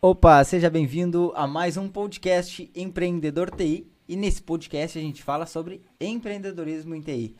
Opa, 0.00 0.44
seja 0.44 0.70
bem-vindo 0.70 1.32
a 1.34 1.44
mais 1.44 1.76
um 1.76 1.88
podcast 1.88 2.70
Empreendedor 2.72 3.50
TI. 3.50 3.84
E 4.08 4.14
nesse 4.14 4.40
podcast 4.40 4.96
a 4.96 5.02
gente 5.02 5.24
fala 5.24 5.44
sobre 5.44 5.82
empreendedorismo 6.00 6.94
em 6.94 7.00
TI. 7.00 7.34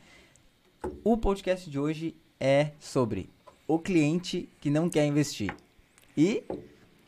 O 1.01 1.15
podcast 1.15 1.69
de 1.69 1.79
hoje 1.79 2.17
é 2.37 2.71
sobre 2.77 3.29
o 3.65 3.79
cliente 3.79 4.49
que 4.59 4.69
não 4.69 4.89
quer 4.89 5.05
investir. 5.05 5.55
E 6.17 6.43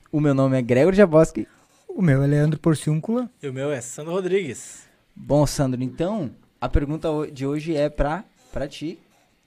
o 0.10 0.22
meu 0.22 0.34
nome 0.34 0.58
é 0.58 0.62
Gregor 0.62 0.94
Jaboski. 0.94 1.46
O 1.86 2.02
meu 2.02 2.24
é 2.24 2.28
Leandro 2.28 2.58
Porciúncula. 2.58 3.30
E 3.44 3.50
o 3.50 3.54
meu 3.54 3.74
é 3.74 3.82
Sandro 3.82 4.14
Rodrigues. 4.14 4.88
Bom, 5.14 5.46
Sandro, 5.46 5.84
então 5.84 6.32
a 6.62 6.70
pergunta 6.70 7.10
de 7.30 7.46
hoje 7.46 7.76
é 7.76 7.90
pra 7.90 8.24
ti. 8.70 8.98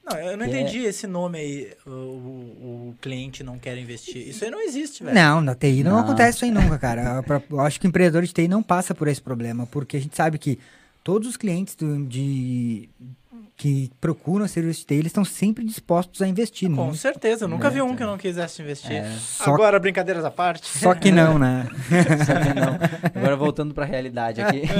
Não, 0.07 0.19
eu 0.19 0.37
não 0.37 0.47
Que 0.47 0.53
é- 0.55 0.61
entendi 0.61 0.79
esse 0.85 1.07
nome 1.07 1.39
aí, 1.39 1.73
o, 1.87 1.91
o- 1.91 2.89
o 2.91 2.95
cliente 3.01 3.43
não 3.43 3.59
quer 3.59 3.77
investir. 3.79 4.29
Isso 4.29 4.45
aí 4.45 4.51
não 4.51 4.61
existe, 4.61 5.03
velho. 5.03 5.15
Não, 5.15 5.41
na 5.41 5.55
TI 5.55 5.83
não, 5.83 5.93
Não. 5.93 5.99
acontece 6.01 6.37
isso 6.37 6.45
aí 6.45 6.51
nunca, 6.51 6.79
cara. 6.79 7.25
Eu 7.51 7.61
acho 7.61 7.81
que 7.81 7.87
o 7.87 7.89
empreendedor 7.89 8.23
de 8.23 8.33
TI 8.33 8.47
não 8.47 8.63
passa 8.63 8.95
por 8.95 9.09
esse 9.09 9.21
problema, 9.23 9.67
porque 9.67 9.97
a 9.97 10.01
gente 10.01 10.15
sabe 10.15 10.37
que 10.39 10.59
todos 11.03 11.27
os 11.29 11.37
clientes 11.39 11.75
do- 11.75 12.05
de, 12.05 12.89
que 13.57 13.91
procuram 14.01 14.47
serviço 14.49 14.81
de 14.81 14.87
TI, 14.87 14.95
eles 14.97 15.07
estão 15.07 15.25
sempre 15.25 15.65
dispostos 15.65 16.21
a 16.21 16.27
investir. 16.29 16.69
Com 16.69 16.75
Não, 16.89 16.95
certeza, 16.95 17.45
eu 17.45 17.49
nunca 17.49 17.69
É, 17.69 17.71
vi 17.71 17.81
um 17.81 17.87
então. 17.87 17.97
que 17.97 18.05
não 18.05 18.19
quisesse 18.19 18.61
investir. 18.61 18.93
É. 18.93 19.11
Só- 19.19 19.55
Agora, 19.55 19.79
brincadeiras 19.79 20.25
à 20.25 20.31
parte. 20.31 20.67
só 20.67 20.93
que 20.95 21.11
não, 21.13 21.39
né? 21.39 21.67
Só 22.27 22.35
que 22.41 22.53
não. 22.61 22.79
Agora 23.15 23.37
voltando 23.37 23.73
pra 23.73 23.85
realidade 23.87 24.41
aqui. 24.43 24.63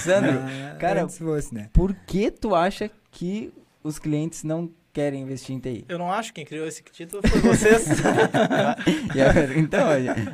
Sandro, 0.00 0.38
Ah, 0.40 0.76
cara, 0.78 1.08
fosse, 1.08 1.54
né? 1.54 1.68
por 1.72 1.94
que 1.94 2.30
tu 2.30 2.54
acha 2.54 2.90
que 3.10 3.52
os 3.82 3.98
clientes 3.98 4.42
não 4.44 4.70
querem 4.92 5.22
investir 5.22 5.54
em 5.54 5.60
TI? 5.60 5.84
Eu 5.88 5.98
não 5.98 6.10
acho 6.12 6.30
que 6.30 6.36
quem 6.36 6.44
criou 6.44 6.66
esse 6.66 6.82
título 6.82 7.22
foi 7.26 7.40
vocês. 7.40 7.86
Então, 9.56 9.88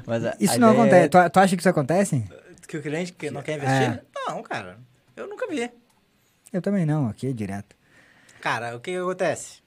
mas 0.06 0.24
a, 0.24 0.36
Isso 0.40 0.54
a 0.54 0.58
não 0.58 0.70
ideia 0.86 1.04
acontece. 1.04 1.28
Tu, 1.28 1.30
tu 1.32 1.38
acha 1.40 1.56
que 1.56 1.62
isso 1.62 1.68
acontece? 1.68 2.24
que 2.66 2.76
o 2.76 2.82
cliente 2.82 3.12
que 3.12 3.30
não 3.30 3.42
quer 3.42 3.56
investir? 3.58 3.90
É. 3.90 4.02
Não, 4.28 4.42
cara. 4.42 4.78
Eu 5.14 5.28
nunca 5.28 5.46
vi. 5.46 5.70
Eu 6.52 6.60
também 6.60 6.84
não, 6.84 7.06
aqui 7.08 7.28
é 7.28 7.32
direto. 7.32 7.76
Cara, 8.40 8.76
o 8.76 8.80
que, 8.80 8.90
que 8.90 8.96
acontece? 8.96 9.60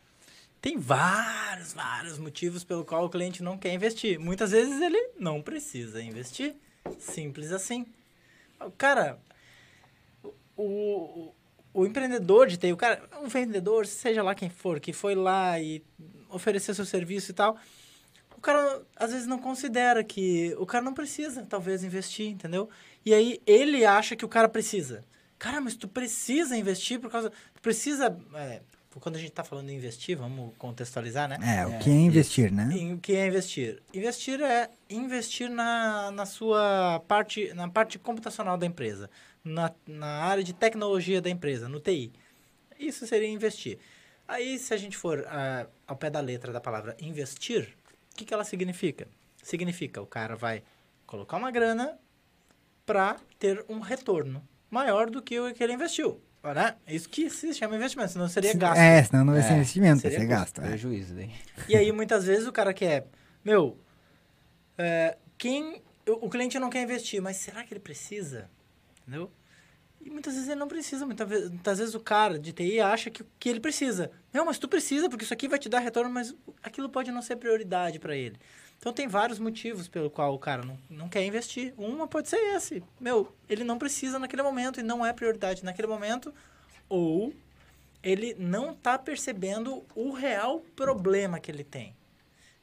Tem 0.62 0.78
vários, 0.78 1.72
vários 1.72 2.20
motivos 2.20 2.64
pelo 2.66 2.84
qual 2.84 3.06
o 3.06 3.10
cliente 3.10 3.42
não 3.42 3.58
quer 3.58 3.74
investir. 3.74 4.20
Muitas 4.20 4.52
vezes 4.52 4.82
ele 4.82 5.12
não 5.18 5.42
precisa 5.42 6.02
investir. 6.04 6.56
Simples 6.98 7.52
assim. 7.54 7.86
Cara, 8.78 9.18
o, 10.62 11.34
o, 11.74 11.82
o 11.82 11.86
empreendedor 11.86 12.48
de 12.48 12.58
TI, 12.58 12.74
o 12.74 12.78
cara, 12.78 13.02
um 13.22 13.28
vendedor, 13.28 13.86
seja 13.86 14.22
lá 14.22 14.36
quem 14.36 14.50
for, 14.50 14.80
que 14.80 14.92
foi 14.92 15.16
lá 15.16 15.60
e 15.60 15.84
ofereceu 16.30 16.76
seu 16.76 16.86
serviço 16.86 17.32
e 17.32 17.34
tal, 17.34 17.58
o 18.36 18.42
cara 18.42 18.82
às 18.96 19.12
vezes 19.12 19.28
não 19.28 19.40
considera 19.40 20.04
que 20.04 20.56
o 20.58 20.66
cara 20.66 20.84
não 20.84 20.94
precisa, 20.94 21.46
talvez, 21.48 21.84
investir, 21.84 22.28
entendeu? 22.28 22.70
E 23.06 23.14
aí 23.14 23.42
ele 23.46 23.86
acha 23.86 24.16
que 24.16 24.26
o 24.26 24.30
cara 24.30 24.48
precisa. 24.48 25.04
Cara, 25.38 25.62
mas 25.62 25.76
tu 25.76 25.88
precisa 25.88 26.56
investir 26.58 27.00
por 27.00 27.10
causa. 27.10 27.32
Tu 27.54 27.62
precisa. 27.62 28.18
é, 28.36 28.62
quando 29.00 29.16
a 29.16 29.20
gente 29.20 29.32
tá 29.32 29.44
falando 29.44 29.70
em 29.70 29.76
investir, 29.76 30.18
vamos 30.18 30.54
contextualizar, 30.58 31.30
né? 31.30 31.38
É, 31.42 31.66
o 31.66 31.80
que 31.80 31.90
é 31.90 31.94
investir, 31.94 32.52
né? 32.52 32.70
Em 32.74 32.94
o 32.94 32.98
que 32.98 33.14
é 33.16 33.28
investir? 33.28 33.82
Investir 33.94 34.42
é 34.42 34.70
investir 34.90 35.50
na, 35.50 36.12
na 36.12 36.26
sua 36.26 37.02
parte, 37.08 37.54
na 37.54 37.70
parte 37.70 37.98
computacional 37.98 38.58
da 38.58 38.66
empresa, 38.66 39.10
na, 39.44 39.72
na 39.88 40.08
área 40.24 40.44
de 40.44 40.54
tecnologia 40.54 41.22
da 41.22 41.30
empresa, 41.30 41.68
no 41.70 41.80
TI. 41.80 42.12
Isso 42.78 43.06
seria 43.08 43.28
investir. 43.28 43.78
Aí, 44.28 44.60
se 44.60 44.74
a 44.74 44.78
gente 44.78 44.96
for 44.96 45.26
ah, 45.28 45.68
ao 45.88 45.96
pé 45.96 46.10
da 46.10 46.20
letra 46.20 46.52
da 46.54 46.62
palavra 46.62 46.96
investir, 47.00 47.76
o 48.14 48.16
que, 48.16 48.26
que 48.26 48.34
ela 48.34 48.44
significa? 48.44 49.08
Significa 49.42 50.02
o 50.02 50.06
cara 50.06 50.36
vai 50.36 50.62
colocar 51.06 51.38
uma 51.38 51.50
grana 51.52 51.98
para 52.86 53.18
ter 53.38 53.66
um 53.68 53.80
retorno 53.80 54.48
maior 54.70 55.10
do 55.10 55.22
que 55.22 55.40
o 55.40 55.54
que 55.54 55.64
ele 55.64 55.74
investiu. 55.74 56.22
Né? 56.44 56.76
Isso 56.88 57.10
que 57.10 57.30
se 57.30 57.54
chama 57.54 57.76
investimento, 57.76 58.14
senão 58.14 58.30
seria 58.30 58.54
gasto. 58.54 58.80
É, 58.80 59.04
senão 59.04 59.26
não 59.26 59.34
vai 59.34 59.42
ser 59.42 59.54
É, 59.54 59.56
investimento, 59.56 60.02
vai 60.02 60.12
seria 60.12 60.20
ser 60.20 60.26
gasto. 60.28 60.62
é. 60.62 60.68
Prejuízo 60.68 61.16
daí. 61.16 61.32
E 61.68 61.76
aí, 61.76 61.92
muitas 61.92 62.24
vezes, 62.26 62.48
o 62.48 62.52
cara 62.52 62.74
quer... 62.74 63.08
Meu, 63.44 63.78
é, 64.78 65.18
quem... 65.38 65.82
O 66.08 66.30
cliente 66.30 66.58
não 66.58 66.70
quer 66.70 66.82
investir, 66.84 67.22
mas 67.22 67.38
será 67.38 67.64
que 67.64 67.74
ele 67.74 67.80
precisa? 67.80 68.50
Entendeu? 69.10 69.32
E 70.00 70.10
muitas 70.10 70.36
vezes 70.36 70.48
ele 70.48 70.60
não 70.60 70.68
precisa. 70.68 71.04
Muitas 71.04 71.28
vezes, 71.28 71.50
muitas 71.50 71.80
vezes 71.80 71.96
o 71.96 72.00
cara 72.00 72.38
de 72.38 72.54
TI 72.54 72.80
acha 72.80 73.10
que, 73.10 73.26
que 73.40 73.50
ele 73.50 73.60
precisa. 73.60 74.12
Não, 74.32 74.46
mas 74.46 74.60
tu 74.60 74.68
precisa, 74.68 75.10
porque 75.10 75.26
isso 75.26 75.34
aqui 75.34 75.48
vai 75.48 75.58
te 75.58 75.68
dar 75.68 75.80
retorno, 75.80 76.12
mas 76.12 76.34
aquilo 76.62 76.88
pode 76.88 77.12
não 77.12 77.22
ser 77.22 77.36
prioridade 77.38 77.98
para 77.98 78.16
ele. 78.16 78.38
Então, 78.78 78.94
tem 78.94 79.08
vários 79.08 79.40
motivos 79.40 79.90
pelo 79.90 80.10
qual 80.10 80.34
o 80.34 80.40
cara 80.40 80.64
não, 80.64 80.78
não 80.90 81.10
quer 81.10 81.26
investir. 81.26 81.74
Uma 81.76 82.08
pode 82.08 82.30
ser 82.30 82.38
esse. 82.56 82.82
Meu, 83.00 83.36
ele 83.50 83.64
não 83.64 83.78
precisa 83.78 84.20
naquele 84.20 84.44
momento 84.44 84.80
e 84.80 84.84
não 84.84 85.06
é 85.06 85.12
prioridade 85.12 85.66
naquele 85.66 85.88
momento. 85.88 86.34
Ou 86.88 87.34
ele 88.02 88.36
não 88.36 88.72
está 88.72 88.98
percebendo 88.98 89.84
o 89.96 90.12
real 90.12 90.62
problema 90.76 91.40
que 91.40 91.52
ele 91.52 91.64
tem. 91.64 91.94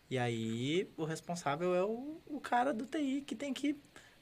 E 0.08 0.16
aí, 0.16 0.88
o 0.96 1.04
responsável 1.04 1.74
é 1.74 1.82
o, 1.82 2.18
o 2.24 2.40
cara 2.40 2.72
do 2.72 2.86
TI 2.86 3.22
que 3.26 3.34
tem 3.34 3.52
que 3.52 3.76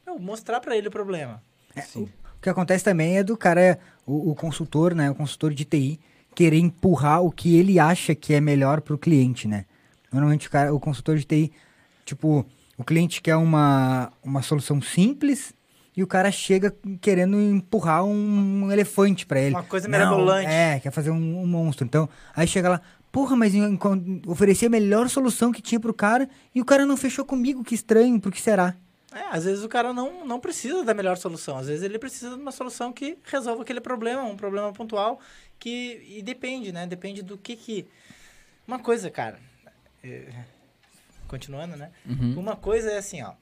meu, 0.04 0.18
mostrar 0.18 0.60
para 0.60 0.76
ele 0.76 0.88
o 0.88 0.90
problema. 0.90 1.42
Sim. 1.82 2.08
O 2.36 2.40
que 2.40 2.48
acontece 2.50 2.84
também 2.84 3.16
é 3.18 3.22
do 3.24 3.36
cara, 3.36 3.78
o, 4.06 4.30
o 4.30 4.34
consultor, 4.34 4.94
né? 4.94 5.10
O 5.10 5.14
consultor 5.14 5.52
de 5.54 5.64
TI, 5.64 5.98
querer 6.34 6.58
empurrar 6.58 7.22
o 7.22 7.30
que 7.30 7.56
ele 7.56 7.78
acha 7.78 8.14
que 8.14 8.34
é 8.34 8.40
melhor 8.40 8.80
pro 8.80 8.98
cliente, 8.98 9.48
né? 9.48 9.64
Normalmente 10.12 10.46
o, 10.46 10.50
cara, 10.50 10.74
o 10.74 10.78
consultor 10.78 11.16
de 11.16 11.24
TI, 11.24 11.52
tipo, 12.04 12.44
o 12.76 12.84
cliente 12.84 13.22
quer 13.22 13.36
uma, 13.36 14.12
uma 14.22 14.42
solução 14.42 14.80
simples 14.82 15.54
e 15.96 16.02
o 16.02 16.06
cara 16.06 16.30
chega 16.30 16.74
querendo 17.00 17.40
empurrar 17.40 18.04
um, 18.04 18.70
elefante 18.70 19.24
pra 19.24 19.40
ele. 19.40 19.54
Uma 19.54 19.62
coisa 19.62 19.88
mirabolante. 19.88 20.46
É, 20.48 20.80
quer 20.80 20.90
fazer 20.90 21.10
um, 21.10 21.40
um 21.42 21.46
monstro. 21.46 21.84
Então, 21.86 22.08
aí 22.34 22.46
chega 22.46 22.68
lá, 22.68 22.80
porra, 23.10 23.36
mas 23.36 23.54
encon- 23.54 24.20
ofereci 24.26 24.66
a 24.66 24.70
melhor 24.70 25.08
solução 25.08 25.52
que 25.52 25.62
tinha 25.62 25.78
pro 25.80 25.94
cara 25.94 26.28
e 26.54 26.60
o 26.60 26.64
cara 26.64 26.84
não 26.84 26.96
fechou 26.96 27.24
comigo, 27.24 27.62
que 27.64 27.74
estranho, 27.74 28.20
por 28.20 28.30
que 28.32 28.40
será? 28.42 28.74
É, 29.14 29.28
às 29.30 29.44
vezes 29.44 29.62
o 29.62 29.68
cara 29.68 29.92
não, 29.92 30.26
não 30.26 30.40
precisa 30.40 30.84
da 30.84 30.92
melhor 30.92 31.16
solução. 31.16 31.56
Às 31.56 31.68
vezes 31.68 31.82
ele 31.82 31.98
precisa 31.98 32.34
de 32.34 32.42
uma 32.42 32.50
solução 32.50 32.92
que 32.92 33.16
resolva 33.24 33.62
aquele 33.62 33.80
problema, 33.80 34.22
um 34.24 34.36
problema 34.36 34.72
pontual, 34.72 35.20
que 35.58 36.04
e 36.08 36.22
depende, 36.22 36.72
né? 36.72 36.86
Depende 36.86 37.22
do 37.22 37.38
que 37.38 37.54
que... 37.56 37.86
Uma 38.66 38.78
coisa, 38.78 39.10
cara... 39.10 39.38
é, 40.02 40.44
Continuando, 41.28 41.76
né? 41.76 41.90
Uhum. 42.04 42.38
Uma 42.38 42.56
coisa 42.56 42.90
é 42.90 42.98
assim, 42.98 43.22
ó. 43.22 43.34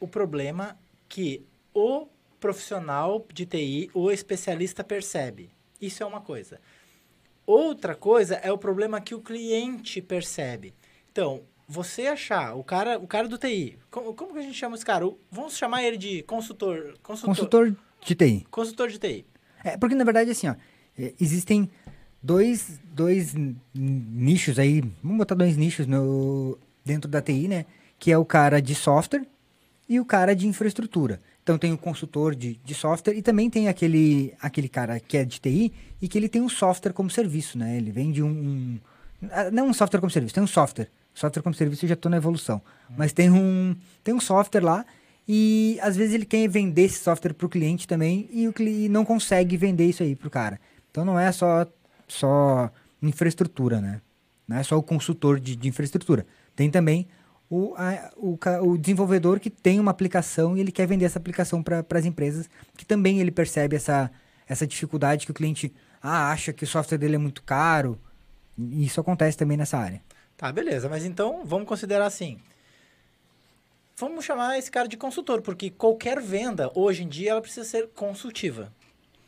O 0.00 0.08
problema 0.08 0.76
que 1.08 1.44
o 1.72 2.06
profissional 2.40 3.26
de 3.32 3.46
TI, 3.46 3.90
o 3.94 4.10
especialista 4.10 4.82
percebe. 4.82 5.50
Isso 5.80 6.02
é 6.02 6.06
uma 6.06 6.20
coisa. 6.20 6.60
Outra 7.46 7.94
coisa 7.94 8.36
é 8.36 8.50
o 8.50 8.58
problema 8.58 9.00
que 9.00 9.14
o 9.14 9.20
cliente 9.20 10.00
percebe. 10.00 10.74
Então, 11.10 11.42
você 11.68 12.06
achar 12.06 12.54
o 12.54 12.62
cara, 12.64 12.98
o 12.98 13.06
cara 13.06 13.26
do 13.28 13.38
TI, 13.38 13.78
como, 13.90 14.14
como 14.14 14.32
que 14.32 14.38
a 14.38 14.42
gente 14.42 14.54
chama 14.54 14.74
esse 14.76 14.84
cara? 14.84 15.06
O- 15.06 15.18
vamos 15.30 15.56
chamar 15.56 15.82
ele 15.82 15.96
de 15.96 16.22
consultor, 16.24 16.94
consultor, 17.02 17.34
Consultor 17.34 17.76
de 18.04 18.14
TI. 18.14 18.46
consultor 18.50 18.88
de 18.88 18.98
TI. 18.98 19.24
É, 19.62 19.76
porque 19.76 19.94
na 19.94 20.04
verdade, 20.04 20.30
assim, 20.30 20.48
ó, 20.48 20.54
é, 20.98 21.14
existem 21.20 21.70
dois, 22.22 22.78
dois 22.92 23.34
nichos 23.74 24.58
aí, 24.58 24.82
vamos 25.02 25.18
botar 25.18 25.34
dois 25.34 25.56
nichos 25.56 25.86
no, 25.86 26.58
dentro 26.84 27.10
da 27.10 27.20
TI, 27.22 27.48
né? 27.48 27.66
Que 27.98 28.12
é 28.12 28.18
o 28.18 28.24
cara 28.24 28.60
de 28.60 28.74
software 28.74 29.26
e 29.88 29.98
o 30.00 30.04
cara 30.04 30.34
de 30.34 30.46
infraestrutura. 30.46 31.20
Então 31.42 31.58
tem 31.58 31.72
o 31.72 31.78
consultor 31.78 32.34
de, 32.34 32.54
de 32.64 32.74
software 32.74 33.14
e 33.14 33.22
também 33.22 33.50
tem 33.50 33.68
aquele, 33.68 34.34
aquele 34.40 34.68
cara 34.68 34.98
que 34.98 35.16
é 35.16 35.24
de 35.24 35.40
TI 35.40 35.72
e 36.00 36.08
que 36.08 36.16
ele 36.18 36.28
tem 36.28 36.40
um 36.42 36.48
software 36.48 36.92
como 36.92 37.10
serviço, 37.10 37.58
né? 37.58 37.76
Ele 37.76 37.90
vende 37.90 38.22
um, 38.22 38.28
um- 38.28 38.80
ah, 39.30 39.50
não 39.50 39.68
um 39.68 39.74
software 39.74 40.00
como 40.00 40.10
serviço, 40.10 40.34
tem 40.34 40.42
um 40.42 40.46
software. 40.46 40.88
Software 41.14 41.42
como 41.42 41.54
serviço 41.54 41.84
eu 41.84 41.88
já 41.88 41.94
estou 41.94 42.10
na 42.10 42.16
evolução. 42.16 42.60
Mas 42.96 43.12
tem 43.12 43.30
um, 43.30 43.74
tem 44.02 44.12
um 44.12 44.20
software 44.20 44.60
lá 44.64 44.84
e 45.26 45.78
às 45.80 45.96
vezes 45.96 46.14
ele 46.14 46.24
quer 46.26 46.46
vender 46.48 46.82
esse 46.82 46.98
software 46.98 47.32
para 47.32 47.46
o 47.46 47.48
cliente 47.48 47.86
também 47.88 48.28
e 48.32 48.46
o 48.48 48.52
cliente 48.52 48.88
não 48.88 49.04
consegue 49.04 49.56
vender 49.56 49.86
isso 49.86 50.02
aí 50.02 50.14
para 50.16 50.28
o 50.28 50.30
cara. 50.30 50.60
Então 50.90 51.04
não 51.04 51.18
é 51.18 51.30
só, 51.32 51.66
só 52.08 52.70
infraestrutura, 53.00 53.80
né? 53.80 54.00
Não 54.46 54.56
é 54.58 54.62
só 54.62 54.76
o 54.76 54.82
consultor 54.82 55.40
de, 55.40 55.56
de 55.56 55.68
infraestrutura. 55.68 56.26
Tem 56.54 56.70
também 56.70 57.06
o, 57.48 57.74
a- 57.76 58.10
o, 58.16 58.38
o 58.68 58.76
desenvolvedor 58.78 59.38
que 59.40 59.50
tem 59.50 59.78
uma 59.80 59.90
aplicação 59.90 60.56
e 60.56 60.60
ele 60.60 60.72
quer 60.72 60.86
vender 60.86 61.04
essa 61.04 61.18
aplicação 61.18 61.62
para 61.62 61.84
as 61.90 62.04
empresas, 62.04 62.48
que 62.76 62.84
também 62.84 63.20
ele 63.20 63.30
percebe 63.30 63.76
essa, 63.76 64.10
essa 64.46 64.66
dificuldade 64.66 65.24
que 65.24 65.30
o 65.30 65.34
cliente 65.34 65.72
ah, 66.02 66.30
acha 66.30 66.52
que 66.52 66.64
o 66.64 66.66
software 66.66 66.98
dele 66.98 67.14
é 67.14 67.18
muito 67.18 67.42
caro. 67.42 67.98
E 68.58 68.84
isso 68.84 69.00
acontece 69.00 69.36
também 69.38 69.56
nessa 69.56 69.78
área. 69.78 70.02
Tá, 70.44 70.52
beleza. 70.52 70.90
Mas 70.90 71.06
então, 71.06 71.40
vamos 71.42 71.66
considerar 71.66 72.04
assim. 72.04 72.38
Vamos 73.96 74.26
chamar 74.26 74.58
esse 74.58 74.70
cara 74.70 74.86
de 74.86 74.94
consultor, 74.94 75.40
porque 75.40 75.70
qualquer 75.70 76.20
venda, 76.20 76.70
hoje 76.74 77.02
em 77.02 77.08
dia, 77.08 77.30
ela 77.30 77.40
precisa 77.40 77.64
ser 77.66 77.88
consultiva. 77.88 78.70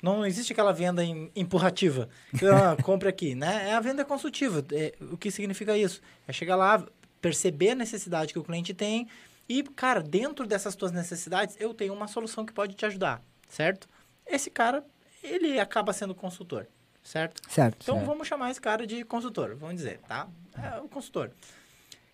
Não 0.03 0.27
existe 0.27 0.53
aquela 0.53 0.73
venda 0.75 1.03
em- 1.03 1.31
empurrativa. 1.35 2.11
Ah, 2.45 2.77
compre 2.83 3.09
aqui, 3.09 3.35
né? 3.35 3.71
É 3.71 3.73
a 3.75 3.81
venda 3.81 4.05
consultiva. 4.05 4.63
É, 4.73 4.93
o 5.11 5.17
que 5.17 5.31
significa 5.31 5.75
isso? 5.75 6.03
É 6.29 6.35
chegar 6.35 6.55
lá, 6.55 6.85
perceber 7.19 7.71
a 7.71 7.75
necessidade 7.75 8.35
que 8.35 8.39
o 8.39 8.45
cliente 8.45 8.75
tem 8.75 9.09
e, 9.49 9.63
cara, 9.63 10.03
dentro 10.03 10.47
dessas 10.47 10.77
tuas 10.77 10.93
necessidades, 10.93 11.57
eu 11.59 11.73
tenho 11.73 11.95
uma 11.95 12.09
solução 12.09 12.45
que 12.45 12.53
pode 12.53 12.75
te 12.75 12.85
ajudar, 12.85 13.23
certo? 13.49 13.89
Esse 14.27 14.51
cara, 14.51 14.85
ele 15.23 15.59
acaba 15.59 15.95
sendo 15.95 16.15
consultor, 16.15 16.67
certo? 17.03 17.41
Certo. 17.49 17.79
Então 17.83 17.95
Certo. 17.95 18.07
vamos 18.07 18.29
chamar 18.29 18.51
esse 18.51 18.61
cara 18.61 18.87
de 18.87 19.03
consultor, 19.03 19.55
vamos 19.57 19.77
dizer, 19.77 19.99
tá? 20.07 20.29
É 20.63 20.81
o 20.81 20.89
consultor. 20.89 21.31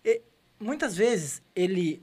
E, 0.03 0.21
muitas 0.59 0.95
vezes 0.95 1.41
ele 1.55 2.01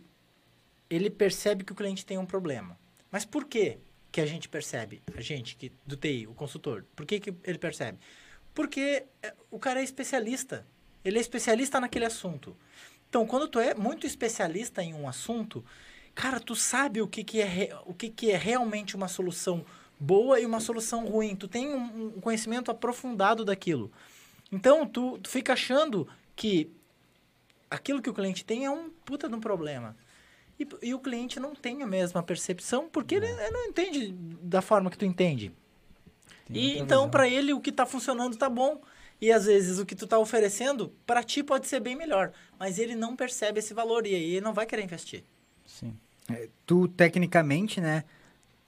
ele 0.89 1.09
percebe 1.09 1.63
que 1.63 1.73
o 1.73 1.75
cliente 1.75 2.05
tem 2.05 2.19
um 2.19 2.27
problema. 2.27 2.77
Mas 3.11 3.25
por 3.25 3.45
que 3.45 3.79
que 4.11 4.21
a 4.21 4.27
gente 4.27 4.49
percebe? 4.49 5.01
A 5.17 5.21
gente 5.21 5.55
que 5.55 5.71
do 5.87 5.97
TI, 5.97 6.27
o 6.27 6.35
consultor. 6.35 6.85
Por 6.97 7.07
que 7.07 7.21
que 7.21 7.35
ele 7.45 7.59
percebe? 7.59 7.99
Porque 8.53 9.05
é, 9.23 9.33
o 9.51 9.59
cara 9.59 9.81
é 9.81 9.85
especialista. 9.85 10.67
Ele 11.05 11.19
é 11.19 11.21
especialista 11.21 11.81
naquele 11.81 12.05
assunto. 12.05 12.57
Então, 13.09 13.27
quando 13.27 13.49
tu 13.49 13.59
é 13.59 13.75
muito 13.75 14.07
especialista 14.07 14.83
em 14.83 14.93
um 14.95 15.09
assunto, 15.09 15.65
cara, 16.15 16.39
tu 16.41 16.55
sabe 16.55 17.01
o 17.01 17.09
que, 17.09 17.25
que, 17.25 17.41
é, 17.41 17.77
o 17.87 17.95
que, 17.95 18.11
que 18.11 18.31
é 18.31 18.37
realmente 18.37 18.97
uma 18.97 19.09
solução 19.09 19.65
boa 19.99 20.41
e 20.41 20.47
uma 20.47 20.61
solução 20.61 21.07
ruim. 21.07 21.37
Tu 21.37 21.49
tem 21.49 21.69
um, 21.69 22.07
um 22.17 22.21
conhecimento 22.21 22.71
aprofundado 22.71 23.45
daquilo. 23.45 23.91
Então, 24.53 24.87
tu, 24.87 25.19
tu 25.19 25.31
fica 25.31 25.53
achando 25.53 26.09
que 26.41 26.73
aquilo 27.71 28.01
que 28.01 28.09
o 28.09 28.15
cliente 28.15 28.47
tem 28.47 28.65
é 28.65 28.71
um 28.71 28.89
puta 29.05 29.29
de 29.29 29.35
um 29.35 29.41
problema. 29.41 29.95
E, 30.59 30.67
e 30.83 30.95
o 30.95 30.99
cliente 30.99 31.39
não 31.39 31.55
tem 31.55 31.83
a 31.83 31.87
mesma 31.87 32.23
percepção 32.23 32.89
porque 32.91 33.17
ele, 33.17 33.27
ele 33.27 33.51
não 33.51 33.67
entende 33.67 34.15
da 34.43 34.63
forma 34.63 34.91
que 34.91 34.97
tu 34.97 35.05
entende. 35.05 35.53
Tem 36.47 36.57
E 36.57 36.79
então, 36.79 37.11
para 37.11 37.29
ele, 37.29 37.53
o 37.53 37.61
que 37.61 37.71
tá 37.71 37.85
funcionando 37.85 38.39
tá 38.39 38.49
bom. 38.49 38.81
E 39.21 39.31
às 39.31 39.45
vezes 39.45 39.79
o 39.79 39.85
que 39.85 39.95
tu 39.95 40.07
tá 40.07 40.19
oferecendo, 40.19 40.89
para 41.05 41.23
ti 41.23 41.43
pode 41.43 41.69
ser 41.69 41.79
bem 41.79 41.95
melhor. 41.95 42.33
Mas 42.59 42.79
ele 42.79 42.95
não 42.95 43.15
percebe 43.15 43.59
esse 43.59 43.75
valor 43.75 44.07
e 44.07 44.15
aí 44.15 44.37
ele 44.37 44.41
não 44.41 44.55
vai 44.55 44.65
querer 44.65 44.83
investir. 44.83 45.23
Sim. 45.67 45.95
tu 46.65 46.89
tecnicamente, 46.89 47.83
né? 47.83 48.05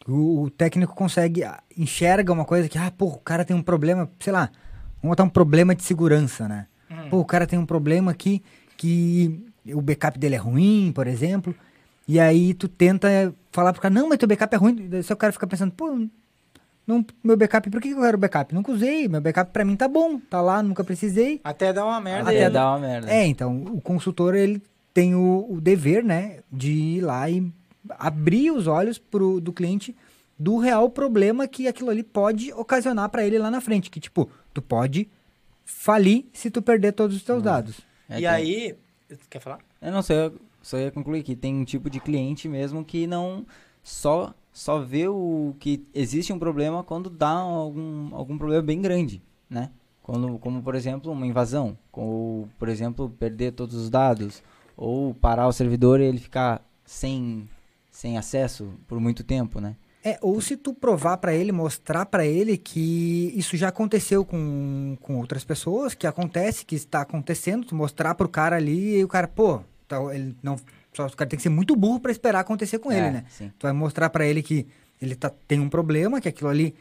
O, 0.07 0.43
o 0.43 0.51
técnico 0.51 0.95
consegue 0.95 1.43
ah, 1.43 1.63
enxerga 1.75 2.35
uma 2.35 2.45
coisa 2.45 2.69
que, 2.69 2.77
ah, 2.77 2.91
pô, 2.91 3.07
o 3.07 3.19
cara 3.19 3.47
tem 3.47 3.57
um 3.57 3.63
problema, 3.63 4.11
sei 4.21 4.33
lá, 4.33 4.51
vamos 4.97 5.13
botar 5.13 5.25
um 5.25 5.31
problema 5.31 5.75
de 5.75 5.83
segurança, 5.83 6.47
né? 6.47 6.67
Pô, 7.12 7.19
o 7.19 7.26
cara 7.26 7.47
tem 7.47 7.59
um 7.59 7.67
problema 7.67 8.11
aqui 8.11 8.43
que 8.75 9.44
o 9.67 9.82
backup 9.82 10.19
dele 10.19 10.35
é 10.35 10.38
ruim, 10.38 10.91
por 10.94 11.06
exemplo. 11.06 11.55
E 12.09 12.19
aí 12.19 12.55
tu 12.55 12.69
tenta 12.69 13.35
falar 13.50 13.75
pro 13.75 13.82
cara, 13.82 13.93
não, 13.93 14.09
mas 14.09 14.17
teu 14.17 14.26
backup 14.26 14.55
é 14.55 14.56
ruim. 14.56 14.88
Daí 14.88 15.03
só 15.03 15.12
o 15.12 15.17
cara 15.19 15.31
fica 15.31 15.47
pensando, 15.47 15.73
pô, 15.73 15.94
não, 16.87 17.05
meu 17.23 17.37
backup, 17.37 17.69
por 17.69 17.82
que 17.82 17.91
eu 17.91 18.00
quero 18.00 18.17
backup? 18.17 18.55
Nunca 18.55 18.73
usei, 18.73 19.09
meu 19.09 19.20
backup 19.20 19.53
pra 19.53 19.62
mim 19.62 19.76
tá 19.76 19.87
bom, 19.87 20.19
tá 20.19 20.41
lá, 20.41 20.62
nunca 20.62 20.82
precisei. 20.82 21.38
Até 21.44 21.70
dá 21.70 21.85
uma 21.85 22.00
merda. 22.00 22.31
Até 22.31 22.49
dá 22.49 22.70
uma 22.70 22.79
merda. 22.79 23.11
É, 23.11 23.26
então, 23.26 23.62
o 23.64 23.79
consultor, 23.79 24.35
ele 24.35 24.62
tem 24.94 25.14
o, 25.14 25.47
o 25.50 25.61
dever, 25.61 26.03
né, 26.03 26.38
de 26.50 26.73
ir 26.73 27.03
lá 27.03 27.29
e 27.29 27.47
abrir 27.91 28.53
os 28.53 28.67
olhos 28.67 28.97
pro, 28.97 29.38
do 29.38 29.53
cliente 29.53 29.94
do 30.38 30.56
real 30.56 30.88
problema 30.88 31.47
que 31.47 31.69
aquilo 31.69 31.91
ali 31.91 32.03
pode 32.03 32.55
ocasionar 32.55 33.11
pra 33.11 33.23
ele 33.23 33.38
lá 33.38 33.50
na 33.50 33.61
frente. 33.61 33.91
Que, 33.91 34.00
tipo, 34.00 34.31
tu 34.55 34.62
pode 34.62 35.06
falir 35.64 36.26
se 36.32 36.50
tu 36.50 36.61
perder 36.62 36.93
todos 36.93 37.17
os 37.17 37.23
teus 37.23 37.43
dados. 37.43 37.81
É, 38.09 38.14
e 38.17 38.20
tem- 38.20 38.26
aí. 38.29 38.76
Quer 39.29 39.41
falar? 39.41 39.59
Eu 39.81 39.93
não 39.93 40.03
sei, 40.03 40.17
eu 40.17 40.41
só 40.62 40.79
ia 40.79 40.91
concluir 40.91 41.23
que 41.23 41.37
tem 41.37 41.55
um 41.55 41.64
tipo 41.64 41.91
de 41.91 42.00
cliente 42.00 42.49
mesmo 42.49 42.85
que 42.85 43.06
não 43.06 43.47
só 43.82 44.35
só 44.53 44.79
vê 44.81 45.09
o 45.09 45.55
que 45.59 45.87
existe 45.94 46.31
um 46.32 46.38
problema 46.38 46.85
quando 46.85 47.09
dá 47.09 47.31
algum, 47.31 48.14
algum 48.14 48.37
problema 48.37 48.62
bem 48.62 48.82
grande, 48.82 49.23
né? 49.49 49.70
Quando, 50.03 50.38
como, 50.38 50.62
por 50.62 50.75
exemplo, 50.75 51.11
uma 51.11 51.26
invasão, 51.26 51.79
ou, 51.93 52.49
por 52.59 52.69
exemplo, 52.69 53.09
perder 53.19 53.53
todos 53.53 53.75
os 53.75 53.88
dados, 53.88 54.43
ou 54.76 55.14
parar 55.14 55.47
o 55.49 55.53
servidor 55.53 56.00
e 56.00 56.05
ele 56.05 56.19
ficar 56.19 56.61
sem, 56.85 57.49
sem 57.91 58.19
acesso 58.19 58.75
por 58.87 59.00
muito 59.00 59.25
tempo, 59.25 59.59
né? 59.61 59.75
É, 60.04 60.19
ou 60.20 60.40
se 60.40 60.56
tu 60.56 60.75
provar 60.75 61.16
pra 61.19 61.32
ele, 61.32 61.52
mostrar 61.52 62.06
pra 62.06 62.26
ele 62.26 62.56
que 62.56 63.32
isso 63.37 63.56
já 63.56 63.69
aconteceu 63.69 64.25
com, 64.25 64.96
com 65.00 65.16
outras 65.19 65.44
pessoas, 65.44 65.94
que 65.94 66.08
acontece, 66.08 66.64
que 66.64 66.75
está 66.75 67.02
acontecendo, 67.02 67.66
tu 67.66 67.75
mostrar 67.76 68.14
pro 68.16 68.28
cara 68.28 68.56
ali 68.56 68.96
e 68.99 69.04
o 69.04 69.08
cara, 69.08 69.28
pô, 69.28 69.60
tá, 69.87 69.99
ele 70.12 70.34
não, 70.43 70.56
só 70.93 71.06
o 71.06 71.16
cara 71.16 71.31
tem 71.31 71.37
que 71.37 71.43
ser 71.43 71.50
muito 71.50 71.76
burro 71.76 72.00
pra 72.00 72.10
esperar 72.10 72.40
acontecer 72.40 72.81
com 72.81 72.90
É, 72.90 72.99
ele, 72.99 73.10
né? 73.10 73.25
Sim. 73.31 73.52
Tu 73.56 73.62
vai 73.62 73.72
mostrar 73.72 74.10
pra 74.10 74.26
ele 74.26 74.43
que 74.43 74.66
ele 75.00 75.14
tá, 75.14 75.31
tem 75.46 75.60
um 75.60 75.69
problema, 75.69 76.20
que 76.20 76.28
aquilo 76.28 76.50
ali 76.50 76.75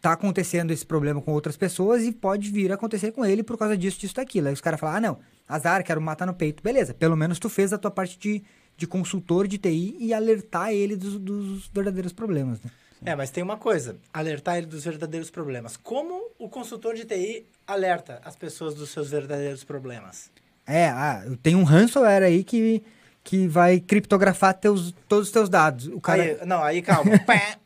tá 0.00 0.12
acontecendo 0.12 0.70
esse 0.70 0.84
problema 0.84 1.20
com 1.20 1.32
outras 1.32 1.56
pessoas 1.56 2.02
e 2.02 2.12
pode 2.12 2.50
vir 2.50 2.70
a 2.72 2.74
acontecer 2.74 3.12
com 3.12 3.24
ele 3.24 3.42
por 3.42 3.56
causa 3.56 3.76
disso, 3.76 3.98
disso, 3.98 4.14
daquilo. 4.14 4.48
Aí 4.48 4.54
os 4.54 4.60
caras 4.60 4.80
falam, 4.80 4.96
ah, 4.96 5.00
não, 5.00 5.18
azar, 5.48 5.82
quero 5.84 6.00
matar 6.00 6.26
no 6.26 6.34
peito. 6.34 6.62
Beleza, 6.62 6.92
pelo 6.92 7.16
menos 7.16 7.38
tu 7.38 7.48
fez 7.48 7.72
a 7.72 7.78
tua 7.78 7.90
parte 7.90 8.18
de, 8.18 8.42
de 8.80 8.86
consultor 8.86 9.46
de 9.46 9.58
TI 9.58 9.94
e 10.00 10.14
alertar 10.14 10.72
ele 10.72 10.96
dos, 10.96 11.18
dos 11.18 11.68
verdadeiros 11.68 12.14
problemas, 12.14 12.62
né? 12.62 12.70
É, 13.04 13.14
mas 13.14 13.30
tem 13.30 13.44
uma 13.44 13.58
coisa: 13.58 13.98
alertar 14.10 14.56
ele 14.56 14.66
dos 14.66 14.84
verdadeiros 14.84 15.30
problemas. 15.30 15.76
Como 15.76 16.30
o 16.38 16.48
consultor 16.48 16.94
de 16.94 17.04
TI 17.04 17.44
alerta 17.66 18.22
as 18.24 18.34
pessoas 18.34 18.74
dos 18.74 18.88
seus 18.88 19.10
verdadeiros 19.10 19.64
problemas? 19.64 20.30
É, 20.66 20.88
ah, 20.88 21.22
tenho 21.42 21.58
um 21.58 21.62
ransomware 21.64 22.22
aí 22.22 22.42
que, 22.42 22.82
que 23.22 23.46
vai 23.46 23.80
criptografar 23.80 24.54
teus, 24.54 24.94
todos 25.06 25.26
os 25.26 25.32
teus 25.32 25.50
dados. 25.50 25.88
O 25.88 26.00
cara... 26.00 26.22
Aí, 26.22 26.46
não, 26.46 26.62
aí 26.62 26.80
calma. 26.80 27.10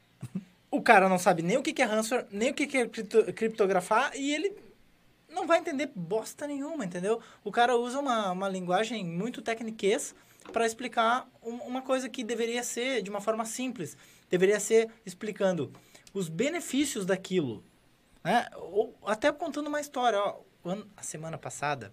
O 0.68 0.82
cara 0.82 1.08
não 1.08 1.20
sabe 1.20 1.40
nem 1.40 1.56
o 1.56 1.62
que 1.62 1.80
é 1.80 1.84
ransomware, 1.84 2.26
nem 2.32 2.50
o 2.50 2.54
que 2.54 2.66
que 2.66 2.78
é 2.78 2.88
cripto- 2.88 3.32
criptografar 3.32 4.10
e 4.16 4.34
ele 4.34 4.52
não 5.32 5.46
vai 5.46 5.60
entender 5.60 5.88
bosta 5.94 6.48
nenhuma, 6.48 6.84
entendeu? 6.84 7.20
O 7.44 7.52
cara 7.52 7.76
usa 7.76 8.00
uma, 8.00 8.32
uma 8.32 8.48
linguagem 8.48 9.04
muito 9.04 9.40
tecniquez 9.40 10.12
para 10.52 10.66
explicar 10.66 11.28
um- 11.42 11.56
uma 11.62 11.82
coisa 11.82 12.08
que 12.08 12.22
deveria 12.24 12.62
ser 12.62 13.02
de 13.02 13.10
uma 13.10 13.20
forma 13.20 13.44
simples. 13.44 13.96
Deveria 14.30 14.60
ser 14.60 14.90
explicando 15.04 15.72
os 16.12 16.28
benefícios 16.28 17.04
daquilo. 17.06 17.64
Né? 18.22 18.46
Ou 18.56 18.96
até 19.06 19.30
contando 19.32 19.66
uma 19.68 19.80
história. 19.80 20.18
Ó, 20.18 20.40
o 20.62 20.68
ano- 20.70 20.86
a 20.96 21.02
semana 21.02 21.36
passada 21.38 21.92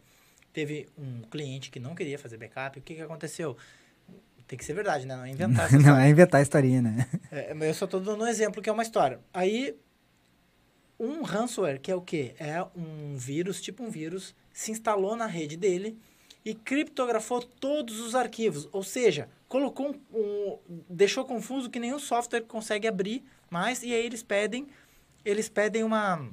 teve 0.53 0.87
um 0.97 1.21
cliente 1.23 1.71
que 1.71 1.79
não 1.79 1.95
queria 1.95 2.19
fazer 2.19 2.37
backup. 2.37 2.79
O 2.79 2.81
que, 2.81 2.95
que 2.95 3.01
aconteceu? 3.01 3.57
Tem 4.47 4.57
que 4.57 4.65
ser 4.65 4.73
verdade, 4.73 5.05
né? 5.05 5.15
Não 5.15 5.23
é 5.23 5.29
inventar 5.31 5.71
Não, 5.71 5.97
é 5.97 6.09
inventar 6.09 6.39
a 6.39 6.41
historinha, 6.43 6.81
né? 6.81 7.07
é, 7.31 7.53
mas 7.53 7.67
eu 7.69 7.73
só 7.73 7.87
tô 7.87 7.99
dando 7.99 8.23
um 8.23 8.27
exemplo 8.27 8.61
que 8.61 8.69
é 8.69 8.73
uma 8.73 8.83
história. 8.83 9.19
Aí, 9.33 9.75
um 10.99 11.23
ransomware, 11.23 11.79
que 11.79 11.89
é 11.91 11.95
o 11.95 12.01
quê? 12.01 12.35
É 12.37 12.61
um 12.75 13.15
vírus, 13.15 13.61
tipo 13.61 13.83
um 13.83 13.89
vírus, 13.89 14.35
se 14.53 14.71
instalou 14.71 15.15
na 15.15 15.25
rede 15.25 15.57
dele 15.57 15.97
e 16.43 16.53
criptografou 16.53 17.41
todos 17.41 17.99
os 17.99 18.15
arquivos. 18.15 18.67
Ou 18.71 18.83
seja, 18.83 19.29
colocou 19.47 19.91
um, 20.13 20.17
um- 20.19 20.57
deixou 20.89 21.23
confuso 21.25 21.69
que 21.69 21.79
nenhum 21.79 21.99
software 21.99 22.41
consegue 22.41 22.87
abrir 22.87 23.23
mais 23.49 23.83
e 23.83 23.93
aí 23.93 24.05
eles 24.05 24.23
pedem 24.23 24.67
eles 25.23 25.47
pedem 25.49 25.83
uma 25.83 26.27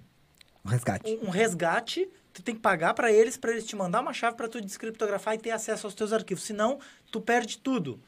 O 0.64 0.68
resgate. 0.68 1.10
um, 1.22 1.26
um 1.26 1.30
resgate, 1.30 2.08
tu 2.32 2.42
tem 2.42 2.54
que 2.54 2.60
pagar 2.62 2.94
para 2.94 3.12
eles, 3.12 3.36
para 3.36 3.50
eles 3.50 3.66
te 3.66 3.76
mandar 3.76 4.00
uma 4.00 4.14
chave 4.14 4.34
para 4.36 4.48
tu 4.48 4.60
descriptografar 4.62 5.34
e 5.34 5.38
ter 5.38 5.50
acesso 5.50 5.86
aos 5.86 5.94
teus 5.94 6.10
arquivos. 6.12 6.42
Senão, 6.44 6.78
tu 7.12 7.20
perde 7.20 7.58
tudo. 7.58 8.00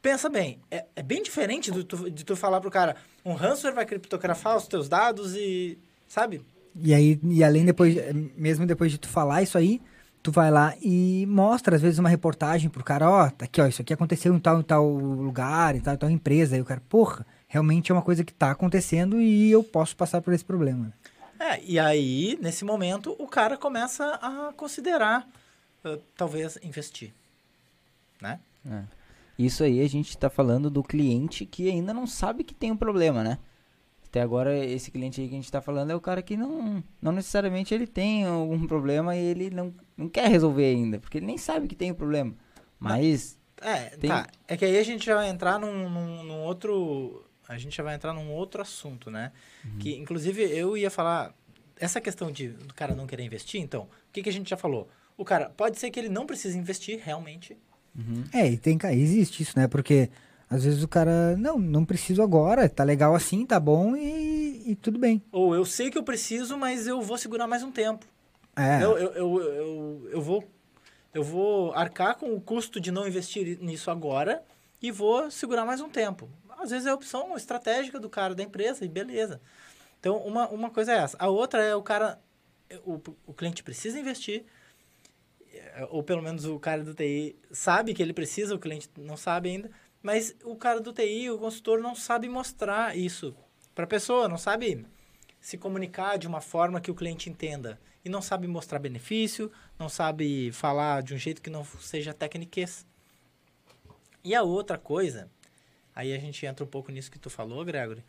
Pensa 0.00 0.28
bem, 0.28 0.60
é, 0.70 0.84
é 0.94 1.02
bem 1.02 1.22
diferente 1.22 1.70
do 1.70 1.82
tu- 1.82 2.10
de 2.10 2.24
tu 2.24 2.36
falar 2.36 2.60
pro 2.60 2.70
cara, 2.70 2.96
um 3.24 3.34
ransomware 3.34 3.74
vai 3.74 3.84
criptografar 3.86 4.56
os 4.56 4.66
teus 4.68 4.88
dados 4.88 5.34
e, 5.34 5.76
sabe? 6.06 6.40
E 6.78 6.94
aí, 6.94 7.18
e 7.24 7.42
além 7.42 7.64
depois, 7.64 7.94
mesmo 8.36 8.64
depois 8.66 8.92
de 8.92 8.98
tu 8.98 9.08
falar 9.08 9.42
isso 9.42 9.58
aí, 9.58 9.80
tu 10.26 10.32
vai 10.32 10.50
lá 10.50 10.74
e 10.82 11.24
mostra, 11.28 11.76
às 11.76 11.82
vezes, 11.82 12.00
uma 12.00 12.08
reportagem 12.08 12.68
pro 12.68 12.82
cara, 12.82 13.08
ó, 13.08 13.30
tá 13.30 13.44
aqui, 13.44 13.60
ó, 13.60 13.66
isso 13.68 13.80
aqui 13.80 13.92
aconteceu 13.92 14.34
em 14.34 14.40
tal, 14.40 14.58
em 14.58 14.62
tal 14.64 14.88
lugar, 14.88 15.76
em 15.76 15.80
tal, 15.80 15.94
em 15.94 15.96
tal 15.96 16.10
empresa. 16.10 16.56
Aí 16.56 16.60
o 16.60 16.64
cara, 16.64 16.82
porra, 16.88 17.24
realmente 17.46 17.92
é 17.92 17.94
uma 17.94 18.02
coisa 18.02 18.24
que 18.24 18.34
tá 18.34 18.50
acontecendo 18.50 19.20
e 19.20 19.52
eu 19.52 19.62
posso 19.62 19.94
passar 19.94 20.20
por 20.20 20.34
esse 20.34 20.44
problema. 20.44 20.92
É, 21.38 21.62
e 21.62 21.78
aí, 21.78 22.36
nesse 22.42 22.64
momento, 22.64 23.14
o 23.20 23.28
cara 23.28 23.56
começa 23.56 24.04
a 24.20 24.52
considerar, 24.56 25.28
eh, 25.84 25.98
talvez, 26.16 26.58
investir, 26.60 27.12
né? 28.20 28.40
É. 28.68 28.82
Isso 29.38 29.62
aí 29.62 29.80
a 29.80 29.88
gente 29.88 30.18
tá 30.18 30.28
falando 30.28 30.68
do 30.68 30.82
cliente 30.82 31.46
que 31.46 31.70
ainda 31.70 31.94
não 31.94 32.04
sabe 32.06 32.42
que 32.42 32.54
tem 32.54 32.72
um 32.72 32.76
problema, 32.76 33.22
né? 33.22 33.38
Até 34.08 34.22
agora, 34.22 34.58
esse 34.58 34.90
cliente 34.90 35.20
aí 35.20 35.28
que 35.28 35.34
a 35.34 35.36
gente 35.36 35.52
tá 35.52 35.60
falando 35.60 35.92
é 35.92 35.94
o 35.94 36.00
cara 36.00 36.20
que 36.20 36.36
não, 36.36 36.82
não 37.00 37.12
necessariamente 37.12 37.72
ele 37.72 37.86
tem 37.86 38.24
algum 38.24 38.66
problema 38.66 39.14
e 39.14 39.20
ele 39.20 39.50
não, 39.50 39.72
não 39.96 40.08
quer 40.08 40.28
resolver 40.28 40.64
ainda, 40.64 40.98
porque 40.98 41.18
ele 41.18 41.26
nem 41.26 41.38
sabe 41.38 41.66
que 41.68 41.74
tem 41.74 41.90
o 41.90 41.94
problema. 41.94 42.34
Mas, 42.78 43.38
É, 43.60 43.96
Tem- 43.96 44.10
tá. 44.10 44.26
É 44.46 44.56
que 44.56 44.64
aí 44.64 44.76
a 44.78 44.82
gente 44.82 45.04
já 45.06 45.14
vai 45.14 45.28
entrar 45.28 45.58
num, 45.58 45.88
num, 45.88 46.22
num 46.24 46.40
outro. 46.42 47.24
A 47.48 47.56
gente 47.56 47.74
já 47.76 47.82
vai 47.82 47.94
entrar 47.94 48.12
num 48.12 48.30
outro 48.30 48.60
assunto, 48.60 49.10
né? 49.10 49.32
Que, 49.78 49.96
inclusive, 49.96 50.42
eu 50.42 50.76
ia 50.76 50.90
falar. 50.90 51.34
Essa 51.78 52.00
questão 52.00 52.30
de 52.30 52.48
do 52.48 52.74
cara 52.74 52.94
não 52.94 53.06
querer 53.06 53.22
investir, 53.22 53.60
então, 53.60 53.82
o 53.82 53.88
que, 54.12 54.22
que 54.22 54.28
a 54.28 54.32
gente 54.32 54.48
já 54.48 54.56
falou? 54.56 54.88
O 55.16 55.24
cara, 55.24 55.50
pode 55.50 55.78
ser 55.78 55.90
que 55.90 55.98
ele 55.98 56.08
não 56.08 56.26
precise 56.26 56.58
investir 56.58 57.00
realmente. 57.02 57.56
É, 58.32 58.46
e 58.50 58.56
tem, 58.58 58.78
existe 58.92 59.42
isso, 59.42 59.58
né? 59.58 59.66
Porque 59.66 60.10
às 60.48 60.64
vezes 60.64 60.82
o 60.82 60.88
cara, 60.88 61.36
não, 61.36 61.58
não 61.58 61.84
preciso 61.84 62.22
agora, 62.22 62.68
tá 62.68 62.84
legal 62.84 63.14
assim, 63.14 63.44
tá 63.44 63.58
bom 63.58 63.96
e, 63.96 64.70
e 64.70 64.74
tudo 64.76 64.98
bem. 64.98 65.22
Ou 65.32 65.54
eu 65.54 65.64
sei 65.64 65.90
que 65.90 65.98
eu 65.98 66.02
preciso, 66.02 66.56
mas 66.56 66.86
eu 66.86 67.00
vou 67.00 67.18
segurar 67.18 67.46
mais 67.46 67.62
um 67.62 67.70
tempo. 67.70 68.06
É, 68.56 68.82
Eu, 68.82 68.98
eu, 68.98 69.12
eu, 69.12 69.40
eu, 69.42 70.08
eu 70.12 70.20
vou. 70.20 70.44
eu 71.12 71.22
vou 71.22 71.72
arcar 71.74 72.16
com 72.16 72.34
o 72.34 72.40
custo 72.40 72.80
de 72.80 72.90
não 72.90 73.06
investir 73.06 73.58
nisso 73.60 73.90
agora 73.90 74.42
e 74.80 74.90
vou 74.90 75.30
segurar 75.30 75.64
mais 75.64 75.80
um 75.80 75.88
tempo. 75.88 76.28
Às 76.58 76.70
vezes 76.70 76.86
é 76.86 76.90
a 76.90 76.94
opção 76.94 77.36
estratégica 77.36 78.00
do 78.00 78.08
cara 78.08 78.34
da 78.34 78.42
empresa 78.42 78.84
e 78.84 78.88
beleza. 78.88 79.40
Então, 80.00 80.18
uma, 80.18 80.48
uma 80.48 80.70
coisa 80.70 80.92
é 80.92 80.96
essa. 80.98 81.16
A 81.18 81.28
outra 81.28 81.62
é 81.62 81.74
o 81.74 81.82
cara, 81.82 82.18
o, 82.84 83.00
o 83.26 83.34
cliente 83.34 83.62
precisa 83.62 83.98
investir, 83.98 84.44
é, 85.52 85.86
ou 85.90 86.02
pelo 86.02 86.22
menos 86.22 86.44
o 86.44 86.58
cara 86.58 86.82
do 86.82 86.94
TI 86.94 87.36
sabe 87.50 87.92
que 87.92 88.02
ele 88.02 88.12
precisa, 88.12 88.54
o 88.54 88.58
cliente 88.58 88.88
não 88.96 89.16
sabe 89.16 89.50
ainda, 89.50 89.70
mas 90.02 90.34
o 90.44 90.56
cara 90.56 90.80
do 90.80 90.92
TI, 90.92 91.30
o 91.30 91.38
consultor, 91.38 91.80
não 91.80 91.94
sabe 91.94 92.28
mostrar 92.28 92.96
isso 92.96 93.34
para 93.74 93.84
a 93.84 93.88
pessoa, 93.88 94.28
não 94.28 94.38
sabe 94.38 94.86
se 95.46 95.56
comunicar 95.56 96.18
de 96.18 96.26
uma 96.26 96.40
forma 96.40 96.80
que 96.80 96.90
o 96.90 96.94
cliente 96.94 97.30
entenda. 97.30 97.78
E 98.04 98.08
não 98.08 98.20
sabe 98.20 98.48
mostrar 98.48 98.80
benefício, 98.80 99.48
não 99.78 99.88
sabe 99.88 100.50
falar 100.50 101.04
de 101.04 101.14
um 101.14 101.16
jeito 101.16 101.40
que 101.40 101.48
não 101.48 101.64
seja 101.64 102.12
tecniquez. 102.12 102.84
E 104.24 104.34
a 104.34 104.42
outra 104.42 104.76
coisa, 104.76 105.30
aí 105.94 106.12
a 106.12 106.18
gente 106.18 106.44
entra 106.44 106.64
um 106.64 106.68
pouco 106.68 106.90
nisso 106.90 107.12
que 107.12 107.18
tu 107.20 107.30
falou, 107.30 107.64
Gregory, 107.64 108.02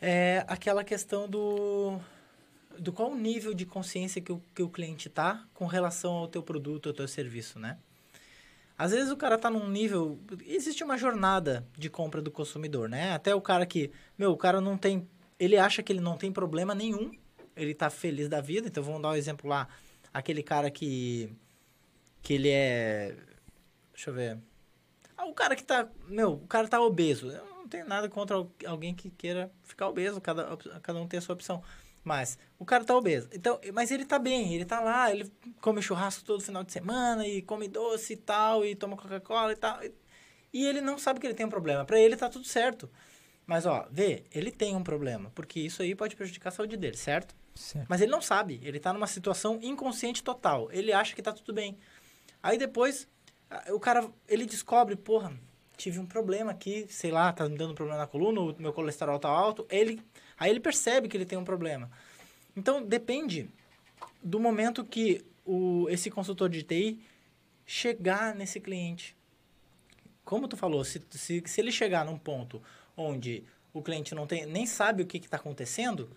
é 0.00 0.42
aquela 0.48 0.82
questão 0.82 1.28
do, 1.28 2.00
do 2.78 2.94
qual 2.94 3.14
nível 3.14 3.52
de 3.52 3.66
consciência 3.66 4.22
que 4.22 4.32
o, 4.32 4.42
que 4.54 4.62
o 4.62 4.70
cliente 4.70 5.10
tá 5.10 5.46
com 5.52 5.66
relação 5.66 6.14
ao 6.14 6.28
teu 6.28 6.42
produto, 6.42 6.88
ao 6.88 6.94
teu 6.94 7.06
serviço, 7.06 7.58
né? 7.58 7.76
Às 8.78 8.92
vezes 8.92 9.10
o 9.10 9.18
cara 9.18 9.36
tá 9.36 9.50
num 9.50 9.68
nível. 9.68 10.18
Existe 10.46 10.82
uma 10.82 10.96
jornada 10.96 11.62
de 11.76 11.90
compra 11.90 12.22
do 12.22 12.30
consumidor, 12.30 12.88
né? 12.88 13.12
Até 13.12 13.34
o 13.34 13.40
cara 13.42 13.66
que. 13.66 13.92
Meu, 14.16 14.32
o 14.32 14.36
cara 14.38 14.62
não 14.62 14.78
tem. 14.78 15.06
Ele 15.40 15.56
acha 15.56 15.82
que 15.82 15.90
ele 15.90 16.00
não 16.00 16.18
tem 16.18 16.30
problema 16.30 16.74
nenhum. 16.74 17.10
Ele 17.56 17.74
tá 17.74 17.88
feliz 17.88 18.28
da 18.28 18.42
vida. 18.42 18.68
Então 18.68 18.82
vamos 18.82 19.00
dar 19.00 19.08
um 19.08 19.14
exemplo 19.14 19.48
lá. 19.48 19.66
Aquele 20.12 20.42
cara 20.42 20.70
que. 20.70 21.32
Que 22.22 22.34
ele 22.34 22.50
é. 22.50 23.16
Deixa 23.94 24.10
eu 24.10 24.14
ver. 24.14 24.38
Ah, 25.16 25.24
o 25.24 25.32
cara 25.32 25.56
que 25.56 25.64
tá. 25.64 25.88
Meu, 26.06 26.34
o 26.34 26.46
cara 26.46 26.68
tá 26.68 26.78
obeso. 26.78 27.30
Eu 27.30 27.46
não 27.46 27.66
tenho 27.66 27.88
nada 27.88 28.06
contra 28.08 28.36
alguém 28.66 28.94
que 28.94 29.08
queira 29.10 29.50
ficar 29.62 29.88
obeso. 29.88 30.20
Cada, 30.20 30.56
cada 30.82 31.00
um 31.00 31.08
tem 31.08 31.16
a 31.16 31.22
sua 31.22 31.34
opção. 31.34 31.62
Mas 32.04 32.38
o 32.58 32.64
cara 32.64 32.84
tá 32.84 32.94
obeso. 32.94 33.28
Então, 33.32 33.58
mas 33.72 33.90
ele 33.90 34.04
tá 34.04 34.18
bem, 34.18 34.54
ele 34.54 34.64
tá 34.64 34.80
lá, 34.80 35.10
ele 35.10 35.30
come 35.60 35.82
churrasco 35.82 36.24
todo 36.24 36.42
final 36.42 36.64
de 36.64 36.72
semana 36.72 37.26
e 37.26 37.42
come 37.42 37.68
doce 37.68 38.14
e 38.14 38.16
tal, 38.16 38.64
e 38.64 38.74
toma 38.74 38.96
Coca-Cola 38.96 39.52
e 39.52 39.56
tal. 39.56 39.78
E 40.52 40.66
ele 40.66 40.80
não 40.80 40.98
sabe 40.98 41.20
que 41.20 41.26
ele 41.26 41.34
tem 41.34 41.44
um 41.44 41.50
problema. 41.50 41.84
Para 41.84 42.00
ele 42.00 42.16
tá 42.16 42.28
tudo 42.28 42.46
certo. 42.46 42.90
Mas 43.50 43.66
ó, 43.66 43.84
vê, 43.90 44.22
ele 44.32 44.52
tem 44.52 44.76
um 44.76 44.82
problema, 44.84 45.32
porque 45.34 45.58
isso 45.58 45.82
aí 45.82 45.92
pode 45.92 46.14
prejudicar 46.14 46.50
a 46.50 46.52
saúde 46.52 46.76
dele, 46.76 46.96
certo? 46.96 47.34
Certo. 47.52 47.84
Mas 47.88 48.00
ele 48.00 48.12
não 48.12 48.22
sabe, 48.22 48.60
ele 48.62 48.78
tá 48.78 48.92
numa 48.92 49.08
situação 49.08 49.58
inconsciente 49.60 50.22
total. 50.22 50.70
Ele 50.70 50.92
acha 50.92 51.16
que 51.16 51.20
tá 51.20 51.32
tudo 51.32 51.52
bem. 51.52 51.76
Aí 52.40 52.56
depois 52.56 53.08
o 53.72 53.80
cara, 53.80 54.08
ele 54.28 54.46
descobre, 54.46 54.94
porra, 54.94 55.32
tive 55.76 55.98
um 55.98 56.06
problema 56.06 56.52
aqui, 56.52 56.86
sei 56.88 57.10
lá, 57.10 57.32
tá 57.32 57.48
me 57.48 57.58
dando 57.58 57.74
problema 57.74 57.98
na 57.98 58.06
coluna, 58.06 58.40
o 58.40 58.54
meu 58.56 58.72
colesterol 58.72 59.18
tá 59.18 59.28
alto. 59.28 59.66
Ele 59.68 60.00
Aí 60.38 60.48
ele 60.48 60.60
percebe 60.60 61.08
que 61.08 61.16
ele 61.16 61.26
tem 61.26 61.36
um 61.36 61.42
problema. 61.42 61.90
Então, 62.56 62.80
depende 62.80 63.50
do 64.22 64.38
momento 64.38 64.84
que 64.84 65.24
o, 65.44 65.88
esse 65.90 66.08
consultor 66.08 66.48
de 66.48 66.62
TI 66.62 67.00
chegar 67.66 68.32
nesse 68.32 68.60
cliente. 68.60 69.16
Como 70.24 70.46
tu 70.46 70.56
falou, 70.56 70.84
se, 70.84 71.02
se, 71.10 71.42
se 71.44 71.60
ele 71.60 71.72
chegar 71.72 72.04
num 72.04 72.16
ponto 72.16 72.62
onde 72.96 73.44
o 73.72 73.82
cliente 73.82 74.14
não 74.14 74.26
tem, 74.26 74.46
nem 74.46 74.66
sabe 74.66 75.02
o 75.02 75.06
que 75.06 75.18
está 75.18 75.36
acontecendo, 75.36 76.10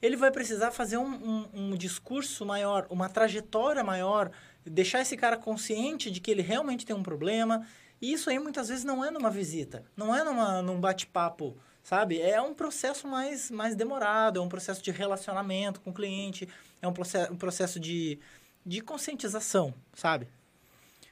ele 0.00 0.16
vai 0.16 0.30
precisar 0.30 0.70
fazer 0.70 0.96
um, 0.96 1.14
um, 1.14 1.48
um, 1.54 1.76
discurso 1.76 2.44
maior, 2.44 2.86
uma 2.90 3.08
trajetória 3.08 3.82
maior, 3.82 4.30
deixar 4.64 5.00
esse 5.00 5.16
cara 5.16 5.36
consciente 5.36 6.10
de 6.10 6.20
que 6.20 6.30
ele 6.30 6.42
realmente 6.42 6.84
tem 6.84 6.94
um 6.94 7.02
problema. 7.02 7.66
E 8.00 8.12
isso 8.12 8.28
aí 8.28 8.38
muitas 8.38 8.68
vezes 8.68 8.84
não 8.84 9.04
é 9.04 9.10
numa 9.10 9.30
visita, 9.30 9.84
não 9.96 10.14
é 10.14 10.22
numa, 10.24 10.60
num 10.60 10.80
bate-papo 10.80 11.56
sabe? 11.84 12.20
É 12.20 12.40
um 12.40 12.54
processo 12.54 13.06
mais, 13.06 13.50
mais 13.50 13.76
demorado, 13.76 14.40
é 14.40 14.42
um 14.42 14.48
processo 14.48 14.82
de 14.82 14.90
relacionamento 14.90 15.80
com 15.82 15.90
o 15.90 15.94
cliente, 15.94 16.48
é 16.80 16.88
um, 16.88 16.92
processo, 16.92 17.32
um 17.32 17.36
processo 17.36 17.78
de, 17.78 18.18
de 18.64 18.80
conscientização, 18.80 19.72
sabe? 19.92 20.26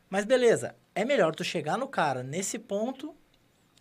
Mas 0.08 0.24
beleza, 0.24 0.74
é 0.94 1.04
melhor 1.04 1.34
tu 1.34 1.44
chegar 1.44 1.76
no 1.76 1.86
cara 1.86 2.22
nesse 2.22 2.58
ponto 2.58 3.14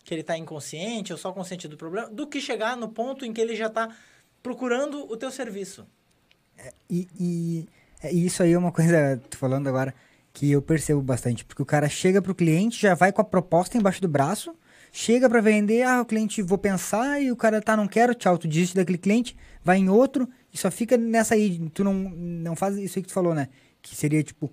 que 0.04 0.12
ele 0.12 0.22
está 0.22 0.36
inconsciente 0.36 1.12
ou 1.12 1.18
só 1.18 1.32
consciente 1.32 1.68
do 1.68 1.76
problema, 1.76 2.08
do 2.08 2.26
que 2.26 2.40
chegar 2.40 2.76
no 2.76 2.88
ponto 2.88 3.24
em 3.24 3.32
que 3.32 3.40
ele 3.40 3.54
já 3.54 3.66
está 3.66 3.94
procurando 4.42 5.10
o 5.10 5.16
teu 5.16 5.30
serviço. 5.30 5.86
É, 6.58 6.72
e, 6.90 7.08
e, 7.18 7.68
é, 8.02 8.12
e, 8.12 8.26
isso 8.26 8.42
aí 8.42 8.52
é 8.52 8.58
uma 8.58 8.72
coisa, 8.72 9.20
tô 9.30 9.38
falando 9.38 9.68
agora, 9.68 9.94
que 10.32 10.50
eu 10.50 10.60
percebo 10.60 11.00
bastante. 11.00 11.44
Porque 11.44 11.62
o 11.62 11.66
cara 11.66 11.88
chega 11.88 12.20
pro 12.20 12.34
cliente, 12.34 12.80
já 12.80 12.94
vai 12.94 13.12
com 13.12 13.20
a 13.20 13.24
proposta 13.24 13.78
embaixo 13.78 14.00
do 14.00 14.08
braço, 14.08 14.54
chega 14.90 15.28
para 15.28 15.40
vender, 15.40 15.82
ah, 15.82 16.02
o 16.02 16.04
cliente 16.04 16.42
vou 16.42 16.58
pensar 16.58 17.20
e 17.20 17.30
o 17.30 17.36
cara 17.36 17.62
tá, 17.62 17.76
não 17.76 17.86
quero, 17.86 18.14
tchau, 18.14 18.36
tu 18.36 18.48
desiste 18.48 18.76
daquele 18.76 18.98
cliente, 18.98 19.36
vai 19.62 19.78
em 19.78 19.88
outro 19.88 20.28
e 20.52 20.58
só 20.58 20.70
fica 20.70 20.96
nessa 20.96 21.34
aí, 21.34 21.58
tu 21.72 21.84
não, 21.84 21.94
não 21.94 22.56
faz 22.56 22.76
isso 22.76 22.98
aí 22.98 23.02
que 23.02 23.08
tu 23.08 23.14
falou, 23.14 23.34
né? 23.34 23.48
Que 23.80 23.94
seria 23.94 24.22
tipo, 24.22 24.52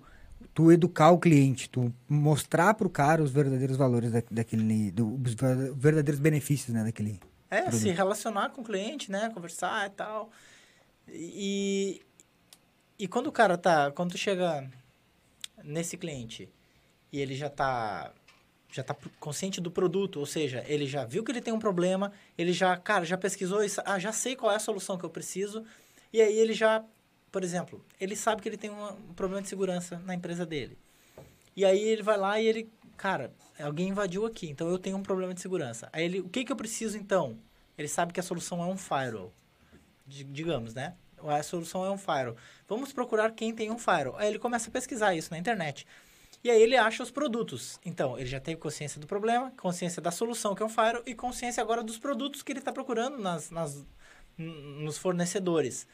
tu 0.54 0.70
educar 0.72 1.10
o 1.10 1.18
cliente, 1.18 1.68
tu 1.70 1.92
mostrar 2.08 2.74
pro 2.74 2.90
cara 2.90 3.22
os 3.22 3.30
verdadeiros 3.30 3.76
valores 3.76 4.10
da, 4.12 4.22
daquele, 4.30 4.90
do, 4.90 5.14
os 5.14 5.34
verdadeiros 5.74 6.20
benefícios, 6.20 6.74
né, 6.74 6.84
daquele 6.84 7.20
É, 7.50 7.62
produto. 7.62 7.80
se 7.80 7.90
relacionar 7.90 8.50
com 8.50 8.60
o 8.60 8.64
cliente, 8.64 9.10
né, 9.10 9.30
conversar 9.32 9.86
e 9.86 9.90
tal. 9.90 10.30
E, 11.08 12.00
e 12.98 13.08
quando 13.08 13.26
o 13.28 13.32
cara 13.32 13.56
tá, 13.56 13.90
quando 13.92 14.12
tu 14.12 14.18
chega 14.18 14.68
nesse 15.62 15.96
cliente 15.96 16.48
e 17.12 17.20
ele 17.20 17.34
já 17.34 17.48
tá 17.50 18.12
já 18.72 18.82
está 18.82 18.94
consciente 19.18 19.60
do 19.60 19.68
produto, 19.68 20.20
ou 20.20 20.26
seja, 20.26 20.64
ele 20.68 20.86
já 20.86 21.04
viu 21.04 21.24
que 21.24 21.32
ele 21.32 21.40
tem 21.40 21.52
um 21.52 21.58
problema, 21.58 22.12
ele 22.38 22.52
já, 22.52 22.76
cara, 22.76 23.04
já 23.04 23.18
pesquisou, 23.18 23.64
isso, 23.64 23.82
ah, 23.84 23.98
já 23.98 24.12
sei 24.12 24.36
qual 24.36 24.52
é 24.52 24.54
a 24.54 24.60
solução 24.60 24.96
que 24.96 25.04
eu 25.04 25.10
preciso, 25.10 25.64
e 26.12 26.20
aí 26.20 26.38
ele 26.38 26.52
já, 26.52 26.84
por 27.30 27.44
exemplo, 27.44 27.84
ele 28.00 28.16
sabe 28.16 28.42
que 28.42 28.48
ele 28.48 28.56
tem 28.56 28.70
um, 28.70 29.14
problema 29.14 29.42
de 29.42 29.48
segurança 29.48 29.98
na 30.04 30.14
empresa 30.14 30.44
dele. 30.44 30.76
E 31.56 31.64
aí 31.64 31.80
ele 31.80 32.02
vai 32.02 32.16
lá 32.16 32.40
e 32.40 32.46
ele, 32.46 32.70
cara, 32.96 33.32
alguém 33.60 33.88
invadiu 33.88 34.26
aqui, 34.26 34.48
então 34.48 34.68
eu 34.68 34.78
tenho 34.78 34.96
um 34.96 35.02
problema 35.02 35.34
de 35.34 35.40
segurança. 35.40 35.88
Aí 35.92 36.04
ele, 36.04 36.20
o 36.20 36.28
que 36.28 36.44
que 36.44 36.52
eu 36.52 36.56
preciso 36.56 36.96
então? 36.96 37.38
Ele 37.76 37.88
sabe 37.88 38.12
que 38.12 38.20
a 38.20 38.22
solução 38.22 38.62
é 38.62 38.66
um 38.66 38.76
firewall, 38.76 39.32
digamos, 40.06 40.74
né? 40.74 40.94
A 41.22 41.42
solução 41.42 41.84
é 41.84 41.90
um 41.90 41.98
firewall. 41.98 42.36
Vamos 42.66 42.92
procurar 42.92 43.30
quem 43.32 43.54
tem 43.54 43.70
um 43.70 43.78
firewall. 43.78 44.16
Aí 44.18 44.28
ele 44.28 44.38
começa 44.38 44.68
a 44.68 44.72
pesquisar 44.72 45.14
isso 45.14 45.30
na 45.30 45.38
internet. 45.38 45.86
E 46.42 46.50
aí 46.50 46.60
ele 46.60 46.76
acha 46.76 47.02
os 47.02 47.10
produtos. 47.10 47.78
Então, 47.84 48.18
ele 48.18 48.26
já 48.26 48.40
teve 48.40 48.58
consciência 48.58 48.98
do 48.98 49.06
problema, 49.06 49.52
consciência 49.58 50.00
da 50.00 50.10
solução, 50.10 50.54
que 50.54 50.62
é 50.62 50.66
um 50.66 50.70
Fire, 50.70 51.02
e 51.04 51.14
consciência 51.14 51.62
agora 51.62 51.82
dos 51.82 51.98
produtos 51.98 52.42
que 52.42 52.50
ele 52.50 52.60
está 52.60 52.72
procurando 52.72 53.18
nas, 53.18 53.50
nas, 53.50 53.84
nos 54.38 54.96
fornecedores. 54.96 55.86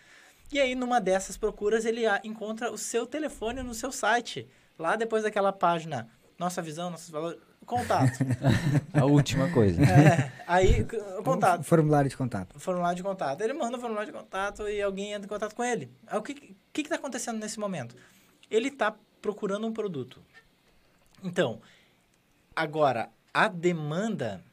E 0.53 0.61
aí, 0.61 0.75
numa 0.75 1.01
dessas 1.01 1.37
procuras, 1.37 1.85
ele 1.85 2.03
encontra 2.23 2.71
o 2.71 2.79
seu 2.79 3.07
telefone 3.07 3.63
no 3.63 3.75
seu 3.75 3.91
site. 3.91 4.49
Lá 4.79 4.95
depois 4.95 5.23
daquela 5.23 5.53
página, 5.53 6.09
nossa 6.39 6.63
visão, 6.63 6.91
nossos 6.91 7.11
valores, 7.11 7.41
contato. 7.65 8.19
A 8.95 9.05
última 9.05 9.51
coisa. 9.51 9.83
É, 9.83 10.33
aí, 10.47 10.87
contato. 11.25 11.65
Formulário 11.65 12.09
de 12.09 12.17
contato. 12.17 12.59
Formulário 12.61 12.97
de 12.97 13.03
contato. 13.03 13.41
Ele 13.41 13.53
manda 13.53 13.77
o 13.77 13.81
formulário 13.81 14.13
de 14.13 14.17
contato 14.17 14.69
e 14.69 14.81
alguém 14.81 15.13
entra 15.13 15.27
em 15.27 15.29
contato 15.29 15.55
com 15.55 15.65
ele. 15.65 15.91
O 16.13 16.23
que 16.23 16.55
está 16.77 16.95
acontecendo 16.95 17.39
nesse 17.39 17.59
momento? 17.59 17.97
Ele 18.51 18.69
está 18.69 18.95
procurando 19.21 19.67
um 19.67 19.73
produto. 19.73 20.23
Então, 21.23 21.61
agora, 22.55 23.11
a 23.35 23.49
demanda. 23.49 24.45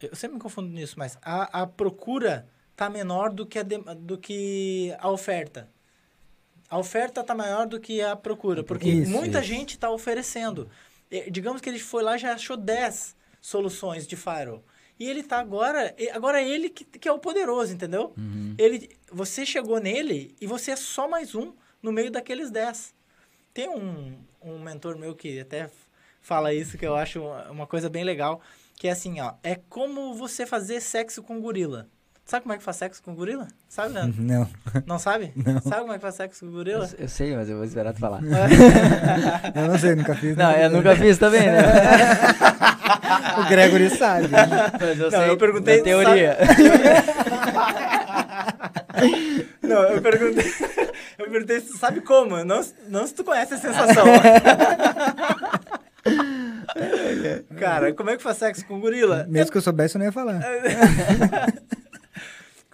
Eu 0.00 0.14
sempre 0.14 0.36
me 0.36 0.40
confundo 0.40 0.68
nisso, 0.68 0.94
mas 0.98 1.18
a, 1.22 1.62
a 1.62 1.66
procura 1.66 2.46
está 2.74 2.90
menor 2.90 3.30
do 3.30 3.46
que 3.46 3.58
a, 3.58 3.62
de, 3.62 3.78
do 3.78 4.18
que 4.18 4.94
a 4.98 5.08
oferta. 5.08 5.70
A 6.68 6.76
oferta 6.76 7.20
está 7.20 7.34
maior 7.34 7.66
do 7.66 7.78
que 7.78 8.02
a 8.02 8.16
procura, 8.16 8.64
porque 8.64 8.88
isso, 8.88 9.10
muita 9.10 9.38
isso. 9.38 9.48
gente 9.48 9.70
está 9.74 9.90
oferecendo. 9.90 10.68
Digamos 11.30 11.60
que 11.60 11.68
ele 11.68 11.78
foi 11.78 12.02
lá 12.02 12.16
e 12.16 12.18
já 12.18 12.34
achou 12.34 12.56
10 12.56 13.16
soluções 13.40 14.06
de 14.06 14.16
firewall. 14.16 14.64
E 14.98 15.08
ele 15.08 15.20
está 15.20 15.38
agora. 15.38 15.94
Agora 16.12 16.40
é 16.40 16.48
ele 16.48 16.68
que, 16.68 16.84
que 16.84 17.08
é 17.08 17.12
o 17.12 17.18
poderoso, 17.18 17.72
entendeu? 17.72 18.12
Uhum. 18.16 18.54
Ele, 18.58 18.88
você 19.10 19.46
chegou 19.46 19.78
nele 19.78 20.34
e 20.40 20.46
você 20.46 20.72
é 20.72 20.76
só 20.76 21.08
mais 21.08 21.34
um 21.34 21.52
no 21.80 21.92
meio 21.92 22.10
daqueles 22.10 22.50
10. 22.50 22.92
Tem 23.52 23.68
um, 23.68 24.18
um 24.42 24.58
mentor 24.58 24.96
meu 24.96 25.14
que 25.14 25.38
até 25.38 25.70
fala 26.20 26.52
isso, 26.52 26.76
que 26.76 26.86
eu 26.86 26.96
acho 26.96 27.22
uma 27.50 27.66
coisa 27.66 27.88
bem 27.88 28.02
legal, 28.02 28.40
que 28.76 28.88
é 28.88 28.90
assim, 28.90 29.20
ó, 29.20 29.34
é 29.42 29.56
como 29.68 30.14
você 30.14 30.46
fazer 30.46 30.80
sexo 30.80 31.22
com 31.22 31.40
gorila. 31.40 31.88
Sabe 32.24 32.44
como 32.44 32.54
é 32.54 32.56
que 32.56 32.64
faz 32.64 32.78
sexo 32.78 33.02
com 33.02 33.14
gorila? 33.14 33.48
Sabe, 33.68 33.92
Leandro? 33.92 34.16
Não. 34.24 34.48
Não 34.86 34.98
sabe? 34.98 35.32
Não. 35.36 35.60
Sabe 35.60 35.82
como 35.82 35.92
é 35.92 35.96
que 35.96 36.02
faz 36.02 36.14
sexo 36.14 36.46
com 36.46 36.52
gorila? 36.52 36.88
Eu, 36.94 37.04
eu 37.04 37.08
sei, 37.08 37.36
mas 37.36 37.50
eu 37.50 37.56
vou 37.56 37.64
esperar 37.66 37.92
tu 37.92 38.00
falar. 38.00 38.20
eu 39.54 39.68
não 39.68 39.78
sei, 39.78 39.94
nunca 39.94 40.14
fiz. 40.14 40.34
Não, 40.34 40.50
eu 40.52 40.70
nunca 40.70 40.96
fiz 40.96 41.18
também, 41.18 41.42
né? 41.42 41.62
o 43.38 43.48
Gregory 43.48 43.90
sabe. 43.90 44.28
Mas 44.28 44.98
eu 44.98 45.10
não, 45.10 45.10
sei 45.10 45.28
eu 45.28 45.36
perguntei 45.36 45.82
teoria. 45.82 46.38
não, 49.62 49.82
eu 49.82 50.00
perguntei, 50.00 50.52
Eu 51.18 51.30
perguntei 51.30 51.60
se 51.60 51.66
tu 51.72 51.76
sabe 51.76 52.00
como, 52.00 52.42
não, 52.42 52.64
não 52.88 53.06
se 53.06 53.14
tu 53.14 53.22
conhece 53.22 53.54
a 53.54 53.58
sensação. 53.58 54.04
Cara, 57.58 57.92
como 57.92 58.10
é 58.10 58.16
que 58.16 58.22
faz 58.22 58.38
sexo 58.38 58.64
com 58.66 58.80
gorila? 58.80 59.26
Mesmo 59.28 59.52
que 59.52 59.58
eu 59.58 59.62
soubesse, 59.62 59.96
eu 59.96 59.98
não 59.98 60.06
ia 60.06 60.12
falar. 60.12 60.40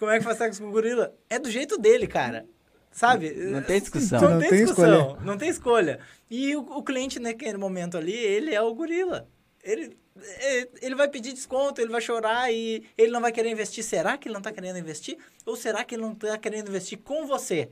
Como 0.01 0.09
é 0.09 0.17
que 0.17 0.23
faz 0.23 0.39
sexo 0.39 0.63
com 0.63 0.71
gorila? 0.71 1.15
É 1.29 1.37
do 1.37 1.47
jeito 1.47 1.77
dele, 1.77 2.07
cara. 2.07 2.47
Sabe? 2.91 3.35
Não 3.35 3.61
tem 3.61 3.79
discussão. 3.79 4.19
Não, 4.19 4.29
Não 4.31 4.39
tem, 4.39 4.49
tem 4.49 4.65
discussão. 4.65 4.99
escolha. 4.99 5.21
Não 5.23 5.37
tem 5.37 5.49
escolha. 5.49 5.99
E 6.27 6.55
o, 6.55 6.61
o 6.61 6.81
cliente, 6.81 7.19
naquele 7.19 7.55
momento 7.55 7.99
ali, 7.99 8.15
ele 8.15 8.51
é 8.51 8.59
o 8.59 8.73
gorila. 8.73 9.29
Ele, 9.63 9.95
é, 10.19 10.67
ele 10.81 10.95
vai 10.95 11.07
pedir 11.07 11.33
desconto, 11.33 11.79
ele 11.79 11.91
vai 11.91 12.01
chorar 12.01 12.51
e 12.51 12.83
ele 12.97 13.11
não 13.11 13.21
vai 13.21 13.31
querer 13.31 13.51
investir. 13.51 13.83
Será 13.83 14.17
que 14.17 14.27
ele 14.27 14.33
não 14.33 14.39
está 14.39 14.51
querendo 14.51 14.79
investir? 14.79 15.19
Ou 15.45 15.55
será 15.55 15.83
que 15.83 15.93
ele 15.93 16.01
não 16.01 16.13
está 16.13 16.35
querendo 16.35 16.69
investir 16.69 16.97
com 16.97 17.27
você? 17.27 17.69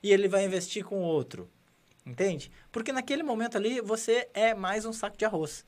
E 0.00 0.12
ele 0.12 0.28
vai 0.28 0.44
investir 0.44 0.84
com 0.84 1.02
outro? 1.02 1.50
Entende? 2.06 2.48
Porque 2.70 2.92
naquele 2.92 3.24
momento 3.24 3.56
ali, 3.56 3.80
você 3.80 4.28
é 4.32 4.54
mais 4.54 4.86
um 4.86 4.92
saco 4.92 5.16
de 5.16 5.24
arroz. 5.24 5.64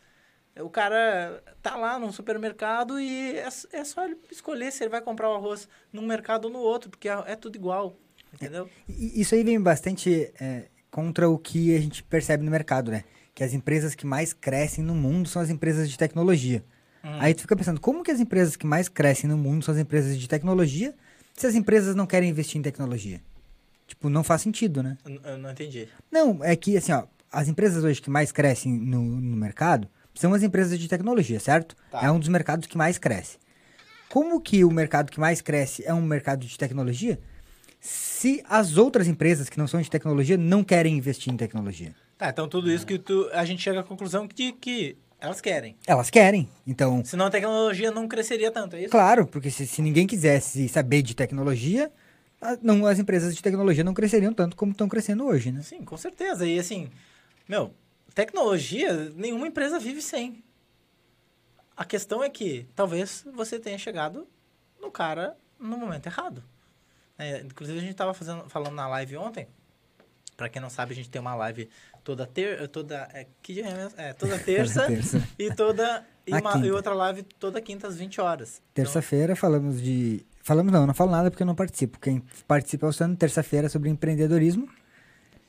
O 0.60 0.70
cara 0.70 1.42
tá 1.60 1.76
lá 1.76 1.98
no 1.98 2.12
supermercado 2.12 3.00
e 3.00 3.36
é, 3.36 3.48
é 3.72 3.84
só 3.84 4.04
ele 4.04 4.16
escolher 4.30 4.70
se 4.70 4.84
ele 4.84 4.90
vai 4.90 5.00
comprar 5.00 5.28
o 5.28 5.34
arroz 5.34 5.68
num 5.92 6.06
mercado 6.06 6.44
ou 6.44 6.50
no 6.50 6.60
outro, 6.60 6.90
porque 6.90 7.08
é, 7.08 7.24
é 7.26 7.36
tudo 7.36 7.56
igual. 7.56 7.96
Entendeu? 8.32 8.68
E 8.88 9.20
Isso 9.20 9.34
aí 9.34 9.42
vem 9.42 9.60
bastante 9.60 10.32
é, 10.40 10.66
contra 10.90 11.28
o 11.28 11.38
que 11.38 11.74
a 11.74 11.80
gente 11.80 12.04
percebe 12.04 12.44
no 12.44 12.50
mercado, 12.50 12.90
né? 12.90 13.04
Que 13.34 13.42
as 13.42 13.52
empresas 13.52 13.96
que 13.96 14.06
mais 14.06 14.32
crescem 14.32 14.84
no 14.84 14.94
mundo 14.94 15.28
são 15.28 15.42
as 15.42 15.50
empresas 15.50 15.90
de 15.90 15.98
tecnologia. 15.98 16.64
Hum. 17.02 17.18
Aí 17.20 17.34
tu 17.34 17.42
fica 17.42 17.56
pensando, 17.56 17.80
como 17.80 18.04
que 18.04 18.12
as 18.12 18.20
empresas 18.20 18.54
que 18.54 18.66
mais 18.66 18.88
crescem 18.88 19.28
no 19.28 19.36
mundo 19.36 19.64
são 19.64 19.74
as 19.74 19.80
empresas 19.80 20.16
de 20.16 20.28
tecnologia, 20.28 20.94
se 21.34 21.48
as 21.48 21.56
empresas 21.56 21.96
não 21.96 22.06
querem 22.06 22.30
investir 22.30 22.60
em 22.60 22.62
tecnologia? 22.62 23.20
Tipo, 23.88 24.08
não 24.08 24.22
faz 24.22 24.42
sentido, 24.42 24.82
né? 24.84 24.96
Eu, 25.04 25.20
eu 25.32 25.38
não 25.38 25.50
entendi. 25.50 25.88
Não, 26.10 26.42
é 26.44 26.54
que 26.54 26.76
assim, 26.76 26.92
ó, 26.92 27.04
as 27.30 27.48
empresas 27.48 27.82
hoje 27.82 28.00
que 28.00 28.08
mais 28.08 28.30
crescem 28.30 28.72
no, 28.72 29.02
no 29.02 29.36
mercado 29.36 29.88
são 30.14 30.32
as 30.34 30.42
empresas 30.42 30.78
de 30.78 30.88
tecnologia, 30.88 31.38
certo? 31.40 31.76
Tá. 31.90 32.04
É 32.04 32.10
um 32.10 32.18
dos 32.18 32.28
mercados 32.28 32.66
que 32.66 32.76
mais 32.78 32.98
cresce. 32.98 33.38
Como 34.08 34.40
que 34.40 34.64
o 34.64 34.70
mercado 34.70 35.10
que 35.10 35.18
mais 35.18 35.40
cresce 35.40 35.84
é 35.84 35.92
um 35.92 36.02
mercado 36.02 36.46
de 36.46 36.56
tecnologia? 36.56 37.18
Se 37.80 38.42
as 38.48 38.76
outras 38.78 39.06
empresas 39.08 39.48
que 39.48 39.58
não 39.58 39.66
são 39.66 39.80
de 39.80 39.90
tecnologia 39.90 40.36
não 40.36 40.62
querem 40.64 40.96
investir 40.96 41.32
em 41.32 41.36
tecnologia. 41.36 41.94
Tá, 42.16 42.28
então 42.30 42.48
tudo 42.48 42.70
isso 42.70 42.86
que 42.86 42.98
tu, 42.98 43.28
a 43.32 43.44
gente 43.44 43.60
chega 43.62 43.80
à 43.80 43.82
conclusão 43.82 44.26
de 44.26 44.52
que 44.52 44.96
elas 45.20 45.40
querem. 45.40 45.76
Elas 45.86 46.10
querem. 46.10 46.48
Então, 46.66 47.04
Senão 47.04 47.26
a 47.26 47.30
tecnologia 47.30 47.90
não 47.90 48.06
cresceria 48.06 48.50
tanto, 48.50 48.76
é 48.76 48.82
isso? 48.82 48.90
claro, 48.90 49.26
porque 49.26 49.50
se, 49.50 49.66
se 49.66 49.82
ninguém 49.82 50.06
quisesse 50.06 50.68
saber 50.68 51.02
de 51.02 51.14
tecnologia, 51.14 51.90
a- 52.40 52.56
não, 52.62 52.86
as 52.86 52.98
empresas 52.98 53.34
de 53.34 53.42
tecnologia 53.42 53.82
não 53.82 53.92
cresceriam 53.94 54.32
tanto 54.32 54.56
como 54.56 54.72
estão 54.72 54.88
crescendo 54.88 55.26
hoje, 55.26 55.50
né? 55.50 55.60
Sim, 55.62 55.82
com 55.82 55.96
certeza. 55.96 56.46
E 56.46 56.58
assim, 56.58 56.88
meu, 57.48 57.74
tecnologia, 58.14 58.92
nenhuma 59.14 59.46
empresa 59.46 59.78
vive 59.78 60.00
sem. 60.00 60.42
A 61.76 61.84
questão 61.84 62.22
é 62.22 62.30
que 62.30 62.66
talvez 62.74 63.24
você 63.34 63.58
tenha 63.58 63.76
chegado 63.78 64.26
no 64.80 64.90
cara 64.90 65.36
no 65.58 65.76
momento 65.76 66.06
errado. 66.06 66.42
É, 67.18 67.40
inclusive, 67.40 67.78
a 67.78 67.80
gente 67.80 67.92
estava 67.92 68.14
falando 68.14 68.74
na 68.74 68.86
live 68.88 69.16
ontem. 69.16 69.48
Pra 70.36 70.48
quem 70.48 70.60
não 70.60 70.68
sabe, 70.70 70.92
a 70.92 70.96
gente 70.96 71.08
tem 71.08 71.20
uma 71.20 71.34
live 71.36 71.68
toda 72.02 72.26
ter, 72.26 72.66
toda 72.68 73.08
é, 73.12 73.26
que 73.40 73.54
dia 73.54 73.66
é? 73.96 74.08
É, 74.08 74.12
toda 74.12 74.36
terça, 74.42 74.86
Terça. 74.86 75.22
e 75.38 75.52
toda 75.54 76.04
e, 76.26 76.32
uma- 76.34 76.58
e 76.66 76.70
outra 76.72 76.92
live 76.92 77.22
toda 77.22 77.60
quinta 77.60 77.86
às 77.86 77.96
20 77.96 78.20
horas. 78.20 78.60
Então, 78.72 78.84
Terça-feira 78.84 79.36
falamos 79.36 79.80
de. 79.80 80.24
Falamos 80.42 80.72
não, 80.72 80.86
não 80.86 80.94
falo 80.94 81.10
nada 81.12 81.30
porque 81.30 81.42
eu 81.42 81.46
não 81.46 81.54
participo. 81.54 81.98
Quem 82.00 82.20
participa 82.46 82.86
é 82.86 82.88
o 82.88 82.92
Sandro, 82.92 83.16
terça-feira 83.16 83.68
sobre 83.68 83.88
empreendedorismo. 83.88 84.68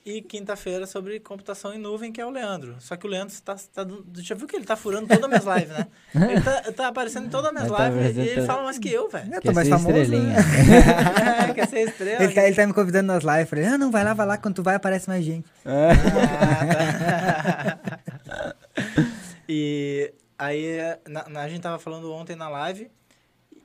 E 0.06 0.22
quinta-feira 0.22 0.86
sobre 0.86 1.20
computação 1.20 1.74
em 1.74 1.80
nuvem, 1.80 2.12
que 2.12 2.22
é 2.22 2.26
o 2.26 2.30
Leandro. 2.30 2.76
Só 2.80 2.96
que 2.96 3.08
o 3.08 3.10
Leandro 3.10 3.34
tá, 3.42 3.56
tá 3.74 3.84
dando- 3.84 4.06
já 4.22 4.36
viu 4.36 4.46
que 4.46 4.56
ele 4.56 4.64
tá 4.64 4.76
furando 4.76 5.08
todas 5.08 5.24
as 5.24 5.28
minhas 5.44 5.46
lives, 5.58 5.76
né? 5.76 5.88
Ele 6.30 6.42
tá, 6.42 6.62
tá 6.74 6.88
aparecendo 6.90 7.26
em 7.26 7.30
todas 7.30 7.48
as 7.48 7.54
minhas 7.54 7.72
tá 7.76 7.90
lives 7.90 8.02
e 8.06 8.06
ele 8.06 8.20
apresentando. 8.22 8.46
fala 8.46 8.64
mais 8.66 8.78
que 8.78 8.88
eu, 8.92 9.10
velho. 9.10 9.26
Eu 9.34 9.42
tô 9.42 9.42
Quer 9.42 9.54
mais 9.56 9.68
famoso. 9.68 9.90
estrelinha. 9.98 10.34
Né? 10.36 11.50
É, 11.50 11.54
quer 11.56 11.68
ser 11.68 11.80
estrela. 11.90 12.24
Ele, 12.24 12.34
tá, 12.34 12.44
ele 12.46 12.56
tá 12.56 12.68
me 12.68 12.74
convidando 12.74 13.08
nas 13.12 13.24
lives. 13.24 13.50
Falei, 13.50 13.66
ah, 13.66 13.78
não, 13.80 13.90
vai 13.90 14.04
lá, 14.04 14.14
vai 14.14 14.28
lá. 14.28 14.38
Quando 14.38 14.54
tu 14.56 14.62
vai, 14.64 14.76
aparece 14.76 15.10
mais 15.10 15.26
gente. 15.26 15.50
Ah, 15.66 15.90
tá. 18.24 18.56
e 19.50 20.14
aí, 20.38 20.78
na- 21.08 21.28
na- 21.30 21.42
a 21.42 21.50
gente 21.50 21.62
tava 21.62 21.80
falando 21.80 22.14
ontem 22.14 22.36
na 22.36 22.48
live, 22.48 22.92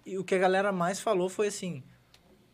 e 0.07 0.17
o 0.17 0.25
que 0.25 0.35
a 0.35 0.39
galera 0.39 0.73
mais 0.73 1.01
falou 1.01 1.29
foi 1.29 1.49
assim, 1.49 1.83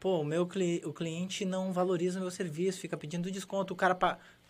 pô, 0.07 0.21
o 0.21 0.25
meu 0.25 0.47
cli 0.47 0.81
o 0.85 0.93
cliente 0.93 1.45
não 1.45 1.73
valoriza 1.73 2.21
o 2.21 2.23
meu 2.23 2.31
serviço, 2.31 2.79
fica 2.79 2.97
pedindo 2.97 3.29
desconto, 3.29 3.75
o 3.75 3.77
cara 3.77 3.99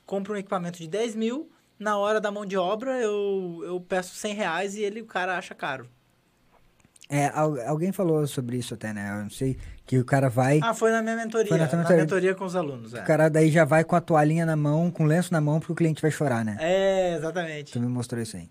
compra 0.05 0.35
um 0.35 0.37
equipamento 0.37 0.79
de 0.79 0.87
10 0.87 1.15
mil, 1.15 1.51
na 1.79 1.97
hora 1.97 2.21
da 2.21 2.31
mão 2.31 2.45
de 2.45 2.59
obra 2.59 3.01
eu, 3.01 3.63
eu 3.65 3.81
peço 3.81 4.15
100 4.17 4.35
reais 4.35 4.75
e 4.75 4.83
ele, 4.83 5.01
o 5.01 5.07
cara 5.07 5.39
acha 5.39 5.55
caro. 5.55 5.89
É, 7.09 7.29
al- 7.29 7.59
alguém 7.67 7.91
falou 7.91 8.27
sobre 8.27 8.59
isso 8.59 8.75
até, 8.75 8.93
né? 8.93 9.09
Eu 9.19 9.23
não 9.23 9.31
sei. 9.31 9.57
Que 9.87 9.99
o 9.99 10.05
cara 10.05 10.29
vai. 10.29 10.61
Ah, 10.63 10.75
foi 10.75 10.91
na 10.91 11.01
minha 11.01 11.17
mentoria, 11.17 11.49
Foi 11.49 11.57
na 11.57 11.67
na, 11.67 11.77
mentoria. 11.79 11.97
mentoria 12.03 12.35
com 12.35 12.45
os 12.45 12.55
alunos, 12.55 12.93
é. 12.93 13.01
O 13.01 13.05
cara 13.07 13.31
daí 13.31 13.49
já 13.51 13.65
vai 13.65 13.83
com 13.83 13.97
a 13.97 14.01
toalhinha 14.03 14.45
na 14.45 14.57
mão, 14.57 14.91
com 14.91 15.05
o 15.05 15.07
lenço 15.07 15.33
na 15.33 15.41
mão, 15.41 15.59
porque 15.59 15.73
o 15.73 15.77
cliente 15.77 16.03
vai 16.03 16.11
chorar, 16.11 16.45
né? 16.45 16.59
É, 16.61 17.15
exatamente. 17.17 17.73
Tu 17.73 17.81
me 17.81 17.87
mostrou 17.87 18.21
isso 18.21 18.37
aí. 18.37 18.51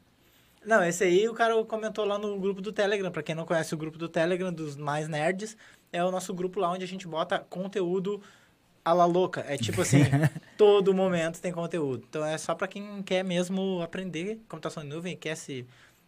Não, 0.66 0.84
esse 0.84 1.04
aí 1.04 1.30
o 1.30 1.34
cara 1.36 1.54
comentou 1.66 2.04
lá 2.06 2.18
no 2.18 2.40
grupo 2.40 2.60
do 2.62 2.72
Telegram. 2.72 3.12
Pra 3.12 3.22
quem 3.22 3.36
não 3.36 3.46
conhece 3.46 3.76
o 3.76 3.78
grupo 3.78 4.00
do 4.00 4.10
Telegram, 4.10 4.52
dos 4.52 4.76
mais 4.76 5.08
nerds, 5.08 5.56
é 5.96 6.04
o 6.04 6.12
nosso 6.12 6.34
grupo 6.34 6.60
lá 6.60 6.72
onde 6.72 6.84
a 6.84 6.88
gente 6.88 7.08
bota 7.08 7.40
conteúdo 7.40 8.22
à 8.84 8.94
la 8.94 9.06
louca. 9.06 9.46
É 9.48 9.58
tipo 9.58 9.82
assim, 9.82 10.00
todo 10.58 10.94
momento 10.94 11.40
tem 11.40 11.52
conteúdo. 11.52 12.06
Então 12.10 12.26
é 12.26 12.38
só 12.38 12.54
pra 12.54 12.68
quem 12.68 13.02
quer 13.02 13.24
mesmo 13.24 13.82
aprender 13.82 14.40
computação 14.50 14.84
em 14.84 14.88
nuvem, 14.88 15.16
quer 15.16 15.36
se, 15.36 15.66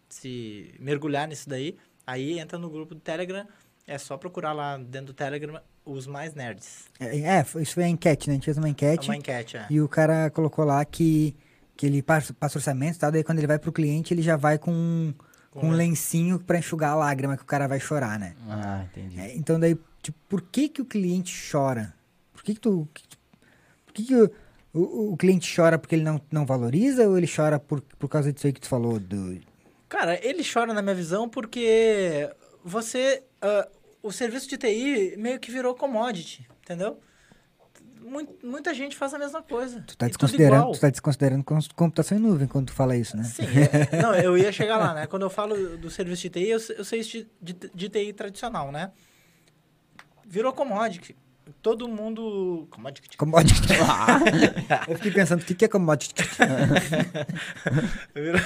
se 0.09 0.75
mergulhar 0.79 1.27
nisso 1.27 1.47
daí. 1.47 1.77
Aí 2.05 2.37
entra 2.39 2.57
no 2.57 2.69
grupo 2.69 2.93
do 2.93 3.01
Telegram. 3.01 3.47
É 3.85 3.97
só 3.97 4.17
procurar 4.17 4.51
lá 4.51 4.77
dentro 4.77 5.07
do 5.07 5.13
Telegram 5.13 5.61
os 5.85 6.05
mais 6.05 6.33
nerds. 6.33 6.85
É, 6.99 7.17
é, 7.19 7.45
isso 7.61 7.73
foi 7.73 7.85
a 7.85 7.87
enquete, 7.87 8.27
né? 8.27 8.33
A 8.33 8.35
gente 8.35 8.45
fez 8.45 8.57
uma 8.57 8.67
É 8.67 8.71
enquete 8.71 9.09
uma 9.09 9.15
enquete, 9.15 9.55
é. 9.55 9.65
e 9.69 9.79
o 9.79 9.87
cara 9.87 10.29
colocou 10.29 10.65
lá 10.65 10.83
que, 10.83 11.33
que 11.75 11.85
ele 11.85 12.01
passa, 12.01 12.33
passa 12.33 12.57
orçamento 12.57 12.97
e 12.97 12.99
tal. 12.99 13.11
Daí 13.11 13.23
quando 13.23 13.37
ele 13.37 13.47
vai 13.47 13.57
pro 13.57 13.71
cliente, 13.71 14.13
ele 14.13 14.21
já 14.21 14.35
vai 14.35 14.57
com, 14.57 15.13
com 15.51 15.67
um 15.67 15.71
lencinho 15.71 16.39
pra 16.39 16.59
enxugar 16.59 16.91
a 16.91 16.95
lágrima 16.95 17.35
que 17.35 17.43
o 17.43 17.45
cara 17.45 17.67
vai 17.67 17.79
chorar, 17.79 18.19
né? 18.19 18.35
Ah, 18.49 18.85
entendi. 18.85 19.19
É, 19.19 19.35
então 19.35 19.59
daí, 19.59 19.77
tipo, 20.01 20.17
por 20.29 20.41
que 20.41 20.69
que 20.69 20.81
o 20.81 20.85
cliente 20.85 21.35
chora? 21.51 21.93
Por 22.33 22.43
que 22.43 22.53
que 22.53 22.59
tu... 22.59 22.87
que 22.93 23.03
Por 23.85 23.93
que 23.93 24.03
que 24.03 24.15
o, 24.15 24.31
o, 24.73 25.13
o 25.13 25.17
cliente 25.17 25.53
chora 25.53 25.77
porque 25.77 25.95
ele 25.95 26.03
não, 26.03 26.21
não 26.31 26.45
valoriza 26.45 27.07
ou 27.07 27.17
ele 27.17 27.27
chora 27.27 27.59
por, 27.59 27.81
por 27.81 28.07
causa 28.07 28.31
disso 28.31 28.47
aí 28.47 28.53
que 28.53 28.61
tu 28.61 28.67
falou? 28.67 28.99
Do... 28.99 29.39
Cara, 29.89 30.19
ele 30.25 30.43
chora 30.43 30.73
na 30.73 30.81
minha 30.81 30.95
visão 30.95 31.27
porque 31.27 32.29
você. 32.63 33.23
ah, 33.41 33.67
o 34.03 34.11
serviço 34.11 34.47
de 34.47 34.57
TI 34.57 35.15
meio 35.17 35.39
que 35.39 35.51
virou 35.51 35.75
commodity, 35.75 36.47
entendeu? 36.63 36.99
Mui- 38.01 38.27
muita 38.43 38.73
gente 38.73 38.95
faz 38.95 39.13
a 39.13 39.19
mesma 39.19 39.41
coisa. 39.41 39.81
Tu 39.81 39.97
tá, 39.97 40.07
e 40.07 40.09
tudo 40.09 40.19
desconsiderando, 40.19 40.71
tu 40.71 40.79
tá 40.79 40.89
desconsiderando 40.89 41.43
cons- 41.43 41.67
computação 41.69 42.17
em 42.17 42.21
nuvem 42.21 42.47
quando 42.47 42.67
tu 42.67 42.73
fala 42.73 42.95
isso, 42.95 43.15
né? 43.17 43.23
Sim, 43.23 43.43
é- 43.43 43.97
não, 44.01 44.13
eu 44.15 44.37
ia 44.37 44.51
chegar 44.51 44.77
lá, 44.77 44.93
né? 44.93 45.07
Quando 45.07 45.23
eu 45.23 45.29
falo 45.29 45.77
do 45.77 45.89
serviço 45.89 46.21
de 46.23 46.29
TI, 46.29 46.49
eu, 46.49 46.59
eu 46.77 46.85
sei 46.85 47.01
de, 47.01 47.27
de, 47.41 47.53
de 47.73 47.89
TI 47.89 48.13
tradicional, 48.13 48.71
né? 48.71 48.91
Virou 50.25 50.51
commodity. 50.53 51.15
Todo 51.61 51.87
mundo. 51.87 52.67
Commodity. 52.69 53.15
Commodity. 53.15 53.69
Eu 54.85 54.95
fiquei 54.97 55.11
pensando, 55.13 55.41
o 55.41 55.45
que 55.45 55.55
que 55.55 55.63
é 55.63 55.67
commodity? 55.69 56.13
Virou, 58.13 58.41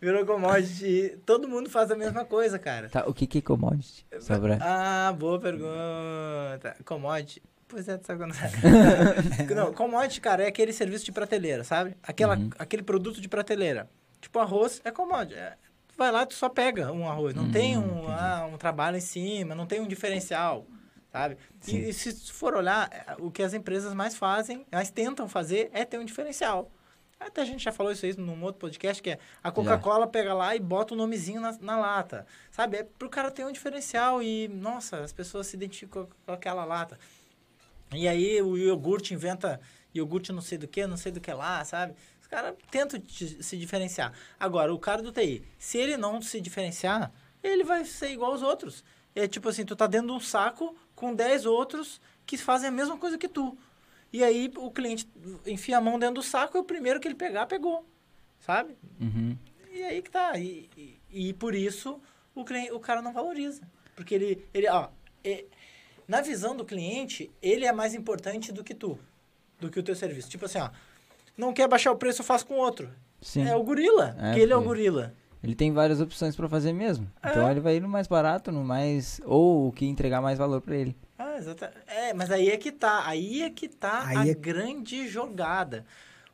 virou 0.00 0.26
commodity. 0.26 1.16
Todo 1.24 1.48
mundo 1.48 1.70
faz 1.70 1.90
a 1.90 1.96
mesma 1.96 2.24
coisa, 2.24 2.58
cara. 2.58 2.88
Tá, 2.90 3.04
o 3.06 3.14
que 3.14 3.26
que 3.26 3.38
é 3.38 3.40
commodity? 3.40 4.04
Pra... 4.10 4.58
Ah, 4.60 5.12
boa 5.12 5.38
pergunta. 5.40 6.76
Commodity. 6.84 7.42
Pois 7.70 7.88
é, 7.88 7.96
quando 7.98 8.34
Não, 9.54 9.72
commodity, 9.72 10.20
cara, 10.20 10.42
é 10.42 10.48
aquele 10.48 10.72
serviço 10.72 11.04
de 11.04 11.12
prateleira, 11.12 11.62
sabe? 11.62 11.96
Aquela, 12.02 12.36
Aquele 12.58 12.82
produto 12.82 13.20
de 13.20 13.28
prateleira. 13.28 13.88
Tipo, 14.20 14.40
arroz 14.40 14.80
é 14.84 14.90
commodity. 14.90 15.36
É, 15.36 15.56
tu 15.86 15.94
vai 15.96 16.10
lá, 16.10 16.26
tu 16.26 16.34
só 16.34 16.48
pega 16.48 16.92
um 16.92 17.08
arroz. 17.08 17.32
Não 17.32 17.48
tem 17.50 17.78
um, 17.78 18.08
ah, 18.08 18.48
um 18.52 18.58
trabalho 18.58 18.96
em 18.96 19.00
cima, 19.00 19.54
não 19.54 19.66
tem 19.66 19.80
um 19.80 19.86
diferencial, 19.86 20.66
sabe? 21.12 21.36
E, 21.68 21.76
e 21.76 21.92
se 21.92 22.32
for 22.32 22.54
olhar, 22.54 22.90
é, 22.92 23.14
o 23.20 23.30
que 23.30 23.42
as 23.42 23.54
empresas 23.54 23.94
mais 23.94 24.16
fazem, 24.16 24.66
mais 24.72 24.90
tentam 24.90 25.28
fazer, 25.28 25.70
é 25.72 25.84
ter 25.84 25.98
um 25.98 26.04
diferencial. 26.04 26.70
Até 27.20 27.42
a 27.42 27.44
gente 27.44 27.62
já 27.62 27.70
falou 27.70 27.92
isso 27.92 28.06
aí 28.06 28.16
num 28.16 28.42
outro 28.42 28.58
podcast, 28.58 29.02
que 29.02 29.10
é 29.10 29.18
a 29.44 29.52
Coca-Cola 29.52 30.06
pega 30.06 30.32
lá 30.32 30.56
e 30.56 30.58
bota 30.58 30.94
o 30.94 30.96
nomezinho 30.96 31.38
na, 31.40 31.52
na 31.60 31.78
lata. 31.78 32.26
Sabe? 32.50 32.78
É 32.78 32.82
pro 32.82 33.10
cara 33.10 33.30
ter 33.30 33.44
um 33.44 33.52
diferencial 33.52 34.22
e, 34.22 34.48
nossa, 34.48 35.00
as 35.00 35.12
pessoas 35.12 35.46
se 35.46 35.54
identificam 35.54 36.08
com 36.24 36.32
aquela 36.32 36.64
lata. 36.64 36.98
E 37.92 38.06
aí 38.08 38.40
o 38.42 38.56
iogurte 38.56 39.14
inventa 39.14 39.60
iogurte 39.94 40.32
não 40.32 40.40
sei 40.42 40.56
do 40.58 40.68
que, 40.68 40.86
não 40.86 40.96
sei 40.96 41.10
do 41.12 41.20
que 41.20 41.32
lá, 41.32 41.64
sabe? 41.64 41.94
Os 42.20 42.26
caras 42.26 42.54
tentam 42.70 43.00
te- 43.00 43.42
se 43.42 43.56
diferenciar. 43.56 44.12
Agora, 44.38 44.72
o 44.72 44.78
cara 44.78 45.02
do 45.02 45.10
TI, 45.10 45.42
se 45.58 45.78
ele 45.78 45.96
não 45.96 46.22
se 46.22 46.40
diferenciar, 46.40 47.12
ele 47.42 47.64
vai 47.64 47.84
ser 47.84 48.10
igual 48.12 48.32
aos 48.32 48.42
outros. 48.42 48.84
É 49.14 49.26
tipo 49.26 49.48
assim, 49.48 49.64
tu 49.64 49.74
tá 49.74 49.86
dentro 49.88 50.06
de 50.08 50.12
um 50.12 50.20
saco 50.20 50.76
com 50.94 51.12
10 51.14 51.44
outros 51.46 52.00
que 52.24 52.36
fazem 52.38 52.68
a 52.68 52.72
mesma 52.72 52.96
coisa 52.96 53.18
que 53.18 53.28
tu. 53.28 53.58
E 54.12 54.22
aí 54.22 54.52
o 54.56 54.70
cliente 54.70 55.08
enfia 55.46 55.78
a 55.78 55.80
mão 55.80 55.98
dentro 55.98 56.16
do 56.16 56.22
saco 56.22 56.56
e 56.56 56.60
o 56.60 56.64
primeiro 56.64 57.00
que 57.00 57.08
ele 57.08 57.14
pegar, 57.16 57.46
pegou. 57.46 57.84
Sabe? 58.38 58.76
Uhum. 59.00 59.36
E 59.72 59.82
aí 59.82 60.00
que 60.02 60.10
tá. 60.10 60.38
E, 60.38 60.70
e, 60.76 61.00
e 61.28 61.32
por 61.32 61.54
isso 61.54 62.00
o, 62.34 62.44
cliente, 62.44 62.70
o 62.72 62.78
cara 62.78 63.02
não 63.02 63.12
valoriza. 63.12 63.62
Porque 63.96 64.14
ele, 64.14 64.44
ele 64.54 64.68
ó, 64.68 64.88
é- 65.24 65.44
na 66.10 66.20
visão 66.20 66.56
do 66.56 66.64
cliente, 66.64 67.30
ele 67.40 67.64
é 67.64 67.70
mais 67.72 67.94
importante 67.94 68.50
do 68.50 68.64
que 68.64 68.74
tu, 68.74 68.98
do 69.60 69.70
que 69.70 69.78
o 69.78 69.82
teu 69.82 69.94
serviço. 69.94 70.28
Tipo 70.28 70.46
assim, 70.46 70.58
ó, 70.58 70.68
não 71.36 71.52
quer 71.52 71.68
baixar 71.68 71.92
o 71.92 71.96
preço, 71.96 72.20
eu 72.22 72.24
faço 72.26 72.44
com 72.44 72.54
outro. 72.54 72.90
Sim. 73.22 73.46
É 73.46 73.54
o 73.54 73.62
gorila, 73.62 74.16
É, 74.18 74.34
que 74.34 74.40
ele 74.40 74.52
é 74.52 74.56
o 74.56 74.60
gorila. 74.62 75.14
Ele 75.40 75.54
tem 75.54 75.70
várias 75.72 76.00
opções 76.00 76.34
pra 76.34 76.48
fazer 76.48 76.72
mesmo. 76.72 77.08
É. 77.22 77.30
Então 77.30 77.48
ele 77.48 77.60
vai 77.60 77.76
ir 77.76 77.80
no 77.80 77.88
mais 77.88 78.08
barato, 78.08 78.50
no 78.50 78.64
mais. 78.64 79.20
Ou 79.24 79.68
o 79.68 79.72
que 79.72 79.86
entregar 79.86 80.20
mais 80.20 80.36
valor 80.36 80.60
pra 80.60 80.74
ele. 80.74 80.96
Ah, 81.16 81.36
exata. 81.38 81.72
É, 81.86 82.12
mas 82.12 82.28
aí 82.32 82.50
é 82.50 82.56
que 82.56 82.72
tá, 82.72 83.06
aí 83.06 83.42
é 83.42 83.48
que 83.50 83.68
tá 83.68 84.04
Aí 84.08 84.16
a 84.16 84.26
é- 84.26 84.34
grande 84.34 85.06
jogada. 85.06 85.86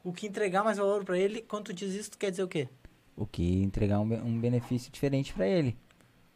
O 0.02 0.10
que 0.10 0.26
entregar 0.26 0.64
mais 0.64 0.78
valor 0.78 1.04
pra 1.04 1.18
ele, 1.18 1.42
quando 1.42 1.64
tu 1.66 1.72
diz 1.74 1.92
isso, 1.92 2.12
tu 2.12 2.18
quer 2.18 2.30
dizer 2.30 2.44
o 2.44 2.48
quê? 2.48 2.66
O 3.14 3.26
que 3.26 3.62
entregar 3.62 4.00
um, 4.00 4.10
um 4.24 4.40
benefício 4.40 4.90
diferente 4.90 5.34
pra 5.34 5.46
ele. 5.46 5.76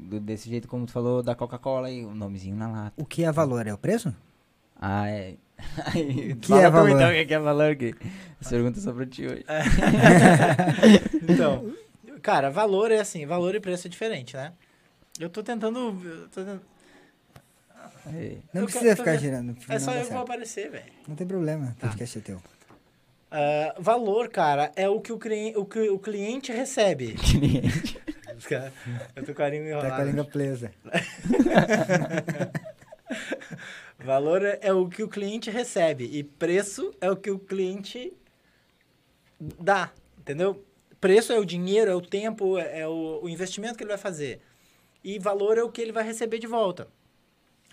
Do- 0.09 0.21
desse 0.21 0.49
jeito 0.49 0.67
como 0.69 0.87
tu 0.87 0.93
falou 0.93 1.23
da 1.23 1.35
Coca-Cola 1.35 1.89
aí, 1.89 2.05
o 2.05 2.15
nomezinho 2.15 2.57
na 2.57 2.69
lata. 2.71 2.93
O 2.97 3.05
que 3.05 3.25
é 3.25 3.31
valor? 3.33 3.67
É 3.67 3.73
o 3.75 3.79
preço? 3.79 4.15
Ah, 4.81 5.09
é. 5.09 5.35
Aí, 5.95 6.33
O 6.33 6.37
que 6.37 6.49
fala 6.49 6.63
é 6.63 6.71
valor? 6.71 6.89
então, 6.91 7.11
o 7.11 7.13
que 7.13 7.25
que 7.27 7.35
é 7.35 7.39
valor? 7.39 7.77
Que 7.77 7.95
as 8.41 8.49
perguntas 8.49 8.83
são 8.83 8.95
pra 8.95 9.05
ti 9.05 9.27
hoje. 9.27 9.45
Então, 11.29 11.73
cara, 12.23 12.51
valor 12.51 12.91
é 12.91 12.99
assim, 13.01 13.27
valor 13.27 13.55
e 13.55 13.61
preço 13.61 13.87
é 13.87 13.91
diferente, 13.91 14.35
né? 14.37 14.53
Eu 15.19 15.29
tô 15.29 15.43
tentando. 15.43 15.79
eu 16.03 16.29
tô 16.29 16.41
tentando- 16.41 16.63
É. 18.07 18.37
Não 18.55 18.63
Eu 18.63 18.65
precisa 18.65 18.85
quero- 18.85 18.97
ficar 18.97 19.13
tô- 19.15 19.19
girando. 19.21 19.57
É 19.69 19.73
não 19.75 19.81
só 19.81 19.95
eu 19.95 20.07
que 20.07 20.13
vou 20.13 20.23
aparecer, 20.23 20.71
velho. 20.71 20.85
Não 21.07 21.15
tem 21.15 21.27
problema, 21.27 21.77
Tá. 21.79 21.87
o 21.87 21.91
podcast 21.91 22.19
é 22.19 22.23
teu. 22.23 22.43
Ah, 23.31 23.75
valor, 23.79 24.29
cara, 24.31 24.73
é 24.75 24.89
o 24.89 24.99
que 25.01 25.13
o, 25.13 25.19
cliente, 25.19 25.59
o, 25.59 25.65
que 25.65 25.89
o 25.91 25.99
cliente 25.99 26.51
recebe. 26.53 27.13
Cliente. 27.21 28.01
Cara- 28.49 28.73
Eu 29.17 29.25
tô 29.25 29.35
com 29.35 29.43
a 29.43 29.49
língua 29.49 29.71
Tá 29.71 29.79
com 29.81 29.85
a 29.85 29.89
enrolada. 29.89 30.05
língua 30.05 30.25
presa. 30.25 30.73
Valor 33.99 34.43
é, 34.45 34.59
é 34.63 34.73
o 34.73 34.89
que 34.89 35.03
o 35.03 35.09
cliente 35.09 35.51
recebe 35.51 36.05
e 36.05 36.23
preço 36.25 36.93
é 37.01 37.11
o 37.11 37.17
que 37.17 37.31
o 37.31 37.39
cliente 37.39 38.13
dá, 39.59 39.93
entendeu? 40.19 40.65
Preço 41.01 41.33
é 41.33 41.39
o 41.39 41.45
dinheiro, 41.45 41.91
é 41.91 41.95
o 41.95 42.01
tempo, 42.01 42.59
é 42.59 42.87
o, 42.87 43.21
o 43.23 43.29
investimento 43.29 43.77
que 43.77 43.83
ele 43.83 43.89
vai 43.91 43.99
fazer. 43.99 44.41
E 45.03 45.19
valor 45.19 45.57
é 45.59 45.63
o 45.63 45.71
que 45.71 45.81
ele 45.81 45.93
vai 45.93 46.05
receber 46.05 46.39
de 46.39 46.47
volta. 46.47 46.89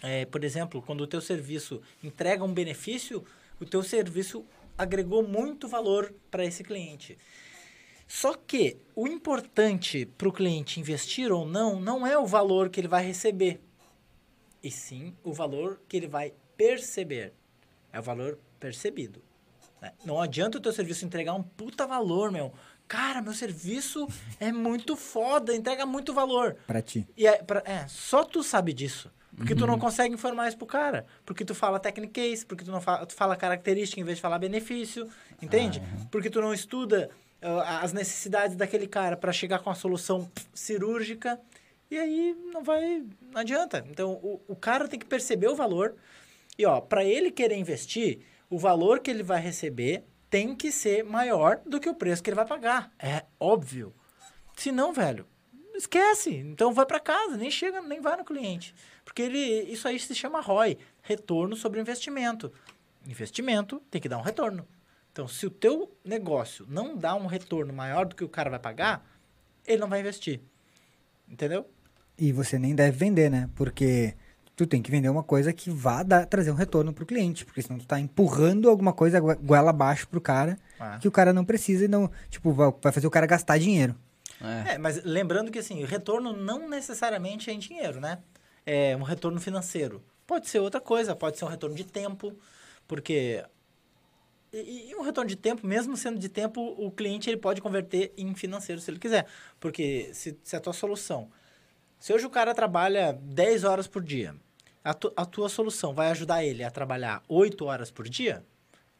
É, 0.01 0.25
por 0.25 0.43
exemplo, 0.43 0.81
quando 0.81 1.01
o 1.01 1.07
teu 1.07 1.19
serviço 1.21 1.81
entrega 2.03 2.43
um 2.43 2.53
benefício, 2.53 3.23
o 3.59 3.65
teu 3.65 3.83
serviço 3.83 4.45
agregou 4.77 5.27
muito 5.27 5.67
valor 5.67 6.13
para 6.31 6.45
esse 6.45 6.63
cliente. 6.63 7.17
Só 8.07 8.33
que 8.33 8.77
o 8.95 9.07
importante 9.07 10.05
para 10.05 10.29
o 10.29 10.31
cliente 10.31 10.79
investir 10.79 11.31
ou 11.31 11.45
não, 11.45 11.79
não 11.79 12.07
é 12.07 12.17
o 12.17 12.25
valor 12.25 12.69
que 12.69 12.79
ele 12.79 12.87
vai 12.87 13.05
receber, 13.05 13.59
e 14.63 14.71
sim 14.71 15.13
o 15.23 15.33
valor 15.33 15.81
que 15.87 15.97
ele 15.97 16.07
vai 16.07 16.33
perceber. 16.55 17.33
É 17.91 17.99
o 17.99 18.03
valor 18.03 18.39
percebido. 18.59 19.21
né? 19.81 19.91
Não 20.05 20.21
adianta 20.21 20.57
o 20.57 20.61
teu 20.61 20.71
serviço 20.73 21.05
entregar 21.05 21.33
um 21.33 21.43
puta 21.43 21.85
valor, 21.85 22.31
meu. 22.31 22.53
Cara, 22.87 23.21
meu 23.21 23.33
serviço 23.33 24.07
é 24.39 24.51
muito 24.51 24.95
foda, 24.95 25.53
entrega 25.55 25.85
muito 25.85 26.13
valor. 26.13 26.55
Pra 26.65 26.81
ti. 26.81 27.05
E 27.17 27.27
é, 27.27 27.43
pra- 27.43 27.61
é, 27.65 27.87
só 27.87 28.23
tu 28.23 28.41
sabe 28.41 28.73
disso. 28.73 29.11
Porque 29.35 29.53
tu 29.53 29.67
não 29.67 29.77
consegue 29.77 30.15
informar 30.15 30.47
isso 30.47 30.57
pro 30.57 30.65
cara. 30.65 31.05
Porque 31.23 31.45
tu 31.45 31.53
fala 31.53 31.79
technical 31.79 32.11
case, 32.23 32.43
porque 32.43 32.63
tu 32.65 32.71
não 32.71 32.81
fala, 32.81 33.05
tu 33.05 33.13
fala 33.13 33.35
característica 33.35 34.01
em 34.01 34.03
vez 34.03 34.17
de 34.17 34.21
falar 34.23 34.39
benefício, 34.39 35.07
entende? 35.39 35.79
Porque 36.09 36.27
tu 36.29 36.41
não 36.41 36.51
estuda 36.51 37.11
ah, 37.11 37.13
as 37.65 37.93
necessidades 37.93 38.55
daquele 38.55 38.87
cara 38.87 39.15
para 39.15 39.31
chegar 39.31 39.59
com 39.59 39.69
a 39.69 39.75
solução 39.75 40.29
cirúrgica. 40.53 41.39
E 41.89 41.97
aí 41.97 42.35
não 42.53 42.63
vai, 42.63 43.03
não 43.31 43.41
adianta. 43.41 43.85
Então 43.89 44.13
o, 44.13 44.41
o 44.47 44.55
cara 44.55 44.87
tem 44.87 44.99
que 44.99 45.05
perceber 45.05 45.47
o 45.47 45.55
valor. 45.55 45.95
E 46.57 46.65
ó, 46.65 46.81
para 46.81 47.03
ele 47.03 47.31
querer 47.31 47.55
investir, 47.55 48.21
o 48.49 48.57
valor 48.57 48.99
que 48.99 49.11
ele 49.11 49.23
vai 49.23 49.39
receber 49.39 50.03
tem 50.29 50.55
que 50.55 50.71
ser 50.71 51.03
maior 51.03 51.61
do 51.65 51.79
que 51.79 51.89
o 51.89 51.95
preço 51.95 52.21
que 52.21 52.29
ele 52.29 52.35
vai 52.35 52.45
pagar. 52.45 52.91
É 52.99 53.23
óbvio. 53.39 53.93
Se 54.55 54.71
não, 54.71 54.91
velho, 54.91 55.25
esquece. 55.75 56.35
Então 56.35 56.73
vai 56.73 56.85
para 56.85 56.99
casa, 56.99 57.37
nem 57.37 57.51
chega, 57.51 57.81
nem 57.81 58.01
vai 58.01 58.17
no 58.17 58.25
cliente. 58.25 58.73
Porque 59.05 59.21
ele, 59.21 59.39
isso 59.71 59.87
aí 59.87 59.97
se 59.99 60.13
chama 60.13 60.41
ROI, 60.41 60.77
retorno 61.01 61.55
sobre 61.55 61.79
investimento. 61.79 62.51
Investimento 63.05 63.81
tem 63.89 64.01
que 64.01 64.09
dar 64.09 64.17
um 64.17 64.21
retorno. 64.21 64.67
Então, 65.17 65.27
se 65.27 65.47
o 65.47 65.49
teu 65.49 65.91
negócio 66.05 66.63
não 66.69 66.95
dá 66.95 67.15
um 67.15 67.25
retorno 67.25 67.73
maior 67.73 68.05
do 68.05 68.15
que 68.15 68.23
o 68.23 68.29
cara 68.29 68.51
vai 68.51 68.59
pagar, 68.59 69.03
ele 69.65 69.79
não 69.81 69.89
vai 69.89 69.99
investir. 69.99 70.39
Entendeu? 71.27 71.67
E 72.15 72.31
você 72.31 72.59
nem 72.59 72.75
deve 72.75 72.95
vender, 72.95 73.27
né? 73.31 73.49
Porque 73.55 74.13
tu 74.55 74.67
tem 74.67 74.79
que 74.79 74.91
vender 74.91 75.09
uma 75.09 75.23
coisa 75.23 75.51
que 75.51 75.71
vá 75.71 76.03
dar, 76.03 76.27
trazer 76.27 76.51
um 76.51 76.55
retorno 76.55 76.93
pro 76.93 77.03
cliente. 77.03 77.45
Porque 77.45 77.63
senão 77.63 77.79
tu 77.79 77.87
tá 77.87 77.99
empurrando 77.99 78.69
alguma 78.69 78.93
coisa 78.93 79.19
go- 79.19 79.35
goela 79.37 79.71
abaixo 79.71 80.07
pro 80.07 80.21
cara 80.21 80.55
Ah. 80.79 80.99
que 80.99 81.07
o 81.07 81.11
cara 81.11 81.33
não 81.33 81.43
precisa 81.43 81.85
e 81.85 81.87
não. 81.87 82.11
Tipo, 82.29 82.51
vai 82.53 82.71
vai 82.79 82.91
fazer 82.91 83.07
o 83.07 83.11
cara 83.11 83.25
gastar 83.25 83.57
dinheiro. 83.57 83.95
É. 84.39 84.73
É, 84.73 84.77
mas 84.77 85.03
lembrando 85.03 85.49
que 85.51 85.57
assim, 85.57 85.81
o 85.83 85.87
retorno 85.87 86.31
não 86.31 86.69
necessariamente 86.69 87.49
é 87.49 87.53
em 87.53 87.57
dinheiro, 87.59 87.99
né? 87.99 88.19
É 88.67 88.95
um 88.95 89.01
retorno 89.01 89.41
financeiro. 89.41 89.99
Pode 90.27 90.47
ser 90.47 90.59
outra 90.59 90.79
coisa, 90.79 91.15
pode 91.15 91.39
ser 91.39 91.45
um 91.45 91.47
retorno 91.47 91.75
de 91.75 91.85
tempo, 91.85 92.37
porque 92.87 93.43
e, 94.53 94.89
e 94.91 94.95
um 94.95 95.01
retorno 95.01 95.27
de 95.29 95.35
tempo, 95.35 95.65
mesmo 95.65 95.95
sendo 95.97 96.17
de 96.19 96.29
tempo, 96.29 96.61
o 96.77 96.91
cliente 96.91 97.29
ele 97.29 97.37
pode 97.37 97.61
converter 97.61 98.13
em 98.17 98.33
financeiro 98.33 98.81
se 98.81 98.89
ele 98.91 98.99
quiser. 98.99 99.25
Porque 99.59 100.09
se, 100.13 100.37
se 100.43 100.55
a 100.55 100.59
tua 100.59 100.73
solução. 100.73 101.29
Se 101.99 102.13
hoje 102.13 102.25
o 102.25 102.29
cara 102.29 102.53
trabalha 102.53 103.13
10 103.13 103.63
horas 103.63 103.87
por 103.87 104.03
dia, 104.03 104.35
a, 104.83 104.93
tu- 104.93 105.11
a 105.15 105.25
tua 105.25 105.49
solução 105.49 105.93
vai 105.93 106.09
ajudar 106.11 106.43
ele 106.43 106.63
a 106.63 106.69
trabalhar 106.71 107.23
8 107.27 107.65
horas 107.65 107.89
por 107.91 108.07
dia, 108.07 108.43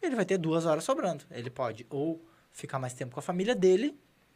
ele 0.02 0.16
vai 0.16 0.26
ter 0.26 0.38
duas 0.38 0.66
horas 0.66 0.84
sobrando. 0.84 1.24
Ele 1.32 1.50
pode 1.50 1.86
ou 1.90 2.24
ficar 2.52 2.80
mais 2.80 2.94
tempo 2.94 3.14
com 3.14 3.20
a 3.20 3.24
família 3.24 3.56
dele, 3.56 3.96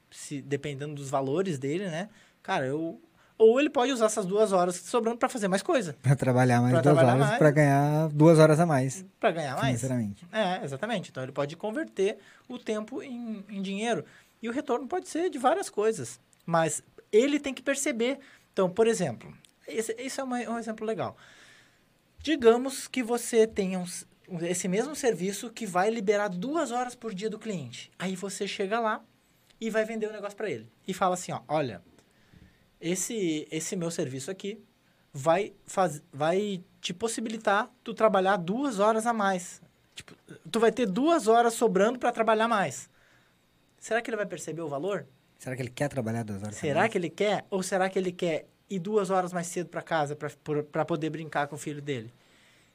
se 0.09 0.41
dependendo 0.41 0.93
dos 0.95 1.09
valores 1.09 1.57
dele, 1.57 1.87
né? 1.87 2.09
Cara, 2.43 2.65
eu. 2.65 3.01
Ou 3.43 3.59
ele 3.59 3.69
pode 3.71 3.91
usar 3.91 4.05
essas 4.05 4.25
duas 4.25 4.51
horas 4.51 4.75
sobrando 4.75 5.17
para 5.17 5.27
fazer 5.27 5.47
mais 5.47 5.63
coisa, 5.63 5.95
Pra 6.01 6.15
trabalhar 6.15 6.61
mais 6.61 6.73
Pra 6.73 6.81
duas 6.81 6.95
trabalhar 6.95 7.25
horas 7.25 7.37
pra 7.39 7.49
ganhar 7.51 8.09
duas 8.09 8.37
horas 8.37 8.59
a 8.59 8.65
mais. 8.67 9.03
para 9.19 9.31
ganhar 9.31 9.55
mais. 9.55 9.79
Financeiramente. 9.81 10.27
É, 10.31 10.63
exatamente. 10.63 11.09
Então 11.09 11.23
ele 11.23 11.31
pode 11.31 11.55
converter 11.55 12.19
o 12.47 12.59
tempo 12.59 13.01
em, 13.01 13.43
em 13.49 13.61
dinheiro. 13.61 14.05
E 14.43 14.47
o 14.47 14.51
retorno 14.51 14.87
pode 14.87 15.09
ser 15.09 15.29
de 15.31 15.39
várias 15.39 15.69
coisas. 15.71 16.19
Mas 16.45 16.83
ele 17.11 17.39
tem 17.39 17.51
que 17.53 17.63
perceber. 17.63 18.19
Então, 18.53 18.69
por 18.69 18.85
exemplo, 18.85 19.33
esse, 19.67 19.95
esse 19.97 20.19
é 20.19 20.23
uma- 20.23 20.37
um 20.49 20.59
exemplo 20.59 20.85
legal. 20.85 21.17
Digamos 22.19 22.87
que 22.87 23.01
você 23.01 23.47
tenha 23.47 23.79
um 23.79 23.85
esse 24.43 24.67
mesmo 24.67 24.95
serviço 24.95 25.49
que 25.49 25.65
vai 25.65 25.89
liberar 25.89 26.29
duas 26.29 26.71
horas 26.71 26.95
por 26.95 27.13
dia 27.13 27.29
do 27.29 27.37
cliente. 27.39 27.91
Aí 27.99 28.15
você 28.15 28.47
chega 28.47 28.79
lá 28.79 29.01
e 29.59 29.69
vai 29.69 29.83
vender 29.83 30.07
o 30.07 30.13
negócio 30.13 30.37
para 30.37 30.49
ele. 30.49 30.71
E 30.87 30.93
fala 30.93 31.15
assim, 31.15 31.33
ó, 31.33 31.41
olha, 31.49 31.81
esse, 32.81 33.47
esse 33.51 33.75
meu 33.75 33.91
serviço 33.91 34.31
aqui 34.31 34.61
vai, 35.13 35.53
faz, 35.65 36.01
vai 36.11 36.63
te 36.79 36.93
possibilitar 36.93 37.71
tu 37.83 37.93
trabalhar 37.93 38.37
duas 38.37 38.79
horas 38.79 39.05
a 39.05 39.13
mais. 39.13 39.61
Tipo, 39.93 40.15
tu 40.49 40.59
vai 40.59 40.71
ter 40.71 40.87
duas 40.87 41.27
horas 41.27 41.53
sobrando 41.53 41.99
para 41.99 42.11
trabalhar 42.11 42.47
mais. 42.47 42.89
Será 43.79 44.01
que 44.01 44.09
ele 44.09 44.17
vai 44.17 44.25
perceber 44.25 44.61
o 44.61 44.67
valor? 44.67 45.05
Será 45.37 45.55
que 45.55 45.61
ele 45.61 45.69
quer 45.69 45.89
trabalhar 45.89 46.23
duas 46.23 46.41
horas? 46.41 46.55
Será 46.55 46.89
que 46.89 46.97
ele 46.97 47.09
quer? 47.09 47.45
Ou 47.49 47.63
será 47.63 47.89
que 47.89 47.97
ele 47.97 48.11
quer 48.11 48.47
ir 48.69 48.79
duas 48.79 49.09
horas 49.09 49.33
mais 49.33 49.47
cedo 49.47 49.69
para 49.69 49.81
casa 49.81 50.15
para 50.15 50.85
poder 50.85 51.09
brincar 51.09 51.47
com 51.47 51.55
o 51.55 51.59
filho 51.59 51.81
dele? 51.81 52.11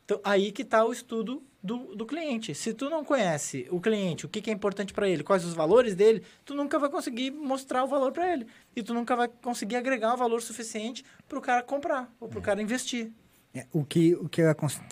Então, 0.05 0.21
aí 0.23 0.53
que 0.53 0.63
está 0.63 0.85
o 0.85 0.93
estudo 0.93 1.43
do, 1.67 1.97
do 1.97 2.07
cliente. 2.07 2.55
Se 2.55 2.73
tu 2.73 2.89
não 2.89 3.05
conhece 3.05 3.67
o 3.71 3.81
cliente, 3.81 4.25
o 4.25 4.29
que, 4.29 4.41
que 4.41 4.51
é 4.51 4.53
importante 4.53 4.95
para 4.95 5.09
ele, 5.09 5.23
quais 5.25 5.45
os 5.45 5.53
valores 5.53 5.95
dele, 5.95 6.23
tu 6.45 6.55
nunca 6.55 6.79
vai 6.79 6.89
conseguir 6.89 7.31
mostrar 7.31 7.85
o 7.85 7.89
valor 7.89 8.13
para 8.13 8.33
ele. 8.33 8.47
E 8.75 8.83
tu 8.83 8.95
nunca 8.95 9.17
vai 9.17 9.29
conseguir 9.43 9.77
agregar 9.77 10.15
um 10.15 10.17
valor 10.17 10.41
suficiente 10.41 11.05
para 11.29 11.39
o 11.39 11.43
cara 11.43 11.63
comprar 11.63 12.11
ou 12.21 12.29
para 12.29 12.39
o 12.39 12.43
cara 12.43 12.63
investir. 12.63 13.11
É, 13.53 13.67
o 13.73 13.85
que, 13.85 14.15
o 14.15 14.29
que, 14.29 14.43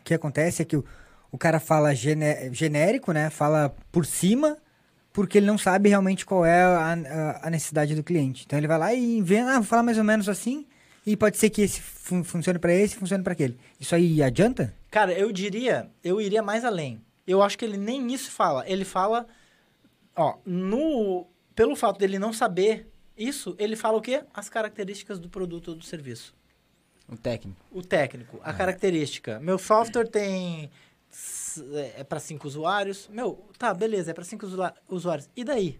que 0.02 0.14
acontece 0.14 0.62
é 0.62 0.64
que 0.64 0.76
o, 0.76 0.84
o 1.30 1.38
cara 1.38 1.60
fala 1.60 1.94
gene- 1.94 2.52
genérico, 2.52 3.12
né? 3.12 3.30
Fala 3.30 3.74
por 3.92 4.04
cima, 4.04 4.58
porque 5.12 5.38
ele 5.38 5.46
não 5.46 5.56
sabe 5.58 5.88
realmente 5.90 6.26
qual 6.26 6.44
é 6.44 6.62
a, 6.62 6.92
a- 6.92 7.46
a 7.46 7.50
necessidade 7.50 7.94
do 7.94 8.02
cliente. 8.02 8.44
Então 8.44 8.58
ele 8.58 8.66
vai 8.66 8.78
lá 8.78 8.92
e 8.92 9.16
inventa, 9.18 9.50
ah, 9.52 9.54
vou 9.54 9.64
falar 9.64 9.82
mais 9.84 9.98
ou 9.98 10.04
menos 10.04 10.28
assim, 10.28 10.66
e 11.06 11.16
pode 11.16 11.36
ser 11.36 11.50
que 11.50 11.62
esse 11.62 11.80
fun- 11.80 12.24
funcione 12.24 12.58
para 12.58 12.72
esse 12.72 12.94
e 12.96 12.98
funcione 12.98 13.22
para 13.22 13.32
aquele. 13.32 13.58
Isso 13.78 13.94
aí 13.94 14.22
adianta? 14.22 14.74
Cara, 14.90 15.12
eu 15.12 15.30
diria, 15.32 15.90
eu 16.02 16.20
iria 16.20 16.42
mais 16.42 16.64
além. 16.64 17.00
Eu 17.26 17.42
acho 17.42 17.56
que 17.58 17.64
ele 17.64 17.76
nem 17.76 18.12
isso 18.12 18.30
fala. 18.30 18.68
Ele 18.68 18.84
fala, 18.84 19.26
ó, 20.14 20.36
no 20.44 21.26
pelo 21.54 21.76
fato 21.76 21.98
dele 21.98 22.18
não 22.18 22.32
saber 22.32 22.88
isso, 23.16 23.54
ele 23.58 23.76
fala 23.76 23.98
o 23.98 24.02
quê? 24.02 24.24
As 24.34 24.48
características 24.48 25.18
do 25.18 25.28
produto 25.28 25.68
ou 25.68 25.74
do 25.76 25.84
serviço. 25.84 26.34
O 27.08 27.16
técnico. 27.16 27.60
O 27.70 27.82
técnico, 27.82 28.40
a 28.42 28.52
característica. 28.52 29.38
Meu 29.38 29.58
software 29.58 30.08
tem 30.08 30.70
s- 31.12 31.62
é 31.96 32.02
para 32.02 32.18
cinco 32.18 32.46
usuários. 32.48 33.08
Meu, 33.12 33.44
tá, 33.58 33.72
beleza, 33.74 34.10
é 34.10 34.14
para 34.14 34.24
cinco 34.24 34.46
usuários. 34.88 35.28
E 35.36 35.44
daí? 35.44 35.78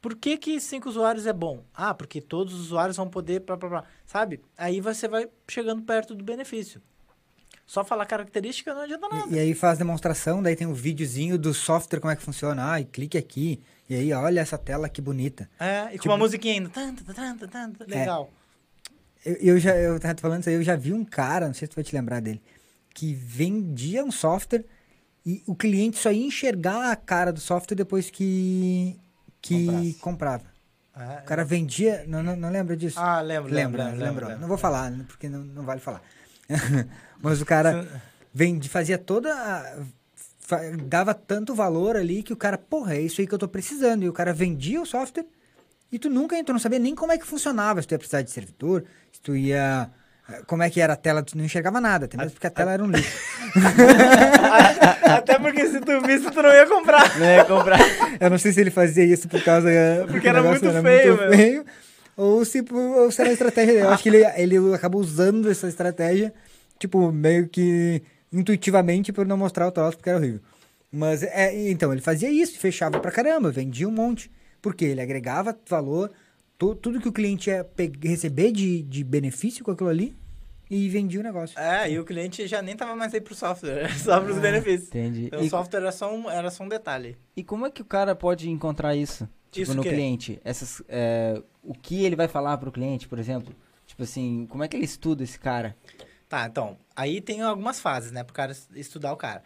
Por 0.00 0.14
que 0.14 0.36
que 0.36 0.60
cinco 0.60 0.88
usuários 0.88 1.26
é 1.26 1.32
bom? 1.32 1.64
Ah, 1.74 1.92
porque 1.92 2.20
todos 2.20 2.54
os 2.54 2.60
usuários 2.66 2.96
vão 2.96 3.08
poder, 3.08 3.40
blá, 3.40 3.56
blá, 3.56 3.68
blá. 3.68 3.84
sabe? 4.06 4.40
Aí 4.56 4.80
você 4.80 5.08
vai 5.08 5.28
chegando 5.48 5.82
perto 5.82 6.14
do 6.14 6.22
benefício. 6.22 6.80
Só 7.66 7.84
falar 7.84 8.06
característica 8.06 8.72
não 8.72 8.82
adianta 8.82 9.08
nada. 9.08 9.26
E, 9.28 9.34
e 9.34 9.38
aí 9.38 9.54
faz 9.54 9.76
demonstração, 9.76 10.42
daí 10.42 10.56
tem 10.56 10.66
um 10.66 10.72
videozinho 10.72 11.36
do 11.36 11.52
software, 11.52 12.00
como 12.00 12.10
é 12.12 12.16
que 12.16 12.22
funciona. 12.22 12.72
Ah, 12.72 12.80
e 12.80 12.84
clique 12.84 13.18
aqui. 13.18 13.60
E 13.90 13.94
aí, 13.94 14.12
olha 14.12 14.40
essa 14.40 14.56
tela 14.56 14.88
que 14.88 15.00
bonita. 15.00 15.48
É, 15.58 15.86
e 15.86 15.90
com 15.92 16.02
Tipo- 16.02 16.08
uma 16.10 16.18
musiquinha 16.18 16.54
ainda. 16.54 16.68
Tan, 16.70 16.94
tan, 16.94 17.04
tan, 17.12 17.36
tan, 17.36 17.48
tan, 17.48 17.70
tan. 17.72 17.84
Legal. 17.86 18.30
Eu, 19.24 19.34
eu 19.34 19.58
já, 19.58 19.74
eu 19.76 19.98
tava 19.98 20.18
falando 20.20 20.40
isso 20.40 20.48
aí, 20.48 20.54
eu 20.54 20.62
já 20.62 20.76
vi 20.76 20.92
um 20.92 21.04
cara, 21.04 21.46
não 21.46 21.54
sei 21.54 21.66
se 21.66 21.70
tu 21.72 21.74
vai 21.74 21.84
te 21.84 21.94
lembrar 21.94 22.20
dele, 22.20 22.40
que 22.94 23.12
vendia 23.14 24.04
um 24.04 24.10
software 24.12 24.64
e 25.26 25.42
o 25.46 25.54
cliente 25.54 25.98
só 25.98 26.12
ia 26.12 26.24
enxergar 26.26 26.90
a 26.92 26.96
cara 26.96 27.32
do 27.32 27.40
software 27.40 27.76
depois 27.76 28.08
que, 28.10 28.96
que 29.40 29.66
Comprasse. 29.66 29.94
comprava. 30.00 30.44
É, 30.96 31.20
O 31.20 31.24
cara 31.24 31.44
vendia, 31.44 32.04
não, 32.08 32.22
não, 32.22 32.34
não 32.36 32.50
lembra 32.50 32.76
disso? 32.76 32.98
Ah, 32.98 33.20
lembro, 33.20 33.52
lembro, 33.52 33.78
Lembra, 33.78 33.84
lembro, 33.84 34.04
lembrou. 34.04 34.28
lembro. 34.30 34.40
Não 34.42 34.48
vou 34.48 34.58
falar, 34.58 34.90
né, 34.90 35.04
porque 35.06 35.28
não, 35.28 35.40
não 35.40 35.62
vale 35.64 35.80
falar. 35.80 36.02
Mas 37.22 37.40
o 37.40 37.46
cara 37.46 37.86
vendi, 38.34 38.68
fazia 38.68 38.98
toda. 38.98 39.32
a- 39.34 39.76
dava 40.86 41.12
tanto 41.14 41.54
valor 41.54 41.94
ali 41.96 42.22
que 42.22 42.32
o 42.32 42.36
cara, 42.36 42.56
porra, 42.56 42.94
é 42.94 43.00
isso 43.02 43.20
aí 43.20 43.26
que 43.26 43.34
eu 43.34 43.38
tô 43.38 43.46
precisando. 43.48 44.02
E 44.02 44.08
o 44.08 44.12
cara 44.12 44.32
vendia 44.32 44.80
o 44.80 44.86
software 44.86 45.26
e 45.92 45.98
tu 45.98 46.08
nunca 46.08 46.36
entrou, 46.38 46.54
não 46.54 46.60
sabia 46.60 46.78
nem 46.78 46.94
como 46.94 47.12
é 47.12 47.18
que 47.18 47.26
funcionava. 47.26 47.80
Se 47.82 47.88
tu 47.88 47.92
ia 47.92 47.98
precisar 47.98 48.22
de 48.22 48.30
servidor, 48.30 48.84
se 49.12 49.20
tu 49.20 49.36
ia. 49.36 49.90
Como 50.46 50.62
é 50.62 50.68
que 50.68 50.78
era 50.80 50.92
a 50.92 50.96
tela, 50.96 51.22
tu 51.22 51.36
não 51.38 51.44
enxergava 51.44 51.80
nada, 51.80 52.04
até 52.04 52.16
mesmo 52.18 52.32
porque 52.32 52.46
a 52.46 52.50
tela 52.50 52.72
era 52.72 52.84
um 52.84 52.90
lixo. 52.90 53.16
Até 55.02 55.38
porque 55.38 55.66
se 55.66 55.80
tu 55.80 56.00
visse, 56.02 56.30
tu 56.30 56.42
não 56.42 56.52
ia 56.52 56.66
comprar. 56.66 57.18
Não 57.18 57.26
ia 57.26 57.44
comprar. 57.44 57.78
Eu 58.20 58.30
não 58.30 58.38
sei 58.38 58.52
se 58.52 58.60
ele 58.60 58.70
fazia 58.70 59.04
isso 59.04 59.28
por 59.28 59.42
causa. 59.42 59.68
Porque 60.06 60.26
o 60.26 60.30
era 60.30 60.42
muito 60.42 60.70
feio, 60.82 61.16
meu. 61.16 61.30
feio, 61.32 61.64
ou 62.16 62.44
se, 62.44 62.62
por- 62.62 62.76
ou 62.76 63.10
se 63.10 63.20
era 63.20 63.30
a 63.30 63.32
estratégia 63.32 63.72
dele. 63.74 63.86
Eu 63.86 63.90
acho 63.90 64.02
que 64.02 64.08
ele, 64.08 64.24
ele 64.36 64.74
acabou 64.74 65.00
usando 65.00 65.50
essa 65.50 65.66
estratégia, 65.68 66.32
tipo, 66.78 67.10
meio 67.10 67.48
que 67.48 68.02
intuitivamente 68.32 69.12
por 69.12 69.26
não 69.26 69.36
mostrar 69.36 69.66
o 69.66 69.72
troço, 69.72 69.96
porque 69.96 70.10
era 70.10 70.18
horrível. 70.18 70.40
Mas, 70.92 71.22
é, 71.22 71.70
então, 71.70 71.92
ele 71.92 72.00
fazia 72.02 72.30
isso, 72.30 72.58
fechava 72.58 72.98
pra 73.00 73.10
caramba, 73.10 73.50
vendia 73.50 73.88
um 73.88 73.92
monte. 73.92 74.30
Porque 74.60 74.84
ele 74.84 75.00
agregava 75.00 75.56
valor, 75.68 76.10
tudo 76.58 77.00
que 77.00 77.08
o 77.08 77.12
cliente 77.12 77.50
ia 77.50 77.66
receber 78.02 78.52
de, 78.52 78.82
de 78.82 79.04
benefício 79.04 79.64
com 79.64 79.70
aquilo 79.70 79.88
ali, 79.88 80.16
e 80.70 80.88
vendia 80.88 81.20
o 81.20 81.22
negócio. 81.22 81.58
É, 81.58 81.90
e 81.90 81.98
o 81.98 82.04
cliente 82.04 82.46
já 82.46 82.60
nem 82.60 82.76
tava 82.76 82.94
mais 82.94 83.14
aí 83.14 83.20
pro 83.20 83.34
software, 83.34 83.70
era 83.84 83.88
só 83.96 84.20
pros 84.20 84.38
benefícios. 84.38 84.88
Entendi. 84.88 85.26
Então, 85.26 85.40
o 85.40 85.44
E, 85.44 85.48
software 85.48 85.80
era 85.80 85.92
só, 85.92 86.14
um, 86.14 86.28
era 86.30 86.50
só 86.50 86.64
um 86.64 86.68
detalhe. 86.68 87.16
e 87.36 87.42
como 87.42 87.64
é 87.66 87.70
que 87.70 87.80
o 87.80 87.84
cara 87.86 88.14
pode 88.14 88.50
encontrar 88.50 88.94
isso? 88.94 89.28
Tipo, 89.50 89.62
Isso 89.62 89.74
no 89.74 89.80
o 89.80 89.82
quê? 89.82 89.88
cliente. 89.90 90.38
Essas, 90.44 90.82
é, 90.88 91.42
o 91.62 91.72
que 91.72 92.04
ele 92.04 92.14
vai 92.14 92.28
falar 92.28 92.58
pro 92.58 92.70
cliente, 92.70 93.08
por 93.08 93.18
exemplo? 93.18 93.54
Tipo 93.86 94.02
assim, 94.02 94.46
como 94.50 94.62
é 94.62 94.68
que 94.68 94.76
ele 94.76 94.84
estuda 94.84 95.24
esse 95.24 95.38
cara? 95.38 95.74
Tá, 96.28 96.44
então, 96.46 96.76
aí 96.94 97.22
tem 97.22 97.40
algumas 97.40 97.80
fases, 97.80 98.12
né, 98.12 98.22
pro 98.22 98.34
cara 98.34 98.52
es- 98.52 98.68
estudar 98.74 99.10
o 99.14 99.16
cara. 99.16 99.42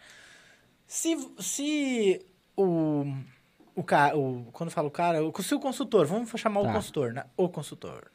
Se, 0.85 1.15
se 1.39 2.19
o, 2.57 3.05
o 3.75 3.83
cara, 3.83 4.17
o, 4.17 4.45
quando 4.51 4.69
eu 4.69 4.73
falo 4.73 4.87
o 4.87 4.91
cara, 4.91 5.23
o, 5.23 5.33
se 5.43 5.53
o 5.55 5.59
consultor, 5.59 6.05
vamos 6.05 6.29
chamar 6.39 6.61
Tá. 6.61 6.69
o 6.69 6.73
consultor, 6.73 7.13
né, 7.13 7.23
o 7.37 7.49
consultor. 7.49 8.11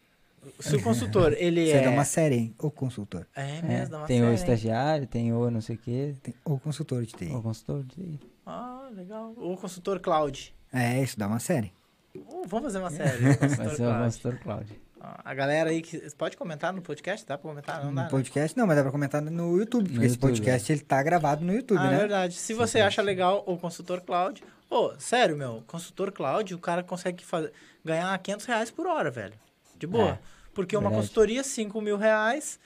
Se 0.61 0.77
o 0.77 0.83
consultor, 0.83 1.33
ele 1.38 1.66
Você 1.66 1.73
é... 1.73 1.83
dá 1.85 1.90
uma 1.90 2.05
série, 2.05 2.35
hein? 2.37 2.55
O 2.59 2.71
consultor. 2.71 3.27
É 3.35 3.59
É, 3.59 3.62
mesmo, 3.62 3.90
dá 3.90 3.99
uma 3.99 4.07
tem 4.07 4.18
série, 4.18 4.29
o 4.29 4.31
hein? 4.31 4.35
estagiário, 4.35 5.07
tem 5.07 5.33
o 5.33 5.51
não 5.51 5.61
sei 5.61 5.77
o 5.77 5.79
quê, 5.79 6.14
Tem 6.23 6.35
o 6.44 6.59
consultor 6.59 7.05
de 7.05 7.12
TI. 7.12 7.27
o 7.35 7.42
consultor. 7.42 7.83
de- 7.85 8.18
Ah, 8.47 8.88
legal. 8.94 9.35
O 9.37 9.57
consultor 9.57 9.99
cloud. 10.01 10.55
É, 10.73 11.03
isso 11.03 11.18
dá 11.18 11.27
uma 11.27 11.40
série. 11.40 11.73
Uh, 12.16 12.44
vamos 12.47 12.66
fazer 12.73 12.79
uma 12.79 12.90
série. 12.90 13.31
o 13.31 13.38
consultor 13.38 13.57
Vai 13.66 13.77
ser 13.77 13.87
o 13.87 13.94
consultor 14.05 14.38
Cloud. 14.38 14.81
Ah, 15.01 15.21
A 15.25 15.35
galera 15.35 15.71
aí 15.71 15.83
que 15.83 15.99
pode 16.16 16.37
comentar 16.37 16.73
no 16.73 16.83
podcast, 16.83 17.27
dá 17.27 17.37
pra 17.38 17.49
comentar? 17.51 17.77
Não 17.85 17.94
dá, 17.94 18.03
No 18.03 18.03
né? 18.03 18.09
podcast 18.11 18.57
não, 18.57 18.66
mas 18.66 18.77
dá 18.77 18.83
pra 18.83 18.90
comentar 18.90 19.21
no 19.23 19.57
YouTube, 19.59 19.88
porque 19.90 20.07
esse 20.07 20.14
YouTube, 20.16 20.31
podcast 20.31 20.73
ele 20.73 20.81
tá 20.81 21.01
gravado 21.03 21.44
no 21.44 21.53
YouTube, 21.53 21.79
Ah, 21.79 21.87
é 21.87 21.90
né? 21.90 21.99
verdade. 21.99 22.35
Se 22.35 22.55
você 22.55 22.81
acha 22.81 23.01
legal 23.03 23.44
o 23.47 23.57
consultor 23.59 24.01
cloud, 24.01 24.42
ô, 24.70 24.92
sério, 24.98 25.37
meu, 25.37 25.62
consultor 25.66 26.12
cloud, 26.12 26.54
o 26.54 26.59
cara 26.59 26.83
consegue 26.83 27.24
fazer, 27.24 27.52
ganhar 27.85 28.16
500 28.18 28.46
reais 28.46 28.70
por 28.70 28.87
hora, 28.87 29.11
velho. 29.11 29.35
De 29.76 29.87
boa. 29.87 30.11
É, 30.11 30.18
Porque 30.54 30.76
uma 30.76 30.83
verdade. 30.83 31.02
consultoria, 31.02 31.44
5 31.44 31.81
mil 31.81 31.96
reais, 31.96 32.59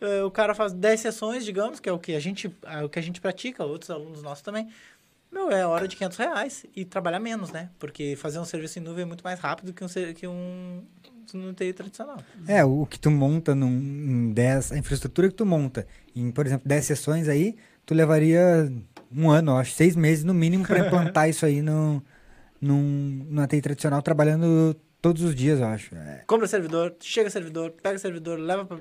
eh, 0.00 0.22
o 0.22 0.30
cara 0.30 0.54
faz 0.54 0.72
10 0.72 1.00
sessões, 1.00 1.44
digamos, 1.44 1.80
que 1.80 1.88
é 1.88 1.92
o 1.92 1.98
que 1.98 2.14
a 2.14 2.20
gente, 2.20 2.54
é 2.64 2.84
o 2.84 2.88
que 2.88 2.98
a 2.98 3.02
gente 3.02 3.20
pratica, 3.20 3.64
outros 3.64 3.90
alunos 3.90 4.22
nossos 4.22 4.42
também. 4.42 4.68
Meu, 5.30 5.50
é 5.50 5.64
hora 5.64 5.86
de 5.86 5.96
500 5.96 6.18
reais 6.18 6.66
e 6.74 6.84
trabalhar 6.84 7.20
menos, 7.20 7.52
né? 7.52 7.70
Porque 7.78 8.16
fazer 8.16 8.40
um 8.40 8.44
serviço 8.44 8.78
em 8.78 8.82
nuvem 8.82 9.02
é 9.02 9.06
muito 9.06 9.22
mais 9.22 9.38
rápido 9.38 9.72
que 9.72 9.84
um, 9.84 9.88
que 10.14 10.26
um 10.26 10.84
no 11.32 11.52
TI 11.52 11.72
tradicional. 11.72 12.18
É, 12.48 12.64
o 12.64 12.84
que 12.84 12.98
tu 12.98 13.10
monta 13.10 13.54
num, 13.54 13.70
em 13.70 14.32
10, 14.32 14.72
a 14.72 14.78
infraestrutura 14.78 15.28
que 15.28 15.34
tu 15.34 15.46
monta 15.46 15.86
em, 16.14 16.32
por 16.32 16.46
exemplo, 16.46 16.66
10 16.66 16.84
sessões 16.84 17.28
aí, 17.28 17.56
tu 17.90 17.94
levaria 17.94 18.72
um 19.12 19.28
ano, 19.28 19.50
eu 19.50 19.56
acho, 19.56 19.72
seis 19.72 19.96
meses 19.96 20.22
no 20.22 20.32
mínimo 20.32 20.64
pra 20.64 20.78
implantar 20.78 21.28
isso 21.28 21.44
aí 21.44 21.60
no, 21.60 22.00
num, 22.60 23.26
numa 23.28 23.48
TI 23.48 23.60
tradicional, 23.60 24.00
trabalhando 24.00 24.76
todos 25.02 25.22
os 25.24 25.34
dias, 25.34 25.58
eu 25.58 25.66
acho. 25.66 25.92
É, 25.96 26.22
Compra 26.24 26.46
servidor, 26.46 26.94
chega 27.00 27.28
servidor, 27.28 27.72
pega 27.82 27.98
servidor, 27.98 28.38
leva 28.38 28.64
para 28.64 28.78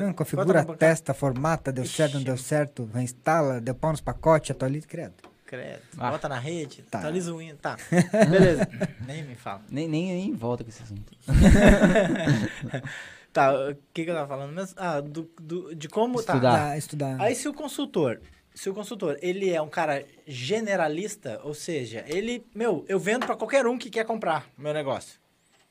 não, 0.00 0.12
configura, 0.12 0.64
testa, 0.76 1.14
formata, 1.14 1.70
deu 1.70 1.84
certo, 1.86 2.14
não 2.14 2.24
deu 2.24 2.36
certo, 2.36 2.90
instala, 2.96 3.60
deu 3.60 3.76
pau 3.76 3.92
nos 3.92 4.00
pacotes, 4.00 4.50
atualiza, 4.50 4.88
credo. 4.88 5.14
Credo. 5.46 5.78
Ah. 5.96 6.10
Bota 6.10 6.28
na 6.28 6.38
rede, 6.40 6.82
Tá. 6.90 6.98
atualiza 6.98 7.32
o 7.32 7.36
Windows. 7.38 7.60
Tá. 7.62 7.76
Beleza. 8.28 8.68
Nem 9.06 9.22
me 9.22 9.36
fala. 9.36 9.62
Nem, 9.70 9.88
nem, 9.88 10.12
nem 10.14 10.34
volta 10.34 10.64
com 10.64 10.70
esse 10.70 10.82
assunto. 10.82 11.12
Tá, 13.30 13.52
o 13.52 13.74
que, 13.92 14.04
que 14.04 14.10
eu 14.10 14.14
tava 14.14 14.26
falando 14.26 14.52
mesmo? 14.52 14.74
Ah, 14.78 15.00
do, 15.00 15.30
do- 15.40 15.74
de 15.74 15.86
como. 15.88 16.14
Tá. 16.22 16.32
Estudar. 16.34 16.56
Dá, 16.70 16.76
estudar. 16.78 17.20
Aí 17.20 17.34
se 17.34 17.46
o 17.46 17.52
consultor, 17.54 18.20
se 18.58 18.68
o 18.68 18.74
consultor, 18.74 19.16
ele 19.22 19.50
é 19.50 19.62
um 19.62 19.68
cara 19.68 20.04
generalista, 20.26 21.40
ou 21.44 21.54
seja, 21.54 22.04
ele, 22.08 22.44
meu, 22.52 22.84
eu 22.88 22.98
vendo 22.98 23.24
pra 23.24 23.36
qualquer 23.36 23.68
um 23.68 23.78
que 23.78 23.88
quer 23.88 24.04
comprar 24.04 24.50
meu 24.58 24.74
negócio. 24.74 25.20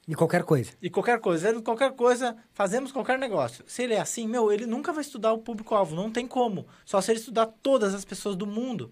E 0.08 0.16
qualquer 0.16 0.44
coisa. 0.44 0.72
E 0.82 0.90
qualquer 0.90 1.20
coisa, 1.20 1.50
vendo 1.50 1.62
qualquer 1.62 1.92
coisa, 1.92 2.38
fazemos 2.54 2.94
qualquer 2.94 3.20
negócio. 3.20 3.66
Se 3.68 3.84
ele 3.84 3.94
é 3.94 4.00
assim, 4.00 4.26
meu, 4.26 4.54
ele 4.54 4.66
nunca 4.66 4.94
vai 4.94 5.02
estudar 5.02 5.34
o 5.34 5.40
público-alvo, 5.40 5.98
não 5.98 6.10
tem 6.10 6.26
como. 6.26 6.66
Só 6.86 7.02
se 7.02 7.12
ele 7.12 7.20
estudar 7.20 7.48
todas 7.62 7.94
as 7.94 8.06
pessoas 8.06 8.38
do 8.38 8.48
mundo, 8.48 8.90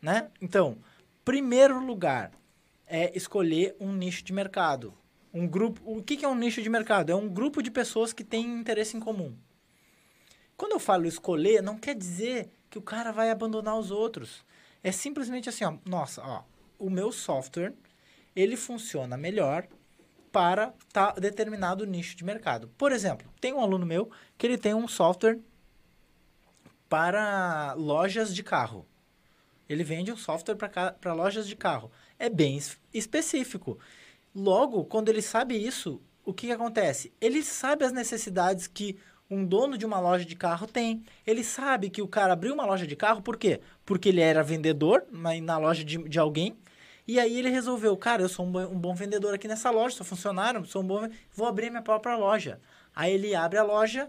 né? 0.00 0.30
Então, 0.40 0.78
primeiro 1.24 1.84
lugar 1.84 2.30
é 2.86 3.16
escolher 3.16 3.74
um 3.80 3.92
nicho 3.92 4.22
de 4.22 4.32
mercado. 4.32 4.94
Um 5.32 5.48
grupo, 5.48 5.80
o 5.84 6.04
que 6.04 6.16
que 6.16 6.24
é 6.24 6.28
um 6.28 6.36
nicho 6.36 6.62
de 6.62 6.70
mercado? 6.70 7.10
É 7.10 7.16
um 7.16 7.28
grupo 7.28 7.60
de 7.60 7.72
pessoas 7.72 8.12
que 8.12 8.22
têm 8.22 8.60
interesse 8.60 8.96
em 8.96 9.00
comum. 9.00 9.34
Quando 10.56 10.70
eu 10.70 10.78
falo 10.78 11.06
escolher, 11.06 11.60
não 11.60 11.76
quer 11.76 11.96
dizer 11.96 12.48
que 12.74 12.78
o 12.78 12.82
cara 12.82 13.12
vai 13.12 13.30
abandonar 13.30 13.78
os 13.78 13.92
outros. 13.92 14.44
É 14.82 14.90
simplesmente 14.90 15.48
assim, 15.48 15.64
ó, 15.64 15.76
nossa, 15.84 16.20
ó, 16.22 16.42
o 16.76 16.90
meu 16.90 17.12
software, 17.12 17.72
ele 18.34 18.56
funciona 18.56 19.16
melhor 19.16 19.68
para 20.32 20.74
tá, 20.92 21.12
determinado 21.12 21.86
nicho 21.86 22.16
de 22.16 22.24
mercado. 22.24 22.68
Por 22.76 22.90
exemplo, 22.90 23.30
tem 23.40 23.52
um 23.52 23.60
aluno 23.60 23.86
meu 23.86 24.10
que 24.36 24.44
ele 24.44 24.58
tem 24.58 24.74
um 24.74 24.88
software 24.88 25.38
para 26.88 27.74
lojas 27.74 28.34
de 28.34 28.42
carro. 28.42 28.84
Ele 29.68 29.84
vende 29.84 30.10
um 30.12 30.16
software 30.16 30.56
para 30.56 31.12
lojas 31.14 31.46
de 31.46 31.54
carro. 31.54 31.92
É 32.18 32.28
bem 32.28 32.56
es- 32.56 32.76
específico. 32.92 33.78
Logo, 34.34 34.84
quando 34.84 35.10
ele 35.10 35.22
sabe 35.22 35.54
isso, 35.54 36.02
o 36.24 36.34
que, 36.34 36.48
que 36.48 36.52
acontece? 36.52 37.12
Ele 37.20 37.40
sabe 37.44 37.84
as 37.84 37.92
necessidades 37.92 38.66
que 38.66 38.98
um 39.30 39.44
dono 39.44 39.78
de 39.78 39.86
uma 39.86 39.98
loja 39.98 40.24
de 40.24 40.36
carro 40.36 40.66
tem. 40.66 41.04
Ele 41.26 41.42
sabe 41.42 41.90
que 41.90 42.02
o 42.02 42.08
cara 42.08 42.32
abriu 42.32 42.54
uma 42.54 42.66
loja 42.66 42.86
de 42.86 42.94
carro, 42.96 43.22
por 43.22 43.36
quê? 43.36 43.60
Porque 43.84 44.08
ele 44.08 44.20
era 44.20 44.42
vendedor 44.42 45.04
na, 45.10 45.34
na 45.40 45.58
loja 45.58 45.84
de, 45.84 45.98
de 45.98 46.18
alguém. 46.18 46.56
E 47.06 47.20
aí 47.20 47.38
ele 47.38 47.50
resolveu, 47.50 47.96
cara, 47.96 48.22
eu 48.22 48.28
sou 48.28 48.46
um, 48.46 48.58
um 48.58 48.78
bom 48.78 48.94
vendedor 48.94 49.34
aqui 49.34 49.46
nessa 49.46 49.70
loja, 49.70 49.96
sou 49.96 50.06
funcionário, 50.06 50.64
sou 50.64 50.82
um 50.82 50.86
bom... 50.86 51.08
Vou 51.34 51.46
abrir 51.46 51.70
minha 51.70 51.82
própria 51.82 52.16
loja. 52.16 52.60
Aí 52.94 53.12
ele 53.12 53.34
abre 53.34 53.58
a 53.58 53.62
loja 53.62 54.08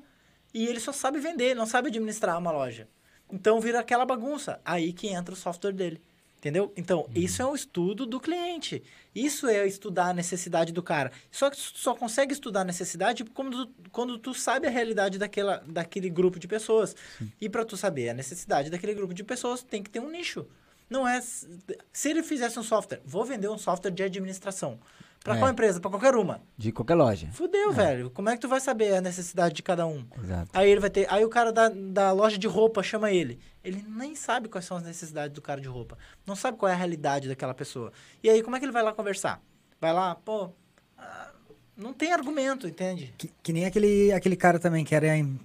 e 0.54 0.66
ele 0.68 0.80
só 0.80 0.92
sabe 0.92 1.20
vender, 1.20 1.56
não 1.56 1.66
sabe 1.66 1.90
administrar 1.90 2.38
uma 2.38 2.52
loja. 2.52 2.88
Então 3.32 3.60
vira 3.60 3.80
aquela 3.80 4.06
bagunça. 4.06 4.62
Aí 4.64 4.94
que 4.94 5.08
entra 5.08 5.34
o 5.34 5.38
software 5.38 5.74
dele. 5.74 6.02
Entendeu? 6.46 6.72
Então, 6.78 7.10
isso 7.16 7.42
é 7.42 7.46
um 7.48 7.56
estudo 7.56 8.06
do 8.06 8.20
cliente. 8.20 8.84
Isso 9.16 9.48
é 9.48 9.66
estudar 9.66 10.10
a 10.10 10.14
necessidade 10.14 10.72
do 10.72 10.84
cara. 10.84 11.12
Só 11.32 11.50
que 11.50 11.58
tu 11.58 11.80
só 11.80 11.96
consegue 11.96 12.34
estudar 12.34 12.62
a 12.62 12.64
necessidade 12.64 13.24
quando, 13.26 13.66
tu- 13.66 13.74
quando 13.92 14.20
tu 14.20 14.32
sabe 14.32 14.68
a 14.68 14.70
realidade 14.70 15.18
daquela, 15.18 15.64
daquele 15.66 16.08
grupo 16.08 16.38
de 16.38 16.48
pessoas. 16.48 16.96
E 17.42 17.50
para 17.50 17.66
tu 17.66 17.76
saber 17.76 18.10
a 18.10 18.14
necessidade 18.14 18.70
daquele 18.70 18.94
grupo 18.94 19.12
de 19.12 19.24
pessoas, 19.24 19.64
tem 19.64 19.82
que 19.82 19.90
ter 19.90 20.00
um 20.00 20.12
nicho. 20.12 20.46
Não 20.88 21.08
é. 21.08 21.20
Se 21.20 22.12
ele 22.12 22.22
fizesse 22.22 22.60
um 22.60 22.64
software, 22.64 23.02
vou 23.04 23.26
vender 23.26 23.50
um 23.50 23.58
software 23.58 23.90
de 23.90 24.04
administração. 24.04 24.80
Pra 25.26 25.36
É. 25.36 25.40
qual 25.40 25.50
empresa? 25.52 25.80
Pra 25.82 25.90
qualquer 25.90 26.16
uma. 26.16 26.40
De 26.56 26.72
qualquer 26.72 26.94
loja. 26.94 27.28
Fudeu, 27.34 27.72
velho. 27.72 28.12
Como 28.12 28.30
é 28.30 28.36
que 28.36 28.42
tu 28.42 28.48
vai 28.48 28.60
saber 28.62 28.94
a 28.94 29.02
necessidade 29.02 29.56
de 29.56 29.64
cada 29.64 29.86
um? 29.88 30.06
Exato. 30.24 30.52
Aí 30.54 30.70
ele 30.70 30.80
vai 30.80 30.90
ter. 30.92 31.12
Aí 31.12 31.26
o 31.26 31.30
cara 31.30 31.52
da, 31.52 31.68
da 31.68 32.12
loja 32.12 32.38
de 32.38 32.46
roupa 32.48 32.84
chama 32.84 33.12
ele. 33.12 33.40
Ele 33.64 33.84
nem 33.90 34.14
sabe 34.16 34.48
quais 34.48 34.66
são 34.66 34.78
as 34.78 34.84
necessidades 34.84 35.34
do 35.34 35.42
cara 35.42 35.60
de 35.60 35.68
roupa. 35.68 35.98
Não 36.28 36.36
sabe 36.36 36.60
qual 36.60 36.70
é 36.70 36.74
a 36.74 36.78
realidade 36.78 37.28
daquela 37.28 37.56
pessoa. 37.56 37.92
E 38.24 38.30
aí, 38.30 38.44
como 38.44 38.56
é 38.56 38.60
que 38.60 38.66
ele 38.66 38.72
vai 38.72 38.84
lá 38.84 38.94
conversar? 38.94 39.42
Vai 39.82 39.92
lá, 39.92 40.14
pô. 40.14 40.52
ah, 40.96 41.32
não 41.76 41.92
tem 41.92 42.14
argumento, 42.14 42.68
entende? 42.68 43.12
Que, 43.18 43.32
que 43.42 43.52
nem 43.52 43.66
aquele, 43.66 44.12
aquele 44.12 44.36
cara 44.36 44.60
também 44.60 44.86
que 44.86 44.94
era 44.94 45.18
em- 45.18 45.40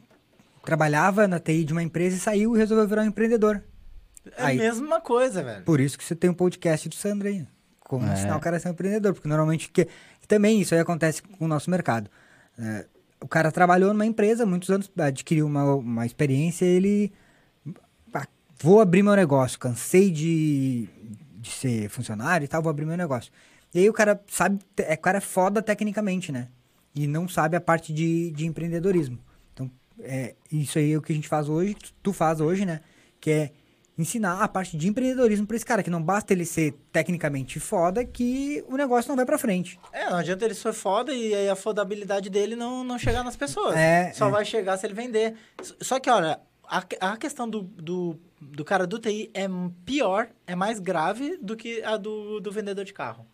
trabalhava 0.62 1.26
na 1.26 1.40
TI 1.40 1.64
de 1.64 1.72
uma 1.72 1.82
empresa 1.82 2.16
e 2.16 2.20
saiu 2.20 2.54
e 2.54 2.58
resolveu 2.58 2.86
virar 2.86 3.00
um 3.02 3.06
empreendedor. 3.06 3.64
É 4.36 4.44
a 4.44 4.54
mesma 4.54 5.00
coisa, 5.00 5.42
velho. 5.42 5.64
Por 5.64 5.80
isso 5.80 5.96
que 5.96 6.04
você 6.04 6.14
tem 6.14 6.28
um 6.28 6.34
podcast 6.34 6.86
do 6.86 6.94
Sandro 6.94 7.26
aí. 7.28 7.46
Como 7.90 8.06
É. 8.06 8.12
ensinar 8.12 8.36
o 8.36 8.40
cara 8.40 8.56
a 8.56 8.60
ser 8.60 8.68
um 8.68 8.70
empreendedor. 8.70 9.12
Porque 9.14 9.26
normalmente, 9.28 9.68
que, 9.68 9.88
também 10.28 10.60
isso 10.60 10.72
aí 10.74 10.80
acontece 10.80 11.20
com 11.22 11.44
o 11.44 11.48
nosso 11.48 11.68
mercado. 11.68 12.08
É, 12.56 12.86
o 13.20 13.26
cara 13.26 13.50
trabalhou 13.50 13.92
numa 13.92 14.06
empresa 14.06 14.46
muitos 14.46 14.70
anos, 14.70 14.88
adquiriu 14.96 15.44
uma, 15.44 15.74
uma 15.74 16.06
experiência 16.06 16.64
ele... 16.64 17.12
ah, 18.14 18.28
vou 18.62 18.80
abrir 18.80 19.02
meu 19.02 19.16
negócio, 19.16 19.58
cansei 19.58 20.08
de, 20.08 20.88
de 21.40 21.50
ser 21.50 21.88
funcionário 21.88 22.44
e 22.44 22.48
tal, 22.48 22.62
vou 22.62 22.70
abrir 22.70 22.86
meu 22.86 22.96
negócio. 22.96 23.32
E 23.74 23.80
aí 23.80 23.88
o 23.88 23.92
cara 23.92 24.22
sabe, 24.28 24.60
é, 24.76 24.94
o 24.94 24.98
cara 24.98 25.18
é 25.18 25.20
foda 25.20 25.60
tecnicamente, 25.60 26.30
né? 26.30 26.46
E 26.94 27.08
não 27.08 27.28
sabe 27.28 27.56
a 27.56 27.60
parte 27.60 27.92
de, 27.92 28.30
de 28.30 28.46
empreendedorismo. 28.46 29.18
Então, 29.52 29.68
é, 29.98 30.36
isso 30.52 30.78
aí 30.78 30.92
é 30.92 30.96
o 30.96 31.02
que 31.02 31.12
a 31.12 31.16
gente 31.16 31.26
faz 31.28 31.48
hoje, 31.48 31.74
tu- 31.74 31.92
tu 32.04 32.12
faz 32.12 32.40
hoje, 32.40 32.64
né? 32.64 32.82
Que 33.20 33.30
é 33.32 33.50
ensinar 34.00 34.42
a 34.42 34.48
parte 34.48 34.76
de 34.76 34.88
empreendedorismo 34.88 35.46
pra 35.46 35.56
esse 35.56 35.64
cara, 35.64 35.82
que 35.82 35.90
não 35.90 36.02
basta 36.02 36.32
ele 36.32 36.44
ser 36.44 36.74
tecnicamente 36.92 37.60
foda, 37.60 38.04
que 38.04 38.64
o 38.68 38.76
negócio 38.76 39.08
não 39.08 39.16
vai 39.16 39.26
pra 39.26 39.38
frente. 39.38 39.78
É, 39.92 40.08
não 40.08 40.16
adianta 40.16 40.44
ele 40.44 40.54
ser 40.54 40.72
foda 40.72 41.12
e 41.12 41.34
aí 41.34 41.48
a 41.48 41.56
fodabilidade 41.56 42.30
dele 42.30 42.56
não, 42.56 42.82
não 42.82 42.98
chegar 42.98 43.22
nas 43.24 43.36
pessoas. 43.36 43.76
É, 43.76 44.12
Só 44.12 44.28
é. 44.28 44.30
vai 44.30 44.44
chegar 44.44 44.76
se 44.76 44.86
ele 44.86 44.94
vender. 44.94 45.34
Só 45.80 46.00
que, 46.00 46.08
olha, 46.10 46.40
a, 46.64 46.84
a 47.00 47.16
questão 47.16 47.48
do, 47.48 47.62
do, 47.62 48.18
do 48.40 48.64
cara 48.64 48.86
do 48.86 48.98
TI 48.98 49.30
é 49.34 49.46
pior, 49.84 50.28
é 50.46 50.54
mais 50.54 50.78
grave 50.78 51.36
do 51.38 51.56
que 51.56 51.82
a 51.82 51.96
do, 51.96 52.40
do 52.40 52.52
vendedor 52.52 52.84
de 52.84 52.92
carro. 52.92 53.26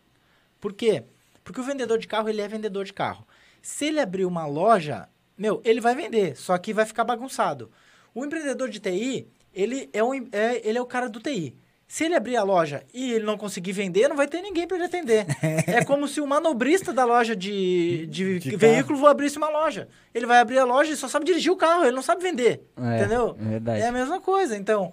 Por 0.59 0.73
quê? 0.73 1.05
Porque 1.45 1.61
o 1.61 1.65
vendedor 1.65 1.99
de 1.99 2.09
carro, 2.09 2.29
ele 2.29 2.41
é 2.41 2.49
vendedor 2.49 2.85
de 2.85 2.93
carro. 2.93 3.27
Se 3.61 3.87
ele 3.87 4.01
abrir 4.01 4.25
uma 4.25 4.47
loja, 4.47 5.09
meu, 5.37 5.61
ele 5.65 5.81
vai 5.81 5.95
vender, 5.95 6.37
só 6.37 6.57
que 6.57 6.73
vai 6.73 6.87
ficar 6.87 7.05
bagunçado. 7.05 7.71
O 8.15 8.25
empreendedor 8.25 8.71
de 8.71 8.81
TI, 8.81 9.29
ele 9.57 9.89
é 9.93 10.05
o, 10.05 10.15
em- 10.15 10.29
é, 10.31 10.61
ele 10.69 10.79
é 10.79 10.81
o 10.83 10.87
cara 10.87 11.09
do 11.09 11.19
TI. 11.19 11.57
Se 11.89 12.05
ele 12.05 12.17
abrir 12.17 12.37
a 12.37 12.43
loja 12.43 12.83
e 12.93 13.13
ele 13.13 13.25
não 13.25 13.39
conseguir 13.39 13.71
vender, 13.71 14.09
não 14.09 14.17
vai 14.17 14.27
ter 14.27 14.43
ninguém 14.43 14.67
para 14.67 14.77
ele 14.77 14.87
atender. 14.87 15.25
é 15.69 15.85
como 15.85 16.09
se 16.09 16.21
o 16.21 16.27
manobrista 16.27 16.93
da 16.93 17.05
loja 17.05 17.35
de, 17.37 18.07
de, 18.09 18.41
De 18.41 18.57
veículo 18.57 19.07
abrisse 19.07 19.37
uma 19.39 19.49
loja. 19.49 19.89
Ele 20.13 20.27
vai 20.27 20.41
abrir 20.41 20.59
a 20.59 20.65
loja 20.65 20.93
e 20.93 20.97
só 20.97 21.07
sabe 21.07 21.25
dirigir 21.25 21.53
o 21.53 21.57
carro, 21.57 21.85
ele 21.85 21.95
não 21.95 22.03
sabe 22.03 22.23
vender. 22.23 22.67
É, 22.77 22.97
entendeu? 22.99 23.37
é. 23.41 23.81
É 23.83 23.87
a 23.87 23.93
mesma 23.93 24.21
coisa. 24.21 24.57
Então, 24.57 24.93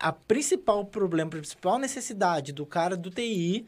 a 0.00 0.12
principal 0.12 0.84
problema, 0.84 1.28
a 1.28 1.32
principal 1.38 1.78
necessidade 1.78 2.52
do 2.52 2.66
cara 2.66 2.96
do 2.96 3.10
TI 3.10 3.66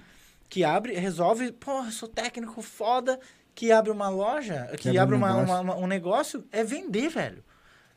que 0.49 0.63
abre, 0.63 0.95
resolve, 0.95 1.53
pô, 1.53 1.85
eu 1.85 1.91
sou 1.91 2.09
técnico 2.09 2.61
foda, 2.63 3.19
que 3.55 3.73
abre 3.73 3.91
uma 3.91 4.09
loja, 4.09 4.69
que, 4.77 4.91
abre 4.91 4.99
abre 4.99 5.15
um 5.17 5.19
uma- 5.19 5.61
uma- 5.61 5.77
um 5.77 5.87
negócio, 5.87 6.45
é 6.53 6.63
vender, 6.63 7.09
velho. 7.09 7.43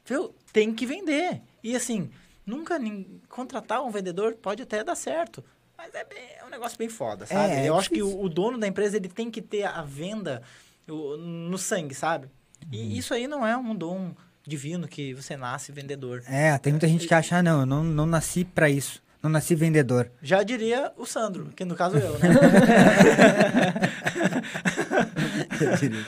Viu? 0.07 0.33
Tem 0.53 0.73
que 0.73 0.85
vender. 0.85 1.41
E 1.63 1.75
assim, 1.75 2.09
nunca 2.45 2.79
contratar 3.27 3.83
um 3.83 3.91
vendedor 3.91 4.35
pode 4.35 4.63
até 4.63 4.83
dar 4.83 4.95
certo. 4.95 5.43
Mas 5.77 5.93
é, 5.93 6.03
bem- 6.05 6.17
é 6.41 6.45
um 6.45 6.49
negócio 6.49 6.77
bem 6.77 6.89
foda, 6.89 7.25
sabe? 7.25 7.53
É, 7.53 7.65
é 7.65 7.69
Eu 7.69 7.77
acho 7.77 7.89
que 7.89 8.01
o, 8.01 8.21
o 8.21 8.29
dono 8.29 8.57
da 8.57 8.65
empresa 8.67 8.95
ele 8.97 9.09
tem 9.09 9.29
que 9.29 9.41
ter 9.41 9.63
a 9.65 9.81
venda 9.83 10.41
no 10.87 11.57
sangue, 11.57 11.93
sabe? 11.93 12.29
E 12.71 12.77
Uhum. 12.81 12.91
isso 12.93 13.13
aí 13.13 13.27
não 13.27 13.45
é 13.45 13.55
um 13.55 13.75
dom 13.75 14.13
divino 14.45 14.87
que 14.87 15.13
você 15.13 15.35
nasce 15.35 15.71
vendedor. 15.71 16.23
É, 16.27 16.57
tem 16.57 16.71
muita 16.73 16.87
gente 16.87 17.05
que 17.05 17.13
acha, 17.13 17.37
ah, 17.37 17.43
não, 17.43 17.59
eu 17.59 17.65
não, 17.65 17.83
não 17.83 18.05
nasci 18.05 18.45
pra 18.45 18.69
isso. 18.69 19.03
Não 19.21 19.29
nasci 19.29 19.53
vendedor. 19.55 20.09
Já 20.21 20.41
diria 20.43 20.91
o 20.95 21.05
Sandro, 21.05 21.47
que 21.55 21.65
no 21.65 21.75
caso 21.75 21.97
eu, 21.97 22.13
né? 22.19 22.29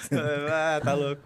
ah, 0.51 0.81
tá 0.83 0.93
louco. 0.93 1.21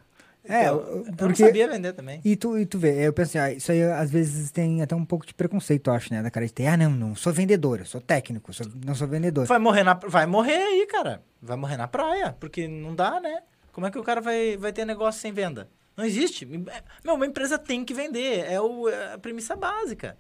É, 0.45 0.63
Então, 0.63 0.77
o- 0.77 1.05
eu 1.07 1.13
porque- 1.17 1.45
sabia 1.45 1.67
vender 1.69 1.93
também. 1.93 2.19
E 2.25 2.35
tu, 2.35 2.57
e 2.57 2.65
tu 2.65 2.77
vê, 2.77 3.07
eu 3.07 3.13
penso 3.13 3.37
assim, 3.37 3.37
ah, 3.39 3.51
isso 3.53 3.71
aí 3.71 3.81
às 3.83 4.11
vezes 4.11 4.51
tem 4.51 4.81
até 4.81 4.93
um 4.95 5.05
pouco 5.05 5.25
de 5.25 5.33
preconceito, 5.33 5.89
eu 5.89 5.93
acho, 5.93 6.13
né? 6.13 6.21
Da 6.21 6.29
cara 6.29 6.45
de 6.45 6.53
ter, 6.53 6.67
ah, 6.67 6.75
não, 6.75 6.89
não 6.91 7.15
sou 7.15 7.31
vendedor, 7.31 7.79
eu 7.79 7.85
sou 7.85 8.01
técnico, 8.01 8.51
sou- 8.53 8.67
não 8.85 8.93
sou 8.93 9.07
vendedor. 9.07 9.45
Vai 9.45 9.59
morrer, 9.59 9.83
na, 9.83 9.93
vai 9.93 10.25
morrer 10.25 10.57
aí, 10.57 10.85
cara. 10.87 11.23
Vai 11.41 11.55
morrer 11.57 11.77
na 11.77 11.87
praia, 11.87 12.35
porque 12.39 12.67
não 12.67 12.93
dá, 12.93 13.19
né? 13.21 13.39
Como 13.71 13.87
é 13.87 13.91
que 13.91 13.97
o 13.97 14.03
cara 14.03 14.19
vai, 14.21 14.57
vai 14.57 14.71
ter 14.73 14.85
negócio 14.85 15.21
sem 15.21 15.31
venda? 15.31 15.69
Não 15.95 16.03
existe. 16.05 16.45
Meu, 16.45 17.13
uma 17.15 17.25
empresa 17.25 17.57
tem 17.57 17.85
que 17.85 17.93
vender. 17.93 18.45
É, 18.51 18.59
o, 18.59 18.89
é 18.89 19.13
a 19.13 19.17
premissa 19.17 19.55
básica. 19.55 20.17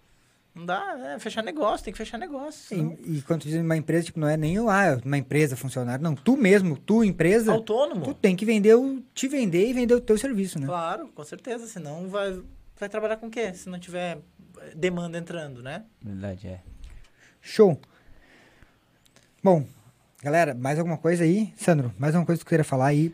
Não 0.55 0.67
dá, 0.67 1.13
é 1.15 1.19
fechar 1.19 1.43
negócio, 1.43 1.83
tem 1.83 1.91
que 1.91 1.97
fechar 1.97 2.19
negócio. 2.19 2.77
E, 2.77 3.17
e 3.17 3.21
quando 3.23 3.41
tu 3.41 3.47
diz 3.47 3.59
uma 3.59 3.75
empresa, 3.75 4.05
tipo, 4.05 4.19
não 4.19 4.27
é 4.27 4.37
nem 4.37 4.59
o, 4.59 4.69
ah, 4.69 4.99
uma 5.03 5.17
empresa, 5.17 5.55
funcionário, 5.55 6.03
não, 6.03 6.13
tu 6.13 6.37
mesmo, 6.37 6.77
tu, 6.77 7.03
empresa, 7.03 7.51
Autônomo. 7.51 8.05
tu 8.05 8.13
tem 8.13 8.35
que 8.35 8.45
vender 8.45 8.75
o, 8.75 9.01
te 9.15 9.27
vender 9.27 9.67
e 9.67 9.73
vender 9.73 9.95
o 9.95 10.01
teu 10.01 10.15
serviço, 10.15 10.59
né? 10.59 10.67
Claro, 10.67 11.07
com 11.07 11.23
certeza. 11.23 11.65
Senão 11.65 12.07
vai, 12.07 12.39
vai 12.79 12.87
trabalhar 12.87 13.17
com 13.17 13.27
o 13.27 13.31
quê? 13.31 13.51
Se 13.55 13.67
não 13.67 13.79
tiver 13.79 14.19
eh, 14.59 14.73
demanda 14.75 15.17
entrando, 15.17 15.63
né? 15.63 15.85
Verdade, 15.99 16.47
é. 16.47 16.61
Show. 17.41 17.79
Bom, 19.43 19.65
galera, 20.21 20.53
mais 20.53 20.77
alguma 20.77 20.97
coisa 20.97 21.23
aí? 21.23 21.51
Sandro, 21.57 21.91
mais 21.97 22.13
alguma 22.13 22.27
coisa 22.27 22.39
que 22.39 22.45
tu 22.45 22.49
queria 22.49 22.63
falar 22.63 22.87
aí? 22.87 23.13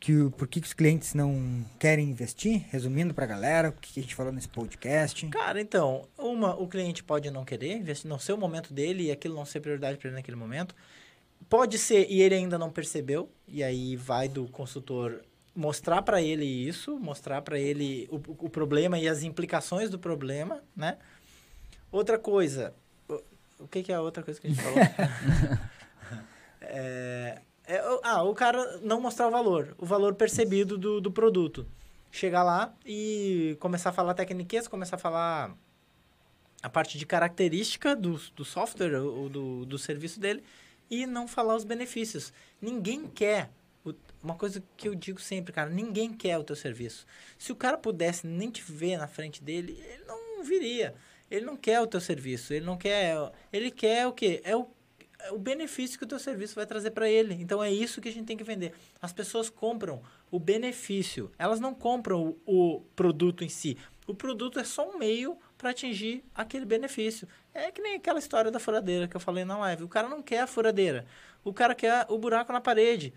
Que, 0.00 0.16
o- 0.16 0.30
por 0.30 0.48
que, 0.48 0.60
que 0.62 0.66
os 0.66 0.72
clientes 0.72 1.12
não 1.12 1.62
querem 1.78 2.08
investir? 2.08 2.64
Resumindo 2.70 3.12
pra 3.12 3.26
galera, 3.26 3.68
o 3.68 3.72
que, 3.72 3.92
que 3.92 4.00
a 4.00 4.02
gente 4.02 4.14
falou 4.14 4.32
nesse 4.32 4.48
podcast. 4.48 5.26
Cara, 5.28 5.60
então, 5.60 6.08
uma, 6.16 6.56
o 6.58 6.66
cliente 6.66 7.04
pode 7.04 7.30
não 7.30 7.44
querer 7.44 7.76
investir, 7.76 8.08
não 8.08 8.18
ser 8.18 8.32
o 8.32 8.38
momento 8.38 8.72
dele 8.72 9.04
e 9.04 9.10
aquilo 9.12 9.34
não 9.34 9.44
ser 9.44 9.60
prioridade 9.60 9.98
para 9.98 10.08
ele 10.08 10.16
naquele 10.16 10.38
momento. 10.38 10.74
Pode 11.50 11.76
ser 11.78 12.06
e 12.10 12.22
ele 12.22 12.34
ainda 12.34 12.58
não 12.58 12.70
percebeu, 12.70 13.30
e 13.46 13.62
aí 13.62 13.94
vai 13.94 14.26
do 14.28 14.46
consultor 14.48 15.22
mostrar 15.54 16.00
para 16.00 16.22
ele 16.22 16.44
isso, 16.46 16.98
mostrar 16.98 17.42
para 17.42 17.58
ele 17.58 18.08
o, 18.10 18.16
o 18.46 18.48
problema 18.48 18.98
e 18.98 19.06
as 19.06 19.22
implicações 19.22 19.90
do 19.90 19.98
problema, 19.98 20.62
né? 20.74 20.96
Outra 21.92 22.18
coisa, 22.18 22.72
o, 23.08 23.20
o 23.64 23.68
que, 23.68 23.82
que 23.82 23.92
é 23.92 23.96
a 23.96 24.00
outra 24.00 24.22
coisa 24.22 24.40
que 24.40 24.46
a 24.46 24.50
gente 24.50 24.62
falou? 24.62 24.78
é, 26.62 27.38
é 27.70 28.00
ah, 28.02 28.22
o 28.24 28.34
cara 28.34 28.78
não 28.82 29.00
mostrar 29.00 29.28
o 29.28 29.30
valor, 29.30 29.76
o 29.78 29.86
valor 29.86 30.14
percebido 30.14 30.76
do, 30.76 31.00
do 31.00 31.10
produto. 31.10 31.64
Chegar 32.10 32.42
lá 32.42 32.74
e 32.84 33.56
começar 33.60 33.90
a 33.90 33.92
falar 33.92 34.14
técnicas, 34.14 34.66
começar 34.66 34.96
a 34.96 34.98
falar 34.98 35.56
a 36.60 36.68
parte 36.68 36.98
de 36.98 37.06
característica 37.06 37.94
do, 37.94 38.20
do 38.34 38.44
software 38.44 39.00
ou 39.00 39.28
do, 39.28 39.64
do 39.64 39.78
serviço 39.78 40.18
dele 40.18 40.42
e 40.90 41.06
não 41.06 41.28
falar 41.28 41.54
os 41.54 41.64
benefícios. 41.64 42.32
Ninguém 42.60 43.06
quer. 43.06 43.50
uma 44.20 44.34
coisa 44.34 44.60
que 44.76 44.88
eu 44.88 44.94
digo 44.96 45.20
sempre, 45.20 45.52
cara, 45.52 45.70
ninguém 45.70 46.12
quer 46.12 46.36
o 46.38 46.44
teu 46.44 46.56
serviço. 46.56 47.06
Se 47.38 47.52
o 47.52 47.56
cara 47.56 47.78
pudesse 47.78 48.26
nem 48.26 48.50
te 48.50 48.62
ver 48.62 48.98
na 48.98 49.06
frente 49.06 49.42
dele, 49.42 49.80
ele 49.86 50.04
não 50.06 50.42
viria. 50.42 50.94
Ele 51.30 51.46
não 51.46 51.56
quer 51.56 51.80
o 51.80 51.86
teu 51.86 52.00
serviço, 52.00 52.52
ele 52.52 52.66
não 52.66 52.76
quer. 52.76 53.16
Ele 53.52 53.70
quer 53.70 54.08
o 54.08 54.12
quê? 54.12 54.40
É 54.42 54.56
o, 54.56 54.66
o 55.32 55.38
benefício 55.38 55.98
que 55.98 56.04
o 56.04 56.08
teu 56.08 56.18
serviço 56.18 56.54
vai 56.54 56.66
trazer 56.66 56.90
para 56.90 57.08
ele. 57.08 57.34
Então 57.34 57.62
é 57.62 57.70
isso 57.70 58.00
que 58.00 58.08
a 58.08 58.12
gente 58.12 58.26
tem 58.26 58.36
que 58.36 58.44
vender. 58.44 58.72
As 59.00 59.12
pessoas 59.12 59.50
compram 59.50 60.02
o 60.30 60.38
benefício, 60.38 61.30
elas 61.38 61.60
não 61.60 61.74
compram 61.74 62.36
o, 62.46 62.76
o 62.76 62.80
produto 62.96 63.44
em 63.44 63.48
si. 63.48 63.76
O 64.06 64.14
produto 64.14 64.58
é 64.58 64.64
só 64.64 64.90
um 64.90 64.98
meio 64.98 65.38
para 65.56 65.70
atingir 65.70 66.24
aquele 66.34 66.64
benefício. 66.64 67.28
É 67.54 67.70
que 67.70 67.80
nem 67.80 67.96
aquela 67.96 68.18
história 68.18 68.50
da 68.50 68.58
furadeira 68.58 69.06
que 69.06 69.16
eu 69.16 69.20
falei 69.20 69.44
na 69.44 69.56
live. 69.58 69.84
O 69.84 69.88
cara 69.88 70.08
não 70.08 70.22
quer 70.22 70.40
a 70.40 70.46
furadeira, 70.46 71.06
o 71.44 71.52
cara 71.52 71.74
quer 71.74 72.06
o 72.08 72.18
buraco 72.18 72.52
na 72.52 72.60
parede. 72.60 73.12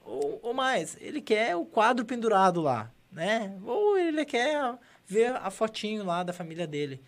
Ou, 0.00 0.40
ou 0.42 0.54
mais, 0.54 0.96
ele 1.00 1.20
quer 1.20 1.54
o 1.54 1.66
quadro 1.66 2.04
pendurado 2.04 2.62
lá, 2.62 2.90
né? 3.12 3.58
Ou 3.62 3.98
ele 3.98 4.24
quer 4.24 4.78
ver 5.06 5.36
a 5.36 5.50
fotinho 5.50 6.04
lá 6.04 6.22
da 6.22 6.32
família 6.32 6.66
dele. 6.66 7.02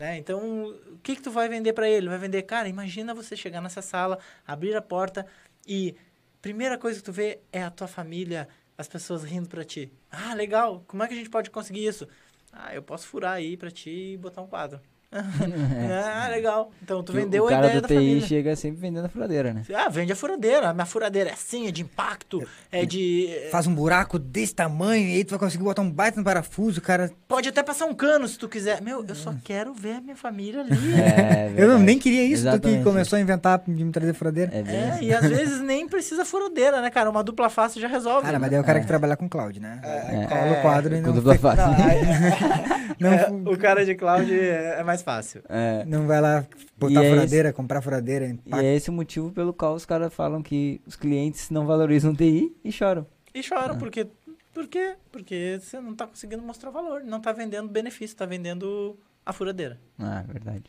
Né? 0.00 0.16
Então, 0.16 0.70
o 0.94 0.98
que 1.02 1.14
que 1.14 1.20
tu 1.20 1.30
vai 1.30 1.46
vender 1.46 1.74
para 1.74 1.86
ele? 1.86 2.08
Vai 2.08 2.16
vender, 2.16 2.40
cara, 2.44 2.66
imagina 2.66 3.12
você 3.12 3.36
chegar 3.36 3.60
nessa 3.60 3.82
sala, 3.82 4.18
abrir 4.46 4.74
a 4.74 4.80
porta 4.80 5.26
e 5.66 5.94
primeira 6.40 6.78
coisa 6.78 6.98
que 6.98 7.04
tu 7.04 7.12
vê 7.12 7.40
é 7.52 7.62
a 7.62 7.70
tua 7.70 7.86
família, 7.86 8.48
as 8.78 8.88
pessoas 8.88 9.24
rindo 9.24 9.46
para 9.46 9.62
ti. 9.62 9.92
Ah, 10.10 10.32
legal. 10.32 10.82
Como 10.86 11.02
é 11.02 11.06
que 11.06 11.12
a 11.12 11.16
gente 11.18 11.28
pode 11.28 11.50
conseguir 11.50 11.84
isso? 11.86 12.08
Ah, 12.50 12.74
eu 12.74 12.82
posso 12.82 13.06
furar 13.06 13.34
aí 13.34 13.58
para 13.58 13.70
ti 13.70 14.14
e 14.14 14.16
botar 14.16 14.40
um 14.40 14.46
quadro. 14.46 14.80
ah, 15.12 16.28
legal. 16.30 16.70
Então 16.82 17.02
tu 17.02 17.12
vendeu 17.12 17.44
o 17.44 17.46
a 17.48 17.50
cara 17.50 17.66
ideia 17.66 17.80
do 17.80 17.82
da 17.82 17.88
TI 17.88 17.94
família. 17.94 18.26
chega 18.26 18.56
sempre 18.56 18.80
vendendo 18.80 19.04
a 19.06 19.08
furadeira, 19.08 19.52
né? 19.52 19.62
Ah, 19.74 19.88
vende 19.88 20.12
a 20.12 20.16
furadeira. 20.16 20.68
A 20.70 20.74
minha 20.74 20.86
furadeira 20.86 21.30
é 21.30 21.32
assim, 21.32 21.66
é 21.66 21.70
de 21.70 21.82
impacto, 21.82 22.46
é 22.70 22.84
de... 22.86 23.28
Faz 23.50 23.66
um 23.66 23.74
buraco 23.74 24.18
desse 24.18 24.54
tamanho 24.54 25.08
e 25.08 25.16
aí 25.16 25.24
tu 25.24 25.30
vai 25.30 25.38
conseguir 25.38 25.64
botar 25.64 25.82
um 25.82 25.90
baita 25.90 26.18
no 26.18 26.24
parafuso, 26.24 26.80
cara. 26.80 27.10
Pode 27.26 27.48
até 27.48 27.62
passar 27.62 27.86
um 27.86 27.94
cano 27.94 28.26
se 28.28 28.38
tu 28.38 28.48
quiser. 28.48 28.80
Meu, 28.80 29.04
eu 29.06 29.14
só 29.14 29.34
quero 29.44 29.74
ver 29.74 29.94
a 29.96 30.00
minha 30.00 30.16
família 30.16 30.60
ali. 30.60 30.70
É, 31.00 31.46
Eu 31.48 31.50
não- 31.50 31.54
verdade. 31.56 31.82
nem 31.84 31.98
queria 31.98 32.22
isso, 32.24 32.42
tu 32.44 32.48
que 32.48 32.48
Exatamente. 32.56 32.84
começou 32.84 33.16
a 33.16 33.20
inventar 33.20 33.60
de 33.66 33.84
me 33.84 33.90
trazer 33.92 34.14
furadeira. 34.14 34.50
É 34.54 34.58
É, 34.60 34.90
assim. 34.90 35.04
e 35.06 35.14
às 35.14 35.26
vezes 35.26 35.60
nem 35.60 35.88
precisa 35.88 36.24
furadeira, 36.24 36.80
né, 36.80 36.90
cara? 36.90 37.10
Uma 37.10 37.22
dupla 37.24 37.48
face 37.50 37.80
já 37.80 37.88
resolve. 37.88 38.26
Cara, 38.26 38.38
mas 38.38 38.50
daí 38.50 38.58
é 38.58 38.62
o 38.62 38.64
cara 38.64 38.80
que 38.80 38.86
trabalha 38.86 39.16
com 39.16 39.28
cloud, 39.28 39.58
né? 39.60 39.80
É. 39.82 40.26
Cola 40.26 40.52
o 40.52 40.62
quadro 40.62 40.94
e 40.96 41.00
Com 41.00 41.08
não, 41.08 41.14
dupla 41.14 41.36
face. 41.36 41.62
não, 43.00 43.12
É, 43.12 43.28
o 43.52 43.58
cara 43.58 43.84
de 43.84 43.94
cloud 43.94 44.32
é, 44.32 44.76
é 44.80 44.82
mais 45.00 45.02
fácil. 45.02 45.42
É. 45.48 45.84
não 45.86 46.06
vai 46.06 46.20
lá 46.20 46.46
botar 46.78 47.02
E 47.02 47.06
é 47.06 47.10
furadeira, 47.10 47.52
comprar 47.52 47.80
furadeira. 47.82 48.26
E 48.46 48.54
é 48.54 48.76
esse 48.76 48.90
o 48.90 48.92
motivo 48.92 49.30
pelo 49.32 49.52
qual 49.52 49.74
os 49.74 49.84
caras 49.84 50.12
falam 50.12 50.42
que 50.42 50.80
os 50.86 50.96
clientes 50.96 51.50
não 51.50 51.66
valorizam 51.66 52.14
TI 52.14 52.54
e 52.64 52.70
choram. 52.72 53.06
E 53.34 53.42
choram, 53.42 53.76
porque... 53.78 54.06
Por 54.52 54.66
quê? 54.66 54.96
Porque 55.12 55.58
você 55.62 55.80
não 55.80 55.94
tá 55.94 56.06
conseguindo 56.08 56.42
mostrar 56.42 56.70
valor. 56.70 57.02
Não 57.04 57.20
tá 57.20 57.30
vendendo 57.32 57.68
benefício, 57.68 58.16
tá 58.16 58.26
vendendo 58.26 58.98
a 59.24 59.32
furadeira. 59.32 59.78
Ah, 59.96 60.24
verdade. 60.26 60.64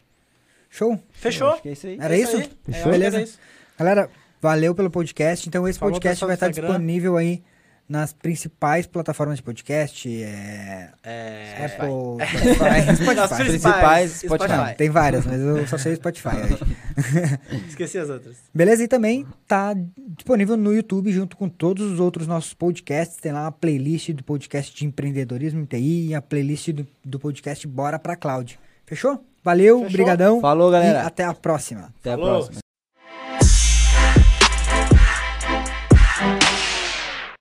Show? 0.70 1.00
Fechou? 1.10 1.50
Acho 1.50 1.62
que 1.64 1.70
é 1.70 1.72
isso 1.72 1.88
aí. 1.88 1.98
Era 2.00 2.16
É 2.16 2.20
isso? 2.20 2.38
aí. 2.38 2.50
Fechou, 2.64 2.92
beleza? 2.92 3.18
era 3.18 3.24
isso. 3.24 3.40
Galera, 3.78 4.10
valeu 4.40 4.76
pelo 4.76 4.92
podcast. 4.92 5.50
Então, 5.50 5.68
esse 5.68 5.80
Falou, 5.80 5.94
podcast 5.96 6.24
vai 6.24 6.36
estar 6.36 6.50
Instagram. 6.50 6.70
disponível 6.74 7.18
aí 7.18 7.44
nas 7.92 8.14
principais 8.14 8.88
plataformas 8.88 9.36
de 9.38 9.44
podcast. 9.44 10.24
É... 10.24 10.92
É... 11.04 11.66
Apple, 11.66 12.26
Spotify. 12.26 12.86
Nas 13.14 13.28
Spotify. 13.28 13.44
principais, 13.44 14.12
Spotify. 14.12 14.50
Não, 14.50 14.74
tem 14.76 14.90
várias, 14.90 15.26
mas 15.26 15.42
eu 15.42 15.68
só 15.68 15.78
sei 15.78 15.96
Spotify 15.96 16.30
hoje. 16.38 16.78
Esqueci 17.68 17.98
as 17.98 18.10
outras. 18.10 18.38
Beleza? 18.54 18.82
E 18.84 18.88
também 18.88 19.28
tá 19.46 19.76
disponível 20.16 20.56
no 20.56 20.74
YouTube 20.74 21.12
junto 21.12 21.36
com 21.36 21.50
todos 21.50 21.92
os 21.92 22.00
outros 22.00 22.28
nossos 22.28 22.54
podcasts. 22.54 23.18
Tem 23.18 23.34
lá 23.34 23.48
a 23.48 23.52
playlist 23.52 24.12
do 24.12 24.24
podcast 24.24 24.74
de 24.74 24.86
empreendedorismo 24.86 25.60
em 25.60 25.66
TI 25.66 26.08
e 26.08 26.16
a 26.16 26.22
playlist 26.22 26.70
do, 26.70 26.88
do 27.04 27.20
podcast 27.20 27.68
Bora 27.68 28.00
Pra 28.00 28.16
Cloud. 28.16 28.58
Fechou? 28.86 29.22
Valeu, 29.44 29.80
Fechou. 29.80 29.92
brigadão. 29.92 30.40
Falou, 30.40 30.72
galera. 30.72 31.00
E 31.00 31.06
até 31.06 31.26
a 31.26 31.34
próxima. 31.34 31.94
Até 32.00 32.14
a 32.14 32.18
Falou. 32.18 32.30
próxima. 32.30 32.71